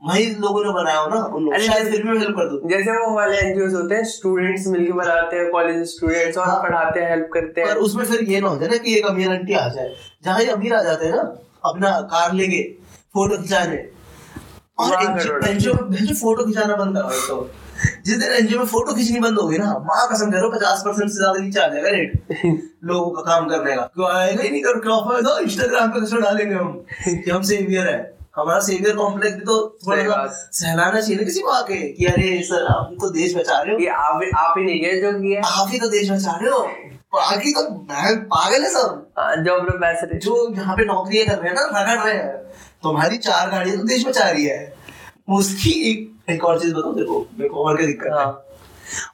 वही 0.01 0.25
लोगों 0.35 0.63
ने 0.65 0.71
बनाया 0.73 0.99
हो 0.99 1.07
ना 1.09 1.17
उन 1.35 1.43
लोग 1.43 1.57
शायद 1.61 1.91
फिर 1.91 2.03
भी 2.03 2.17
हेल्प 2.19 2.35
कर 2.37 2.47
दो 2.49 2.69
जैसे 2.69 2.91
वो 2.97 3.13
वाले 3.15 3.37
होते 3.73 3.95
हैं 3.95 4.03
स्टूडेंट्स 4.03 4.67
मिलके 4.67 4.91
बनाते 4.91 5.37
हैं 5.37 5.49
कॉलेज 5.51 5.83
स्टूडेंट्स 5.89 6.37
और 6.37 6.47
हाँ। 6.47 6.61
पढ़ाते 6.63 6.99
हैं 6.99 7.09
हेल्प 7.09 7.29
करते 7.33 7.65
पर 7.65 7.69
हैं 7.69 7.75
उसमें 7.77 8.03
फिर 8.05 8.23
ये 8.29 8.39
ना 8.41 8.47
हो 8.47 8.57
जाए 8.57 8.69
ना 8.69 8.77
कि 8.77 8.95
एक 8.97 9.05
अमीर 9.05 9.29
आंटी 9.31 9.53
आ 9.53 9.67
जाए। 9.67 9.93
जहाँ 10.25 10.39
ये 10.41 10.51
अमीर 10.51 10.73
आ 10.73 10.81
जाते 10.83 11.05
हैं 11.05 11.15
ना 11.15 11.21
अपना 11.65 11.91
कार 12.13 12.33
लेके 12.33 12.61
फ़ोटो 13.15 13.37
खिंचाने। 13.37 13.77
और 14.79 14.93
एनजीओ 15.49 15.73
में 15.73 16.13
फ़ोटो 16.13 16.45
खिंचाना 16.45 16.75
बंद 16.75 16.97
करवाओ 16.97 17.27
तो 17.27 17.49
जिस 18.05 18.17
दिन 18.17 18.31
एनजीओ 18.31 18.59
में 18.59 18.65
फ़ोटो 18.65 18.93
खींचनी 18.93 19.19
बंद 19.19 19.37
होगी 19.37 19.57
ना 19.57 19.73
माँ 19.85 20.07
कसम 20.11 20.31
करो 20.31 20.49
पचास 20.51 20.81
परसेंट 20.85 21.09
से 21.09 21.17
ज़्यादा 21.17 21.39
नीचे 21.39 21.59
आ 21.59 21.67
जाएगा 21.67 21.89
रेट 21.89 22.11
लोगों 22.83 23.11
का 23.11 23.21
काम 23.21 23.47
करने 23.49 23.75
का। 23.75 23.81
क्यों 23.95 24.09
आएगा 24.11 24.43
ही 24.43 24.49
नहीं 24.49 24.61
कर 24.61 24.79
फ़ायदा 24.79 25.37
इंस्टाग्राम 25.39 25.91
पे 25.91 25.99
कैसे 25.99 26.21
डालेंगे 26.21 26.55
हम 26.55 26.73
कि 27.07 27.31
हम 27.31 27.41
सेवियर 27.43 27.87
है। 27.87 28.20
हमारा 28.35 28.59
सेवियर 28.59 28.95
कॉम्प्लेक्स 28.95 29.37
भी 29.37 29.43
तो 29.45 29.55
थोड़ा। 29.79 30.25
सहलाना 30.27 30.99
चाहिए 30.99 31.15
ना 31.15 31.23
किसी 31.23 31.39
को 31.39 31.49
आके 31.51 31.75
कि 31.93 32.05
अरे 32.05 32.41
सर 32.43 32.65
आप 32.65 32.95
तो 33.01 33.09
देश 33.09 33.35
बचा 33.35 33.59
रहे 33.61 33.73
हो। 33.73 33.79
ये 33.79 33.87
आप 33.87 34.21
आप 34.37 34.53
ही 34.57 34.63
नहीं 34.65 34.81
गए 34.81 35.01
जो 35.01 35.11
किया 35.13 35.41
आप 35.49 35.69
ही 35.71 35.79
तो 35.79 35.89
देश 35.89 36.11
बचा 36.11 36.37
रहे 36.41 36.51
हो। 36.51 36.59
बाकी 37.13 37.51
तो 37.51 37.61
मैं 37.69 38.15
पागल 38.25 38.63
है 38.63 38.69
सब। 38.69 39.11
हाँ, 39.19 39.35
जो 39.35 39.53
अपने 39.53 39.77
पैसे 39.77 40.07
दे 40.07 40.19
जो 40.19 40.53
यहाँ 40.55 40.75
पे 40.75 40.85
नौकरियाँ 40.85 41.25
कर 41.27 41.37
रहे 41.37 41.49
हैं 41.49 41.55
ना 41.55 41.81
रगड़ 41.81 42.03
रहे 42.03 42.13
हैं 42.13 42.37
तुम्हारी 42.83 43.17
चार 43.19 43.49
गाड़ियाँ 43.49 43.77
तो 43.77 43.83
देश 43.87 44.05
बचा 44.07 44.29
रही 44.29 44.45
है। 44.45 44.73
उसकी 45.29 45.71
एक 45.91 46.29
एक 46.29 46.45
और 46.45 46.59
चीज़ 46.59 46.73
बताओ 46.73 46.93
देखो 46.93 47.19
मेरे 47.39 47.49
को 47.49 47.65
और 47.65 47.77
क्या 47.77 47.87
दिक्कत 47.87 48.07
है। 48.07 48.13
हाँ। 48.13 48.45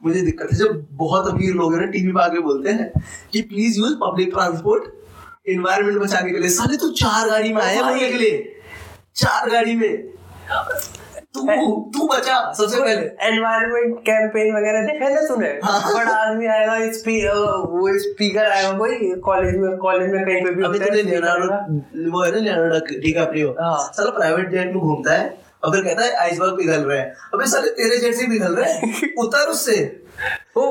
मुझे 0.03 0.21
दिक्कत 0.21 0.51
है 0.51 0.57
जब 0.57 0.85
बहुत 0.91 1.27
अमीर 1.29 1.53
लोग 1.53 1.73
हैं 1.73 1.79
ना 1.81 1.87
टीवी 1.91 2.11
पे 2.11 2.21
आके 2.23 2.39
बोलते 2.41 2.69
हैं 2.71 2.91
कि 3.33 3.41
please 3.43 3.79
use 3.79 3.93
public 3.95 4.29
transport 4.29 5.49
environment 5.49 5.97
बचाने 5.97 6.31
के 6.31 6.37
लिए। 6.37 6.49
साले 6.49 6.77
तू 6.77 6.89
चार 6.93 7.29
गाड़ी 7.29 7.53
में 7.53 7.61
आया 7.61 7.83
बोलने 7.83 8.09
के 8.09 8.17
लिए। 8.17 8.37
चार 9.17 9.49
गाड़ी 9.49 9.75
में। 9.75 9.95
तू 11.35 11.41
तू 11.93 12.07
बचा 12.07 12.35
सबसे 12.57 12.79
पहले। 12.81 13.05
एनवायरमेंट 13.27 13.97
कैंपेन 14.05 14.55
वगैरह 14.55 14.85
देखा 14.85 15.05
है 15.05 15.13
ना 15.15 15.21
तूने 15.27 15.47
हाँ। 15.63 15.93
बड़ा 15.93 16.13
आदमी 16.17 16.47
आएगा 16.47 16.91
स्पी 16.91 17.15
वो 17.71 17.97
स्पीकर 17.99 18.45
आएगा 18.45 18.71
कोई 18.77 19.11
कॉलेज 19.25 19.55
में 19.55 19.75
कॉलेज 19.77 20.11
में 20.11 20.23
कहीं 20.25 20.43
पे 20.45 20.51
भी 20.51 20.63
अभी 20.63 20.79
तो 20.79 20.85
है 20.85 20.91
आएगा। 20.91 21.09
लियोनार्डो 21.09 22.11
वो 22.11 22.23
है 22.23 22.31
ना 22.31 22.37
लियोनार्डो 22.37 22.99
डिकाप्रियो। 23.01 23.55
साला 23.59 24.09
प्राइवेट 24.17 24.49
जेट 24.51 24.67
में 24.67 24.79
घूमता 24.79 25.13
है 25.13 25.37
और 25.63 25.71
फिर 25.71 25.83
कहता 25.83 26.05
है 26.05 26.15
आइसबर्ग 26.21 26.57
पिघल 26.57 26.81
रहे 26.81 26.99
हैं। 26.99 27.13
अबे 27.33 27.47
साले 27.47 27.71
तेरे 27.81 27.97
जेट 27.97 28.13
से 28.15 28.27
पिघल 28.27 28.55
रहे 28.55 28.71
हैं? 28.71 29.13
उतर 29.19 29.49
उससे। 29.49 29.75
वो 30.57 30.65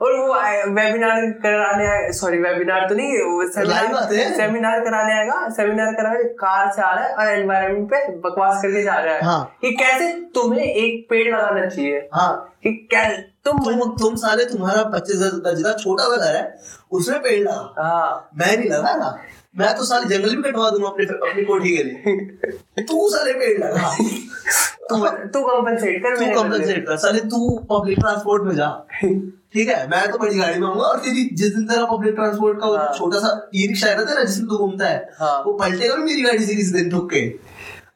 और 0.00 0.12
वो 0.12 0.34
वेबिनार 0.74 1.20
कराने 1.42 2.12
सॉरी 2.12 2.38
वेबिनार 2.38 2.88
तो 2.88 2.94
नहीं 2.94 3.20
वो। 3.24 3.46
सेमिनार 3.50 4.34
सेमिनार 4.36 4.80
कराने 4.80 5.12
आएगा 5.12 5.48
सेमिनार 5.56 5.92
करा 5.92 6.12
रहे 6.12 6.24
कार 6.40 6.70
से 6.72 6.82
आ 6.82 6.92
रहा 6.94 7.04
है 7.04 7.14
और 7.14 7.28
एनवायरमेंट 7.30 7.88
पे 7.90 8.06
बकवास 8.18 8.60
करके 8.62 8.82
जा 8.82 8.94
रहा 8.96 9.14
है। 9.14 9.22
हाँ। 9.24 9.56
कि 9.62 9.70
कैसे 9.76 10.12
तुम्हें 10.34 10.64
एक 10.64 11.06
पेड़ 11.10 11.26
लगाना 11.28 11.66
चाहिए? 11.66 12.08
हाँ। 12.14 12.58
कि 12.62 12.72
क्या 12.90 13.08
तुम 13.44 13.64
तुम 13.64 13.96
तुम 13.98 14.14
सारे 14.16 14.44
तुम्हारा 14.44 14.82
पच्चीस 14.90 15.16
हज़ार 15.16 15.62
का 15.62 15.72
छोटा 15.74 16.08
वाला 16.08 16.24
घर 16.24 16.36
है 16.36 16.54
उसमें 16.92 17.18
पेड़ 17.20 17.40
लगा। 17.40 17.74
हाँ। 17.78 18.30
मैं 18.38 18.56
नहीं 18.56 18.70
लगा 18.70 18.94
रहा 18.94 19.16
मैं 19.58 19.74
तो 19.76 19.84
साले 19.84 20.08
जंगल 20.08 20.36
भी 20.36 20.42
कटवा 20.42 20.70
दूँगा 20.70 20.88
अपने 20.88 21.04
अपनी 21.06 21.44
कोठी 21.44 21.76
के 21.76 21.82
लिए। 21.82 22.82
तू 22.88 23.08
साले 23.10 23.32
पेड़ 23.32 23.58
लगा। 23.64 23.96
तू 24.90 24.96
तू 25.34 25.42
कंपनसेट 25.42 26.02
कर 26.02 26.16
तू 26.16 26.42
कंपनसेट 26.42 26.86
कर। 26.88 26.96
साले 26.96 27.20
तू 27.20 27.48
पब्लिक 27.70 27.98
ट्रांसपोर्ट 27.98 28.42
में 28.42 28.54
जा। 28.56 28.68
ठीक 29.52 29.68
है? 29.68 29.88
मैं 29.88 30.10
तो 30.10 30.18
बड़ी 30.18 30.38
गाड़ी 30.38 30.58
में 30.60 30.66
आऊँगा 30.68 30.82
और 30.82 30.98
तेरी 30.98 31.28
जिस 31.32 31.54
दिन 31.54 31.66
तेरा 31.66 31.84
पब्लिक 31.86 32.14
ट्रांसपोर्ट 32.14 32.58
का 32.60 32.66
हाँ। 32.66 32.92
छोटा 32.98 33.18
सा 33.18 33.50
ई 33.54 33.66
रिक्शा 33.66 33.86
है 33.86 33.96
ना 33.96 34.04
तेरा 34.04 34.24
जिसमें 34.24 34.48
तू 34.48 34.56
घूमता 34.56 34.88
है 34.88 34.98
हाँ। 35.20 35.42
वो 35.46 35.52
पलटेगा 35.52 35.96
मेरी 35.96 36.22
गाड़ी 36.22 36.44
से 36.46 36.54
किसी 36.54 36.72
दिन 36.72 36.90
ठुक 36.90 37.10
के। 37.14 37.22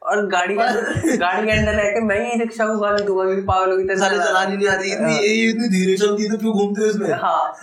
और 0.03 0.25
गाड़ी 0.27 0.53
के 0.53 1.17
गाड़ी 1.17 1.45
के 1.47 1.51
अंदर 1.51 1.73
रह 1.73 1.89
के 1.89 2.01
मैं 2.01 2.19
ही 2.31 2.39
रिक्शा 2.39 2.65
को 2.67 2.77
गाली 2.77 3.03
दूँगा 3.03 3.23
क्योंकि 3.25 3.41
पागलों 3.41 3.77
की 3.77 3.83
तरह 3.83 3.97
साले 3.97 4.17
चला। 4.17 4.25
चलानी 4.25 4.57
नहीं 4.57 4.67
आती 4.67 4.91
इतनी 4.91 5.13
हाँ। 5.13 5.21
ये 5.21 5.49
इतनी 5.49 5.67
धीरे 5.69 5.97
चलती 5.97 6.23
है 6.23 6.29
तो 6.29 6.37
क्यों 6.37 6.53
घूमते 6.53 6.81
हो 6.81 6.87
इसमें 6.87 7.11
हाँ। 7.13 7.53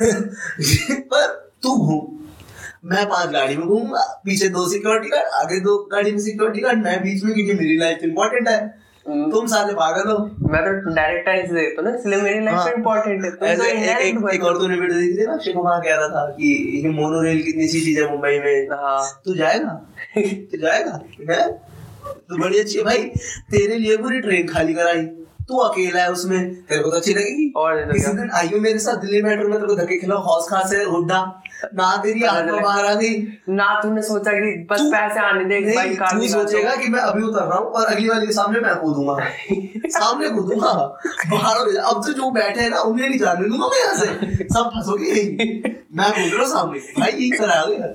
पर 1.12 1.26
तू 1.62 1.76
घूम। 1.76 2.17
मैं 2.84 3.04
पाँच 3.08 3.30
गाड़ी 3.30 3.56
में 3.56 3.66
घूमूँगा 3.66 4.02
पीछे 4.24 4.48
दो 4.48 4.68
सिक्योरिटी 4.68 5.08
गार्ड 5.08 5.26
आगे 5.34 5.60
दो 5.60 5.76
गाड़ी 5.92 6.12
में 6.12 6.18
सिक्योरिटी 6.18 6.60
गार्ड 6.60 6.84
मैं 6.84 7.00
बीच 7.02 7.24
में 7.24 7.34
क्योंकि 7.34 7.52
मेरी 7.52 7.78
लाइफ 7.78 8.04
इंपॉर्टेंट 8.04 8.48
है। 8.48 8.88
हम्म। 9.06 9.30
तुम 9.30 9.46
साले 9.46 9.72
पागल 9.72 10.10
हो। 10.10 10.18
मैं 10.48 10.62
तो 10.62 10.94
डायरेक्ट 10.94 11.28
आंसर 11.28 11.54
देता 11.54 11.82
हूँ 11.82 11.90
ना 11.90 11.96
इसलिए 11.98 12.20
मेरी 12.22 12.44
लाइफ 12.44 12.56
हाँ। 12.56 12.64
में 12.66 12.72
इम्पोर्टेंट 12.74 13.24
है 13.24 13.30
तुम 13.30 13.38
तो 13.38 13.46
ऐसे 13.46 13.70
एक, 13.70 13.98
एक, 13.98 14.34
एक 14.34 14.44
और 14.44 14.58
तूने 14.58 14.76
वीडियो 14.76 15.00
देखी 15.00 15.18
थी 15.18 15.26
ना 15.26 15.32
अक्षय 15.32 15.52
कुमार 15.52 15.80
कह 15.80 15.94
रहा 15.94 16.08
था 16.08 16.26
कि 16.30 16.80
ये 16.84 16.90
मोनो 16.90 17.22
रेल 17.22 17.42
कितनी 17.42 17.64
अच्छी 17.64 17.80
चीज़ 17.80 18.00
है 18.00 18.10
मुंबई 18.10 18.38
में। 18.38 18.68
हाँ। 18.72 19.22
तू 19.24 19.34
जाएगा? 19.34 19.70
तू 20.18 20.58
जाएगा? 20.58 21.00
है? 21.30 21.48
तो 22.08 22.38
बड़ी 22.38 22.58
अच्छी 22.58 22.78
है 22.78 22.84
भाई 22.84 23.04
तेरे 23.50 23.78
लिए 23.78 23.96
पूरी 23.96 24.20
ट्रेन 24.20 24.48
खाली 24.48 24.74
कराई। 24.74 25.02
तू 25.48 25.58
अकेला 25.58 26.02
है 26.02 26.12
उसमें 26.12 26.54
तेरे 26.54 26.82
को 26.82 26.90
तो 26.90 26.96
अच्छी 26.96 27.14
लगेगी। 27.14 27.52
और 27.56 27.92
किसी? 27.92 28.12
दिन 28.12 28.30
आइयो 28.34 28.60
मेरे 28.60 28.78
साथ 28.78 28.96
दिल्ली 28.96 29.22
मेट्रो 29.22 29.48
में 29.48 29.58
तेरे 29.58 29.66
को 29.66 29.74
धक्के 29.74 29.98
खिलाओ 29.98 30.18
हौस 30.18 30.48
खास 30.50 30.72
है 30.72 30.84
हुड्डा। 30.84 31.20
ना 31.74 31.96
तेरी 32.02 32.22
आत्मा 32.24 32.58
बाहर 32.60 32.84
आ 32.84 32.94
गई 32.94 33.14
ना 33.48 33.68
तूने 33.82 34.02
सोचा 34.02 34.32
कि 34.32 34.52
बस 34.70 34.80
पैसे 34.92 35.20
आने 35.20 35.44
दे 35.44 35.60
भाई 35.74 35.94
कार 35.94 36.18
तू। 36.18 36.28
सोचेगा 36.28 36.74
कि 36.76 36.88
मैं 36.88 37.00
अभी 37.00 37.22
उतर 37.22 37.44
रहा 37.44 37.58
हूँ 37.58 37.70
और 37.70 37.86
अगली 37.86 38.08
वाली 38.08 38.26
के 38.26 38.32
सामने 38.32 38.60
मैं 38.60 38.74
कूदूँगा। 38.76 39.16
सामने 39.98 40.30
कूदूँगा। 40.30 40.72
बाहर 41.30 41.56
हो 41.56 41.64
अब 41.90 42.04
तो 42.06 42.12
जो 42.12 42.30
बैठे 42.30 42.60
हैं 42.60 42.70
ना 42.70 42.80
उन्हें 42.80 43.08
नहीं 43.08 43.18
जाने 43.18 43.48
दूँगा 43.48 43.66
मैं 43.66 43.80
यहाँ 43.80 43.94
से। 43.94 44.44
सब 44.44 44.70
फंसोगे 44.74 45.12
मैं 45.96 46.10
कूद 46.12 46.32
रहा 46.34 46.42
हूँ 46.42 46.50
सामने। 46.52 46.78
भाई 47.00 47.12
ये 47.12 47.30
करा 47.36 47.64
गया 47.64 47.94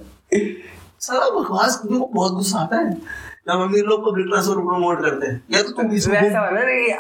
सारा 1.02 1.30
बकवास 1.30 1.82
मुझे 1.86 2.06
बहुत 2.14 2.32
गुस्सा 2.34 2.60
आता 2.60 2.78
है। 2.78 2.92
जब 3.48 3.62
अमीर 3.62 3.84
लोग 3.86 4.06
पब्लिक 4.06 4.28
ट्रांसपोर्ट 4.28 4.60
प्रमोट 4.68 5.02
करते 5.02 5.28
हैं। 5.28 5.44
या 5.52 5.62
तो 5.62 5.72
तुम 5.72 5.92
इसको 5.92 6.12
वैसा 6.12 6.42
वाला 6.42 6.60
ना 6.60 6.74
कि 6.74 6.92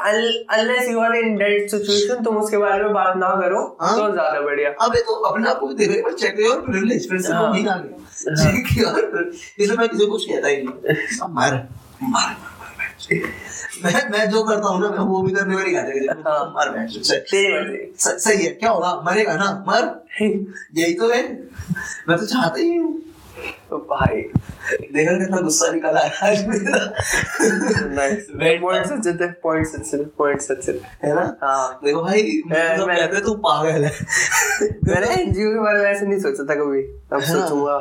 unless 0.56 0.89
you 0.89 0.99
are 0.99 1.15
in 1.15 1.36
date 1.38 1.69
situation 1.71 2.23
तुम 2.23 2.38
उसके 2.38 2.58
बारे 2.58 2.84
में 2.84 2.93
बात 2.93 3.17
ना 3.17 3.29
करो 3.41 3.62
हाँ। 3.82 3.95
तो 3.97 4.12
ज़्यादा 4.13 4.41
बढ़िया। 4.41 4.69
अबे 4.86 5.01
तो 5.01 5.13
अपने 5.29 5.49
आप 5.49 5.60
को 5.60 5.67
भी 5.67 5.75
देखो 5.75 6.01
बार 6.01 6.13
चेक 6.13 6.39
योर 6.39 6.62
प्रिविलेज 6.62 7.10
फिर 7.10 7.21
से 7.21 7.34
नहीं 7.34 7.67
आ 7.67 7.77
गया 7.77 8.43
चेक 8.43 8.77
योर 8.77 9.32
इसलिए 9.60 9.77
मैं 9.77 9.88
किसी 9.89 10.06
को 10.06 10.12
कुछ 10.12 10.25
कहता 10.25 10.47
ही 10.47 10.58
नहीं 10.58 11.19
अब 11.21 11.34
मार 11.34 11.67
मार 12.03 12.36
मैं 13.86 14.10
मैं 14.10 14.29
जो 14.29 14.43
करता 14.43 14.67
हूँ 14.67 14.82
ना 14.82 14.89
मैं 14.89 15.06
वो 15.08 15.21
भी 15.21 15.34
करने 15.34 15.56
वाली 15.56 15.73
कहते। 15.73 16.06
मार 16.51 16.88
स- 16.89 18.23
सही 18.23 18.43
है 18.45 18.51
क्या 18.51 18.69
होगा? 18.69 18.91
मरेगा 19.06 19.36
ना? 19.36 19.47
मर। 19.67 19.89
यही 20.75 20.93
तो 20.93 21.10
है। 21.10 21.21
मैं 22.10 22.17
तो 22.17 22.25
चाहता 22.25 22.60
ही 22.60 22.75
हूँ। 22.75 22.93
तो 23.69 23.78
भाई 23.78 24.22
देखा 24.91 25.17
कितना 25.19 25.38
गुस्सा 25.38 25.72
निकला 25.72 26.00
है 26.00 26.12
आज 26.24 26.48
मेरा। 26.48 26.93
Nice 27.86 28.28
point 28.62 28.86
such 28.86 29.36
point 29.43 29.67
such 29.67 30.08
point 30.17 30.41
सच 30.41 30.69
है 30.69 30.76
है 31.04 31.15
ना? 31.15 31.38
हाँ। 31.41 31.80
देखो 31.86 32.04
भाई 32.04 32.41
मैं- 32.48 32.89
हैं 32.89 33.24
तू 33.24 33.34
पागल 33.34 33.69
है। 33.69 33.91
मैंने 34.63 35.24
एनजीओ 35.24 35.50
के 35.50 35.60
बारे 35.60 35.80
में 35.80 35.86
ऐसे 35.86 36.06
नहीं 36.06 36.19
सोचा 36.19 36.43
था 36.43 36.56
कभी। 36.56 36.84
अब। 36.84 37.22
सोचूँगा। 37.22 37.74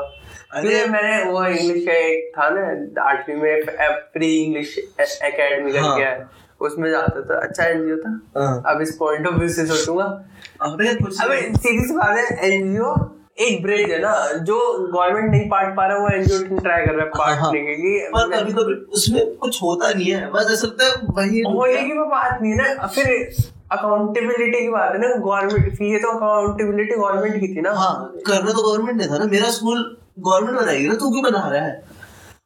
अरे- 0.55 0.73
अरे 0.73 0.87
मैंने 0.87 1.31
वो 1.31 1.45
इंग्लिश 1.45 1.87
का 1.87 1.93
एक 1.93 2.33
था 2.39 2.51
ना 2.51 3.03
आठवीं 3.03 3.37
में 3.37 3.63
फ्री 3.91 4.43
इंग्लिश 4.43 4.79
एकेडमी। 5.01 5.73
करके 5.73 6.25
उसमें 6.65 6.91
जाता 6.91 7.21
था। 7.21 7.41
अच्छा 7.41 7.65
एनजीओ 7.65 7.97
था। 7.97 8.23
अब 8.67 8.81
इस 8.81 8.97
पॉइंट 8.97 9.27
ऑफ़ 9.27 9.35
व्यू 9.35 9.49
से 9.49 9.67
सोचूँगा। 9.67 10.25
अबे 10.63 10.95
कुछ 10.95 11.23
अबे 11.23 11.37
सीधी 11.37 11.89
सी 11.89 11.95
बात 11.95 12.17
है 12.17 12.53
एनजीओ 12.53 13.19
एक 13.39 13.63
ब्रिज 13.63 13.91
है 13.91 13.99
ना 14.01 14.13
जो 14.49 14.57
गवर्नमेंट 14.87 15.31
नहीं 15.31 15.49
पार्ट 15.49 15.77
पा 15.77 15.87
रहा 15.87 15.97
है 15.97 16.03
वो 16.03 16.09
एनजीओ 16.09 16.59
ट्राई 16.59 16.85
कर 16.87 16.95
रहा 16.95 17.05
है 17.05 17.11
हाँ, 17.11 17.37
हाँ। 17.37 17.51
पार्टने 17.51 17.75
के 17.75 18.09
पर 18.09 18.29
कि 18.29 18.41
कभी 18.41 18.53
कभी 18.53 18.75
उसमें 18.93 19.35
कुछ 19.37 19.63
होता 19.63 19.93
नहीं 19.93 20.11
है। 20.13 20.31
बस 20.31 20.51
ऐसा 20.53 20.67
लगता 20.67 20.85
है 20.85 20.93
वही 21.17 21.41
होने 21.43 21.83
की 21.83 21.99
वो 21.99 22.05
बात 22.07 22.39
नहीं 22.43 22.53
है 22.53 22.75
ना। 22.77 22.87
फिर 22.87 23.07
अकाउंटेबिलिटी 23.73 24.61
की 24.61 24.69
बात 24.69 24.93
है 24.93 25.01
ना 25.01 25.15
गवर्नमेंट 25.17 25.81
ये 25.83 25.99
तो 25.99 26.09
अकाउंटेबिलिटी 26.11 26.97
गवर्नमेंट 26.97 27.41
की 27.41 27.49
थी 27.57 27.61
ना। 27.61 27.73
हाँ 27.75 27.95
करना 28.27 28.53
तो 28.53 28.63
गवर्नमेंट 28.63 29.01
ने 29.01 29.07
था 29.07 29.19
ना। 29.19 29.25
मेरा 29.31 29.51
स्कूल 29.51 29.85
गवर्नमेंट 30.19 30.59
बनाएगी 30.59 30.87
ना 30.89 30.95
तू 30.95 31.11
क्यों 31.11 31.23
बना 31.23 31.49
रहा 31.49 31.63
है? 31.63 31.83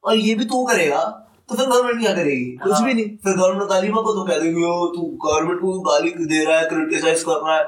और 0.04 0.16
ये 0.16 0.34
भी 0.34 0.44
तू 0.44 0.64
करेगा 0.66 1.02
तो 1.48 1.54
फिर 1.54 1.66
गवर्नमेंट 1.66 2.00
क्या 2.00 2.12
करेगी? 2.14 2.44
कुछ 2.62 2.72
हाँ। 2.72 2.84
भी 2.84 2.94
नहीं। 2.94 3.04
फिर 3.24 3.36
गवर्नमेंट 3.36 3.68
गाली 3.70 3.88
को 3.88 4.02
तो 4.12 4.24
कह 4.24 4.38
देगी 4.38 4.62
तू 4.94 5.02
गवर्नमेंट 5.24 5.60
को 5.60 5.78
गाली 5.82 6.10
दे 6.26 6.44
रहा 6.44 6.58
है 6.58 6.68
क्रिटिसाइज 6.68 7.22
कर 7.24 7.46
रहा 7.46 7.56
है। 7.56 7.64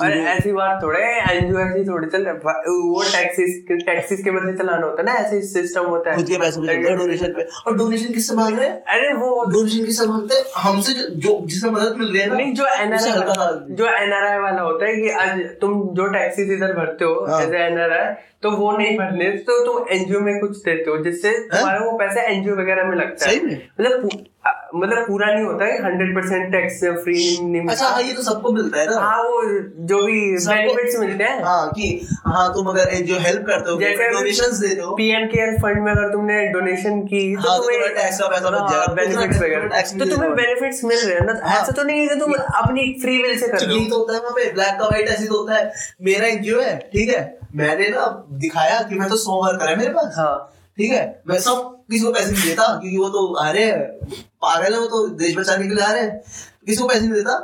अरे 0.00 0.20
ऐसी 0.24 0.52
बात 0.52 0.82
थोड़े 0.82 1.00
एनजीओ 1.00 1.58
ऐसी 1.58 1.84
थोड़ी 1.84 2.06
चल 2.06 2.26
है 2.26 2.32
वो 2.32 3.02
टैक्सेस 3.02 3.64
टैक्सेस 3.86 4.24
के 4.24 4.30
बदले 4.30 4.52
चलाना 4.52 4.86
होता 4.86 5.02
है 5.02 5.06
ना 5.06 5.14
ऐसे 5.14 5.42
सिस्टम 5.42 5.84
होता 5.84 6.10
है। 6.10 6.16
खुद 6.16 6.26
के 6.26 6.36
पैसे 6.36 6.60
पे 6.60 6.96
डोनेशन 6.96 7.26
पे। 7.26 7.42
और 7.42 7.76
डोनेशन 7.76 8.14
किससे 8.14 8.34
मांग 8.34 8.58
रहे 8.58 8.68
हैं? 8.68 8.82
अरे 8.84 9.12
वो 9.14 9.44
डोनेशन 9.44 9.84
किससे 9.84 10.06
मांगते 10.06 10.34
हैं? 10.34 10.44
हमसे 10.56 10.92
जो- 11.10 11.46
जिसे 11.46 11.70
मदद 11.70 11.94
मिल 11.98 12.08
रही 12.08 12.20
है 12.20 12.36
नहीं 12.36 12.54
जो 12.54 12.66
एनआरआई 12.66 13.74
जो 13.74 13.86
एनआरआई 13.86 14.38
वाला 14.38 14.62
होता 14.62 14.86
है 14.86 14.96
कि 14.96 15.10
आज 15.10 15.40
तुम 15.60 15.88
जो 15.94 16.06
टैक्सेस 16.06 16.50
इधर 16.50 16.72
भरते 16.72 17.04
हो 17.04 17.26
हाँ। 17.28 17.42
एज 17.42 17.54
एनआरआई 17.54 18.14
तो 18.42 18.50
वो 18.50 18.76
नहीं 18.76 18.98
भरने 18.98 19.30
तो 19.30 19.64
तुम 19.66 19.88
एनजीओ 19.90 20.20
में 20.20 20.40
कुछ 20.40 20.58
देते 20.58 20.90
हो 20.90 20.98
जिससे 20.98 21.32
तुम्हारा 21.32 21.78
वो 21.80 21.92
पैसा 21.98 22.22
एनजीओ 22.22 22.56
वगैरह 22.56 22.84
में 22.84 22.96
लगता 22.96 23.26
है। 23.26 23.36
मतलब 23.80 24.24
मतलब 24.44 25.06
पूरा 25.06 25.26
नहीं 25.26 25.44
होता 25.44 25.64
है 25.64 25.82
हंड्रेड 25.84 26.14
परसेंट 26.14 26.52
टैक्स 26.52 26.78
फ्री 27.04 27.14
नहीं 27.42 27.68
अच्छा 27.70 27.86
हाँ 27.86 28.02
ये 28.02 28.12
तो 28.12 28.22
सबको 28.22 28.52
मिलता 28.52 28.80
है 28.80 28.86
ना। 28.86 29.00
हाँ 29.00 29.22
वो 29.22 29.42
जो 29.90 30.00
भी 30.04 30.20
बेनिफिट्स 30.46 30.96
मिलते 30.98 31.24
हैं। 31.24 31.42
हाँ 31.44 31.68
कि 31.70 31.88
हाँ 32.26 32.48
तुम 32.54 32.66
अगर 32.66 32.88
एनजीओ 32.94 33.18
हेल्प 33.20 33.44
करते 33.46 33.70
हो 33.70 33.78
जैसे 33.80 34.08
डोनेशंस 34.12 34.58
देते 34.58 34.80
हो। 34.80 34.94
पीएम 34.96 35.26
केयर 35.26 35.58
फंड 35.58 35.82
में 35.82 35.90
अगर 35.92 36.08
तुमने 36.12 36.46
डोनेशन 36.52 37.00
की 37.02 37.22
हाँ, 37.32 37.58
तो 37.58 37.62
तुम्हारा 37.62 37.92
tax 37.98 38.18
का 38.20 38.28
पैसा 38.28 38.50
बच 38.50 38.70
जाएगा। 38.70 38.94
बेनिफिट्स 38.94 39.42
वगैरह। 39.42 39.82
तो 39.98 40.10
तुम्हें 40.10 40.32
बेनिफिट्स 40.34 40.84
मिल 40.84 40.98
रहे 40.98 41.14
हैं 41.14 41.26
ना 41.26 41.38
हाँ। 41.44 41.60
ऐसा 41.60 41.72
तो 41.72 41.82
नहीं 41.82 42.00
है 42.00 42.06
कि 42.06 42.20
तुम 42.20 42.32
अपनी 42.32 42.92
फ्री 43.02 43.18
विल 43.22 43.38
से 43.40 43.48
कर 43.48 43.58
तो 43.58 43.66
रहे 43.66 43.74
यही 43.74 43.84
हो। 43.84 43.90
तो 43.90 43.98
होता 43.98 44.14
है 44.14 44.20
वहाँ 44.20 44.32
पे 44.36 44.50
ब्लैक 44.52 44.78
का 44.80 44.86
व्हाइट 44.86 45.08
ऐसे 45.08 45.26
तो 45.26 45.38
होता 45.38 45.54
है। 45.54 45.72
मेरा 46.02 46.26
एनजीओ 46.28 46.60
है 46.60 46.76
ठीक 46.92 47.14
है 47.14 47.20
मैंने 47.56 47.88
ना 47.88 48.06
दिखाया 48.40 48.80
कि 48.82 48.94
मैं 48.94 49.08
तो 49.08 49.16
सौ 49.18 49.42
वर्कर 49.44 49.68
है 49.68 49.76
मेरे 49.78 49.90
पास। 49.92 50.14
हाँ। 50.18 50.34
ठीक 50.78 50.90
है 50.90 51.22
मैं 51.28 51.38
सब 51.40 51.81
किसी 51.92 52.04
को 52.04 52.12
पैसे 52.12 52.30
नहीं 52.32 52.44
देता 52.44 52.66
क्योंकि 52.74 52.96
वो 52.98 53.08
तो 53.08 53.26
आ 53.34 53.50
रहे 53.50 53.64
हैं 53.64 53.80
पागल 54.42 54.72
है 54.72 54.78
वो 54.80 54.86
तो 54.88 55.06
देश 55.18 55.36
बचाने 55.36 55.68
के 55.68 55.74
लिए 55.74 55.84
आ 55.84 55.92
रहे 55.92 56.02
हैं। 56.02 56.20
किसी 56.66 56.80
को 56.82 56.88
पैसे 56.88 57.00
नहीं 57.00 57.12
देता। 57.12 57.36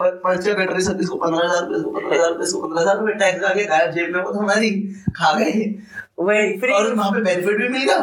पर 0.00 0.10
पर्चा 0.18 0.52
कट 0.54 0.70
रही 0.72 0.82
सब 0.84 0.98
किसको 0.98 1.16
पंद्रह 1.18 1.44
हज़ार 1.44 1.64
रुपए 1.64 1.78
पंद्रह 1.94 2.16
हज़ार 2.16 2.30
रुपए 2.30 2.44
पंद्रह 2.60 2.80
हज़ार 2.80 2.98
रुपए 2.98 3.12
टैक्स 3.20 3.44
आगे 3.44 3.64
गायब 3.66 3.90
जेब 3.92 4.14
में 4.14 4.22
वो 4.22 4.30
तो 4.32 4.38
हमारी 4.38 4.70
खा 5.16 5.32
गए। 5.38 5.52
वही 6.18 6.72
और 6.72 6.94
वहाँ 6.94 7.10
पे 7.12 7.20
बेनिफिट 7.22 7.58
भी 7.58 7.68
मिल 7.68 7.84
गया। 7.84 7.98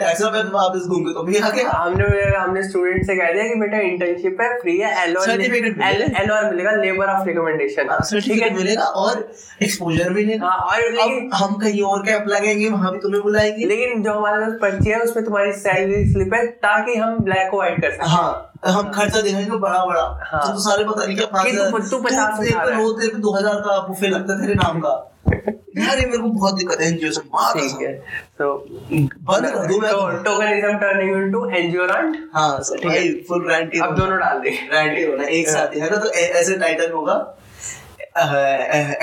वापस 0.00 0.86
घूम 0.86 1.04
के 1.04 1.12
तो 1.14 1.22
भी 1.22 1.36
आ 1.36 1.48
गया 1.50 1.70
हमने 1.70 2.04
हमने 2.34 2.62
स्टूडेंट 2.62 3.06
से 3.06 3.14
कह 3.16 3.32
दिया 3.32 3.44
कि 3.44 3.54
बेटा 3.54 3.78
इंटर्नशिप 3.78 4.40
है 4.40 4.48
फ्री 4.60 4.76
है 4.78 4.90
एलओआर 5.02 5.38
मिलेगा। 5.38 5.86
एलओआर 6.22 6.50
मिलेगा 6.50 6.70
लेबर 6.70 7.06
ऑफ़ 7.06 7.26
रिकमेंडेशन 7.26 8.20
ठीक 8.20 8.42
है? 8.42 8.52
मिलेगा 8.54 8.82
और 8.82 9.28
एक्सपोजर 9.62 10.10
मिलेगा 10.10 10.46
हाँ 10.46 10.58
और 10.58 10.80
लेकिन 10.80 11.30
हम 11.34 11.54
कहीं 11.54 11.82
और 11.82 12.02
कैंप 12.02 12.28
लगेंगे 12.28 12.68
वहाँ 12.68 12.92
भी 12.92 12.98
तुम्हें 12.98 13.22
बुलाएँगे। 13.22 13.66
लेकिन 13.66 14.02
जो 14.02 14.12
हमारे 14.12 14.44
पास 14.44 14.58
पर्ची 14.62 14.90
है 14.90 15.00
उसमें 15.00 15.24
तुम्हारी 15.24 15.52
सैलरी 15.52 16.04
स्लिप 16.12 16.34
है 16.34 16.46
ताकि 16.46 16.94
हम 16.94 17.18
ब्लैक 17.18 17.50
को 17.50 17.56
व्हाइट 17.56 17.80
कर 17.82 17.90
सकते 17.90 18.10
हाँ। 18.10 18.45
हम 18.66 18.90
खर्चा 18.92 19.20
दिखाएँगे 19.20 19.56
बड़ा 19.58 19.84
बड़ा। 19.84 20.02
हाँ। 20.24 20.40
तो, 20.42 20.52
तो 20.52 20.58
सारे 20.60 20.84
पता 20.84 21.04
नहीं 21.04 21.16
क्या 21.16 21.26
पाँच 21.26 21.90
तू- 21.90 22.04
पचास 22.04 22.38
तेरे 22.40 23.14
दो 23.18 23.34
हज़ार 23.36 23.60
का 23.60 23.78
बुफे 23.88 24.08
लगता 24.08 24.34
है 24.34 24.40
तेरे 24.40 24.54
नाम 24.54 24.80
का। 24.80 24.94
यार 25.78 25.98
ये 25.98 26.04
मेरे 26.06 26.18
को 26.18 26.28
बहुत 26.28 26.54
दिक्कत 26.54 26.80
है 26.80 26.86
एनजीओ 26.88 27.10
से 27.10 27.20
मार 27.34 27.52
ठीक 27.54 27.80
है 27.82 27.92
तो 28.38 28.52
बंद 28.92 29.46
कर 29.46 29.66
दूँ 29.66 29.78
मैं 29.80 29.90
तो 29.92 30.06
tokenism 30.24 30.72
turning 30.78 31.16
into 31.16 31.44
NGO 31.50 31.84
rant 31.86 32.16
हाँ 32.34 32.60
सर 32.60 32.78
ठीक 32.78 32.92
है। 32.92 33.08
फुल 33.22 33.48
रैंट 33.50 33.74
अब 33.82 33.94
दोनों 33.96 34.18
डाल 34.18 34.38
दे। 34.40 34.50
रैंट 34.72 34.96
ही 34.98 35.04
होना 35.04 35.24
एक 35.30 35.48
साथ 35.48 35.76
है 35.76 35.90
ना? 35.90 35.96
तो 35.96 36.10
ऐसे 36.10 36.56
टाइटल 36.58 36.92
होगा 36.92 37.16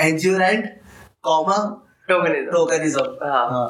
NGO 0.00 0.38
rant 0.38 0.68
comma 1.24 1.56
tokenism 2.08 2.50
tokenism 2.50 3.04
हाँ। 3.24 3.66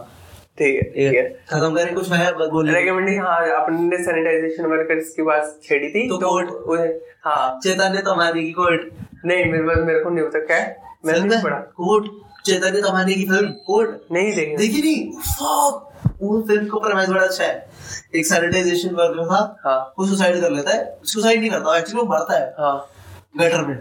ठीक 0.58 1.14
है 1.14 1.22
खत्म 1.50 1.74
करें 1.74 1.94
कुछ 1.94 2.10
मैं 2.10 2.32
बोलने 2.34 3.16
हाँ 3.16 3.38
अपने 3.50 4.04
सैनिटाइजेशन 4.04 4.66
वर्कर्स 4.66 5.10
की 5.10 5.22
बात 5.22 5.60
छेड़ी 5.62 5.88
थी 5.88 6.08
तो 6.08 6.16
तो 6.16 6.28
कोर्ट। 6.28 6.48
उन्हें- 6.48 6.92
हाँ 7.24 7.60
चैतन्य 7.62 7.98
तमानी 7.98 8.42
की 8.42 8.52
कोर्ट 8.52 8.92
नहीं 9.24 9.44
मेरे 9.44 9.62
पास 9.64 9.76
मेरे 9.78 10.00
को 10.00 10.10
नहीं 10.10 10.24
होता 10.24 10.54
है। 10.54 10.76
मैंने 11.06 11.24
नहीं 11.24 11.42
पढ़ा। 11.42 11.56
कोर्ट 11.56 12.10
चैतन्य 12.46 12.82
तमानी 12.82 13.14
की 13.14 13.24
फ़िल्म 13.24 13.48
कोर्ट 13.50 14.12
नहीं 14.12 14.34
देखी 14.34 14.56
देखी 14.56 14.82
नहीं? 14.82 15.12
वो 16.22 16.42
फ़िल्म 16.42 16.66
का 16.66 16.78
प्रमाइज 16.78 17.08
बड़ा 17.08 17.22
अच्छा 17.22 17.44
है। 17.44 17.66
एक 18.16 18.26
सैनिटाइजेशन 18.26 18.88
वर्कर 18.88 19.26
था 19.26 19.56
हाँ। 19.64 19.94
वो 19.98 20.06
सुसाइड 20.06 20.40
कर 20.40 20.50
लेता 20.50 20.70
है। 20.70 20.98
सुसाइड 21.04 21.40
नहीं 21.40 21.50
करता 21.50 21.78
एक्चुअली 21.78 22.06
वो 22.06 22.12
मरता 22.12 22.38
है। 22.38 22.54
हाँ। 22.58 22.86
गटर 23.38 23.62
में। 23.66 23.78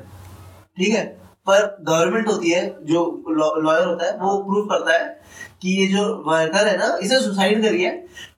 ठीक 0.78 0.90
है? 0.90 1.23
पर 1.48 1.66
गवर्नमेंट 1.84 2.28
होती 2.28 2.50
है 2.50 2.62
जो 2.84 3.02
लॉयर 3.30 3.86
होता 3.86 4.06
है 4.06 4.18
वो 4.18 4.38
प्रूव 4.44 4.66
करता 4.68 4.94
है 4.94 5.22
कि 5.62 5.70
ये 5.72 5.88
जो 5.88 6.04
वर्कर 6.28 6.68
है 6.68 6.78
ना 6.78 6.98
इसे 7.04 7.20
सुसाइड 7.22 7.62
करी 7.64 7.84
है 7.84 7.92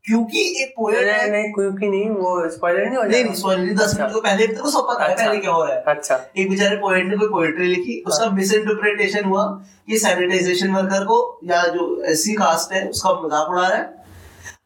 क्योंकि 0.06 0.42
एक 0.64 0.74
पोएट 0.78 0.98
नहीं 0.98 1.20
है 1.20 1.30
नहीं 1.32 1.52
क्योंकि 1.54 1.88
नहीं 1.88 2.10
वो 2.10 2.50
स्पॉइलर 2.50 2.86
नहीं 2.86 2.98
हो 2.98 3.04
नहीं 3.04 3.12
जाएगा। 3.12 3.30
नहीं 3.30 3.42
सॉरी 3.42 3.76
दस 3.76 3.96
मिनट 4.00 4.12
को 4.14 4.22
पहले 4.22 4.48
तेरे 4.48 4.62
को 4.62 4.70
सब 4.72 4.88
पता 4.90 5.04
है 5.04 5.12
अच्छा। 5.12 5.26
पहले 5.26 5.40
क्या 5.40 5.52
हो 5.52 5.64
रहा 5.64 5.76
है। 5.76 5.84
अच्छा। 5.88 6.20
एक 6.38 6.50
बेचारे 6.50 6.76
पोएट 6.78 7.06
ने 7.06 7.18
कोई 7.18 7.30
पोएट्री 7.30 7.68
लिखी 7.68 8.00
उसका 8.08 8.30
मिस 8.32 8.54
इंटरप्रिटेशन 8.54 9.26
हुआ 9.26 9.46
ये 9.90 9.98
सैनिटाइजेशन 10.00 10.76
वर्कर 10.76 11.06
को 11.06 11.18
या 11.52 11.64
जो 11.70 11.88
एससी 12.12 12.34
कास्ट 12.36 12.74
है 12.74 12.88
उसका 12.90 13.14
मज़ाक 13.22 13.50
उड़ा 13.50 13.68
रहा 13.68 13.78
है। 13.78 13.94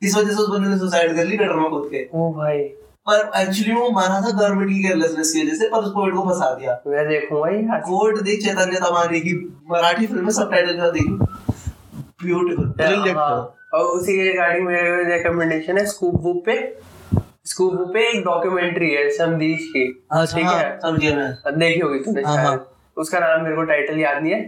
इस 0.04 0.16
वजह 0.16 0.30
से 0.30 0.42
उस 0.42 0.50
बंदे 0.50 0.70
ने 0.70 0.78
सुसाइड 0.80 1.16
कर 1.16 1.26
ली 1.26 1.38
गटर 1.38 1.54
में 1.56 1.70
कूद 1.70 1.90
के। 1.92 2.08
ओ 2.14 2.32
भाई। 2.34 2.58
पर 3.10 3.30
एक्चुअली 3.42 3.74
वो 3.76 3.90
मारा 3.92 4.20
था 4.22 4.32
गवर्नमेंट 4.32 4.70
की 4.70 4.82
केयरलेसनेस 4.84 5.32
की 5.34 5.42
वजह 5.42 5.56
से 5.56 5.70
पर 5.70 5.78
उस 5.78 5.92
पोएट 5.92 6.14
को 6.14 6.22
फंसा 6.24 6.54
दिया। 6.56 6.80
मैं 6.88 7.08
देखूँगा 7.08 7.76
आज। 7.76 7.82
कोर्ट 7.84 8.22
देख 8.24 8.44
चैतन्य 8.44 8.80
तमानी 8.80 9.20
की 9.20 9.34
मराठी 9.72 10.06
फ़िल्म 10.08 10.24
में 10.24 10.32
सब 10.32 10.52
टाइटल 10.52 10.78
का 10.78 10.90
देखी 10.90 11.14
ब्यूटीफुल 12.24 12.66
ब्रिलियंट 12.78 13.18
और 13.18 13.82
उसी 13.82 14.16
के 14.18 14.24
रिगार्डिंग 14.24 14.66
मेरे 14.68 15.04
रिकमेंडेशन 15.08 15.78
है 15.78 15.86
स्कूप 15.86 16.22
बुक 16.22 16.44
पे। 16.46 16.56
स्कूप 17.46 17.74
पे 17.94 18.08
एक 18.10 18.24
डॉक्यूमेंट्री 18.26 18.90
है 18.92 19.10
समदीश 19.10 19.60
की। 19.70 19.84
अच्छा 20.12 20.38
ठीक 20.38 20.46
हाँ, 20.46 20.58
है 20.58 20.78
समझ 20.80 21.00
गया 21.00 21.16
मैं। 21.16 21.58
देखी 21.60 21.80
होगी 21.80 22.00
तूने 22.00 22.22
हाँ, 22.22 22.36
शायद। 22.36 22.48
हाँ। 22.48 22.72
उसका 22.98 23.20
नाम 23.20 23.44
मेरे 23.44 23.56
को 23.56 23.64
टाइटल 23.64 24.00
याद 24.00 24.22
नहीं 24.24 24.34
है। 24.34 24.42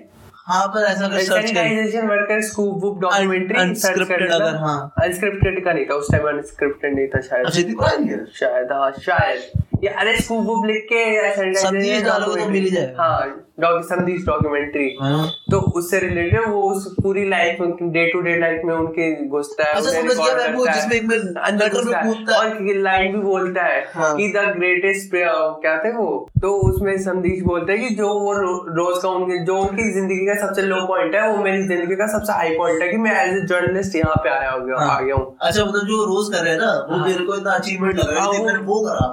हाँ 0.51 0.67
पर 0.67 0.83
ऐसा 0.83 1.07
कर। 1.07 1.23
सर्च 1.23 1.51
कर 1.51 2.07
worker 2.07 2.41
scoop 2.41 2.77
book 2.81 2.99
documentary 3.01 3.59
unscripted 3.61 4.31
अगर, 4.31 4.55
हाँ। 4.55 4.93
अनस्क्रिप्टेड 5.03 5.63
का 5.65 5.73
नहीं 5.73 5.85
था 5.85 5.95
उस 5.95 6.11
टाइम 6.11 6.27
अनस्क्रिप्टेड 6.27 6.95
नहीं 6.95 7.07
था 7.07 7.21
शायद। 7.21 7.45
अच्छा 7.45 7.61
दिखा 7.61 7.95
नहीं 7.97 8.17
शायद 8.39 8.71
हाँ 8.71 8.91
शायद। 9.05 9.63
ये 9.83 9.89
अरे 9.89 10.15
स्कूप 10.17 10.43
बुक 10.45 10.65
लिख 10.65 10.87
के 10.91 11.53
सब 11.53 11.79
चीज़ 11.79 12.03
डालोगे 12.05 12.41
तो 12.41 12.49
मिल 12.49 12.69
जाएगा। 12.73 13.03
हाँ 13.03 13.50
डॉक्यूमेंट्री 13.57 13.95
संदेश 13.95 14.25
डॉक्यूमेंट्री 14.25 14.85
हाँ। 15.01 15.27
तो 15.51 15.57
उससे 15.77 15.99
रिलेटेड 15.99 16.47
वो 16.49 16.61
उस 16.71 16.85
पूरी 17.03 17.27
लाइफ 17.29 17.61
उनकी 17.61 17.89
डे 17.89 18.05
टू 18.11 18.21
डे 18.21 18.37
लाइफ 18.39 18.61
में 18.65 18.73
उनके 18.75 19.09
घुसता 19.27 19.63
है 19.63 19.73
अच्छा, 19.73 19.89
समझ 19.91 20.15
गया 20.17 20.35
मैं 20.37 20.53
वो 20.53 20.65
जिसमें 20.67 20.95
एक 20.95 21.03
में 21.03 21.17
अंदर 21.17 21.73
में 21.73 21.83
कूदता 22.03 22.35
है। 22.35 22.39
और 22.39 22.75
लाइन 22.81 23.11
भी 23.13 23.21
बोलता 23.21 23.63
है 23.63 23.81
हाँ। 23.95 24.15
कि 24.17 24.27
द 24.27 24.45
ग्रेटेस्ट 24.57 25.11
क्या 25.13 25.77
थे 25.77 25.91
वो 25.97 26.07
तो 26.41 26.53
उसमें 26.69 26.97
संदेश 27.01 27.41
बोलते 27.43 27.73
हैं 27.73 27.87
कि 27.89 27.95
जो 27.95 28.07
वो 28.19 28.33
रोज 28.75 29.01
का 29.03 29.09
उनके 29.09 29.37
जो 29.45 29.57
उनकी 29.57 29.91
ज़िंदगी 29.93 30.25
का 30.25 30.35
सबसे 30.47 30.61
लो 30.61 30.75
पॉइंट 30.87 31.15
है 31.15 31.27
वो 31.31 31.43
मेरी 31.43 31.63
ज़िंदगी 31.63 31.95
का 31.95 32.07
सबसे 32.07 32.33
हाई 32.33 32.57
पॉइंट 32.57 32.81
है 32.81 32.89
कि 32.89 32.97
मैं 32.97 33.11
एज 33.23 33.37
ए 33.37 33.45
जर्नलिस्ट 33.47 33.95
यहाँ 33.95 34.15
पे 34.23 34.29
आया 34.29 34.51
हो 34.51 34.59
गया 34.59 34.79
हाँ। 34.79 34.97
आ 34.97 34.99
गया 35.01 35.15
हूँ 35.15 35.35
अच्छा 35.41 35.65
मतलब 35.65 35.87
जो 35.87 36.03
रोज 36.05 36.33
कर 36.35 36.43
रहे 36.43 36.53
हैं 36.53 36.59
ना 36.59 36.71
वो 36.89 36.97
हाँ। 36.97 37.07
मेरे 37.07 37.25
को 37.25 37.35
इतना 37.35 37.51
अचीवमेंट 37.53 37.99
लग 37.99 38.13
रहा 38.13 38.23
है 38.23 38.29
वो- 38.29 38.45
मैंने 38.45 38.59
वो 38.63 38.79
करा 38.81 39.07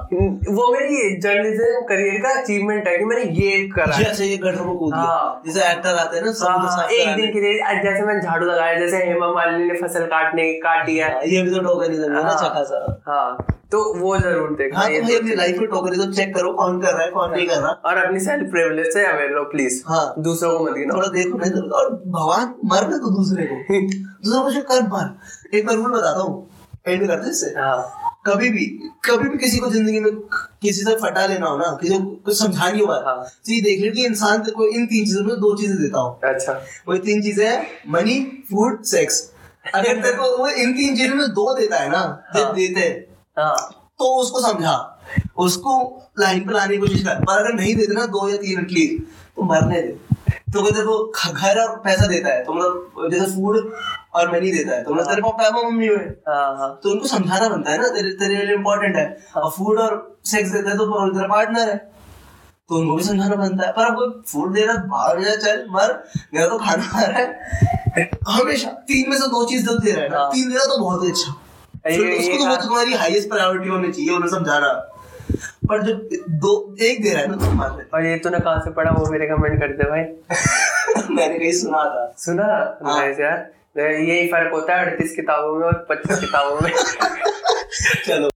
वो 0.52 0.72
मेरी 0.72 1.16
जर्नलिज्म 1.20 1.80
करियर 1.88 2.20
का 2.22 2.38
अचीवमेंट 2.40 2.88
है 2.88 2.96
कि 2.98 3.04
मैंने 3.04 3.30
ये 3.40 3.56
करा 3.68 3.96
ये 4.30 4.36
गटर 4.36 4.62
में 4.62 4.76
कूद 4.78 4.94
हाँ। 4.94 5.42
जैसे 5.46 5.60
एक्टर 5.70 5.96
आते 5.96 6.16
हैं 6.16 6.24
ना 6.24 6.30
हाँ, 6.30 6.34
समुद्र 6.34 6.68
हाँ, 6.68 6.88
एक 6.88 7.16
दिन 7.16 7.32
के 7.32 7.40
लिए 7.40 7.82
जैसे 7.82 8.02
मैं 8.02 8.20
झाड़ू 8.20 8.46
लगाया 8.46 8.78
जैसे 8.78 9.04
हेमा 9.04 9.32
मालिनी 9.32 9.64
ने 9.72 9.78
फ़सल 9.80 10.06
काटने 10.06 10.52
काटी 10.60 10.96
है 10.96 11.12
हाँ, 11.12 11.22
ये 11.24 11.42
भी 11.42 11.50
तो 11.50 11.60
टोकनिज्म 11.62 12.02
है 12.02 12.22
ना 12.24 12.30
हाँ। 12.30 12.64
हाँ 13.08 13.46
तो 13.70 13.78
वो 14.00 14.16
ज़रूर 14.18 14.54
देखना 14.56 14.78
हाँ 14.78 14.88
तो 14.88 15.02
भाई 15.02 15.16
अपनी 15.16 15.34
लाइफ 15.34 15.58
में 15.58 15.66
टोकनिज्म 15.70 16.12
चेक 16.12 16.34
करो 16.34 16.52
कौन 16.52 16.80
कर 16.80 16.92
रहा 16.92 17.02
है 17.02 17.10
कौन 17.10 17.30
नहीं 17.30 17.46
कर 17.46 17.54
रहा। 17.54 17.70
और 17.70 17.96
अपनी 17.96 18.20
सेल्फ 18.20 18.50
प्रिविलेज 18.50 18.92
से 18.92 19.04
अवेयर 19.06 19.30
रहो 19.30 19.44
प्लीज़ 19.44 19.82
हाँ। 19.88 20.14
दूसरों 20.18 20.58
को 20.58 20.64
मत 20.64 20.72
गिनो। 20.72 20.94
थोड़ा 20.94 21.08
देखो 21.08 21.38
नहीं 21.38 21.50
तो 21.50 21.76
और 21.76 21.90
भगवान 21.90 22.54
मर 22.64 22.88
ना 22.88 22.96
तो 22.96 23.10
दूसरे 23.16 23.46
को। 23.46 23.80
दूसरा 24.24 24.42
कुछ 24.42 24.56
कर 24.56 24.82
मर। 24.88 25.56
एक 25.56 25.66
बार 25.66 25.76
मैं 25.76 25.90
बताता 25.90 26.20
हूँ। 26.20 26.48
एंड 26.88 27.06
करते 27.06 27.30
इससे। 27.30 27.54
हाँ। 27.60 28.07
कभी 28.28 28.50
भी 28.50 28.64
कभी 29.04 29.28
भी 29.28 29.38
किसी 29.38 29.58
को 29.58 29.70
ज़िंदगी 29.70 30.00
में 30.00 30.10
किसी 30.62 30.84
से 30.84 30.94
फटा 30.96 31.26
लेना 31.26 31.46
हो 31.46 31.56
ना 31.58 31.70
किसी 31.80 31.94
को 31.94 32.04
कुछ 32.24 32.36
हो। 32.80 32.86
बात 32.86 33.04
हाँ। 33.06 33.16
तो 33.24 33.52
ये 33.52 33.60
देख 33.60 33.84
लो 33.84 33.92
कि 33.92 34.04
इंसान 34.06 34.42
को 34.50 34.66
इन 34.68 34.86
तीन 34.86 35.04
चीज़ों 35.04 35.24
में 35.24 35.34
दो 35.36 35.54
चीज़ें 35.56 35.76
देता 35.78 36.00
हूँ। 36.00 36.18
अच्छा। 36.24 36.52
वो 36.88 36.96
तीन 37.06 37.22
चीज़ें 37.22 37.46
हैं 37.46 37.66
मनी 37.88 38.20
फ़ूड 38.50 38.82
सेक्स 38.86 39.22
अगर 39.74 40.02
तेरे 40.02 40.16
को 40.16 40.36
वो 40.38 40.48
इन 40.48 40.72
तीन 40.72 40.96
चीज़ों 40.96 41.14
में 41.16 41.28
दो 41.30 41.54
देता 41.54 41.76
है 41.76 41.90
ना 41.90 42.02
जो 42.36 42.44
हाँ। 42.44 42.54
देते 42.54 42.80
हैं 42.80 42.94
हाँ। 43.36 43.56
तो 43.98 44.14
उसको 44.16 44.40
समझा। 44.42 44.76
उसको 45.38 45.72
लाइन 46.20 46.44
पर 46.46 46.52
लाने 46.52 46.74
की 46.74 46.80
कोशिश 46.80 47.02
कर। 47.02 47.24
पर 47.24 47.38
अगर 47.38 47.54
नहीं 47.54 47.74
देते 47.76 47.94
ना 47.94 48.06
दो 48.08 48.28
या 48.28 48.36
तीन 48.36 48.60
एटलीस्ट 48.60 49.02
तो 49.36 49.42
मरने 49.44 49.80
दे। 49.82 49.96
तो 50.52 50.60
अगर 50.60 50.70
तेरे 50.72 51.32
घर 51.32 51.58
और 51.60 51.76
पैसा 51.84 52.06
देता 52.06 52.28
है 52.28 52.44
तो 52.44 52.52
मतलब 52.52 53.10
जैसे 53.10 53.26
फ़ूड 53.32 53.56
और 54.14 54.32
मैं 54.32 54.40
नहीं 54.40 54.52
देता 54.52 54.74
है। 54.74 54.84
तो 54.84 54.94
मतलब 54.94 55.06
तेरे 55.06 55.22
पापा 55.22 55.50
पापा 55.50 55.68
मम्मी 55.68 55.86
हुए 55.86 55.96
हाँ 55.96 56.56
हाँ। 56.56 56.80
तो 56.82 56.90
उनको 56.90 57.06
समझाना 57.06 57.48
बनता 57.48 57.70
है 57.70 57.78
ना 57.78 57.88
तेरे 57.88 58.10
तेरे 58.10 58.34
लिए 58.34 58.54
इम्पोर्टेंट 58.54 58.96
है। 58.96 59.18
और 59.36 59.50
फ़ूड 59.50 59.78
और 59.78 60.18
सेक्स 60.24 60.50
देता 60.50 60.70
है 60.70 60.76
तो 60.76 60.86
वो 60.86 61.08
तेरा 61.08 61.26
पार्टनर 61.26 61.68
है। 61.68 61.76
तो 62.68 62.74
उनको 62.74 62.96
भी 62.96 63.02
समझाना 63.02 63.36
बनता 63.36 63.66
है। 63.66 63.72
पर 63.72 63.82
अब 63.84 64.22
फ़ूड 64.28 64.54
दे 64.54 64.64
रहा 64.66 64.76
है, 64.76 64.82
भाग 64.82 65.22
जा 65.24 65.36
चल 65.36 65.66
मर। 65.70 66.04
मेरा 66.34 66.48
तो 66.48 66.58
खाना 66.58 66.98
आ 66.98 67.00
रहा 67.00 67.18
है। 67.18 68.10
हमेशा 68.28 68.70
तीन 68.70 69.10
में 69.10 69.16
से 69.16 69.26
दो 69.26 69.46
चीज़ 69.46 69.66
तो 69.66 69.78
दे 69.78 69.92
रहा 69.92 70.02
है 70.02 70.08
ना। 70.08 70.18
हाँ। 70.18 70.30
तीन 70.30 70.48
दे 70.48 70.54
रहा 70.56 70.64
तो 70.64 70.78
बहुत 70.78 71.04
ही 71.04 71.10
अच्छा। 71.10 71.32
उसको 71.88 72.44
तो 72.44 72.50
वो 72.50 72.56
तुम्हारी 72.56 72.94
हाईएस्ट 72.94 73.28
प्रायोरिटी 73.28 73.68
होनी 73.68 73.92
चाहिए 73.92 74.10
उन्हें 74.10 74.30
समझाना। 74.30 74.72
पर 75.68 75.82
जो 75.82 75.94
दो 76.30 76.76
एक 76.82 77.02
दे 77.02 77.10
रहा 77.10 77.22
है 77.22 77.28
ना 77.28 77.36
तो 77.36 77.50
मार 77.52 77.86
और 77.94 78.06
ये 78.06 78.16
तूने 78.18 78.38
कहाँ 78.38 78.60
से 78.60 78.70
पढ़ा 78.70 78.90
वो 78.90 79.10
मेरे 79.10 79.26
कमेंट 79.26 79.60
कर 79.60 79.68
दे 79.68 79.90
भाई। 79.90 80.00
मैंने 81.14 81.38
कहीं 81.38 81.52
सुना 81.52 81.84
था। 81.84 82.14
सुना? 82.18 82.44
हाँ। 82.86 83.00
नाइस 83.00 83.20
यार। 83.20 83.57
यही 83.82 84.28
फ़र्क 84.28 84.52
होता 84.52 84.76
है 84.76 84.90
अड़तीस 84.90 85.16
किताबों 85.16 85.58
में 85.58 85.66
और 85.66 85.86
पच्चीस 85.90 86.18
किताबों 86.18 86.60
में। 86.60 86.72
चलो। 88.06 88.30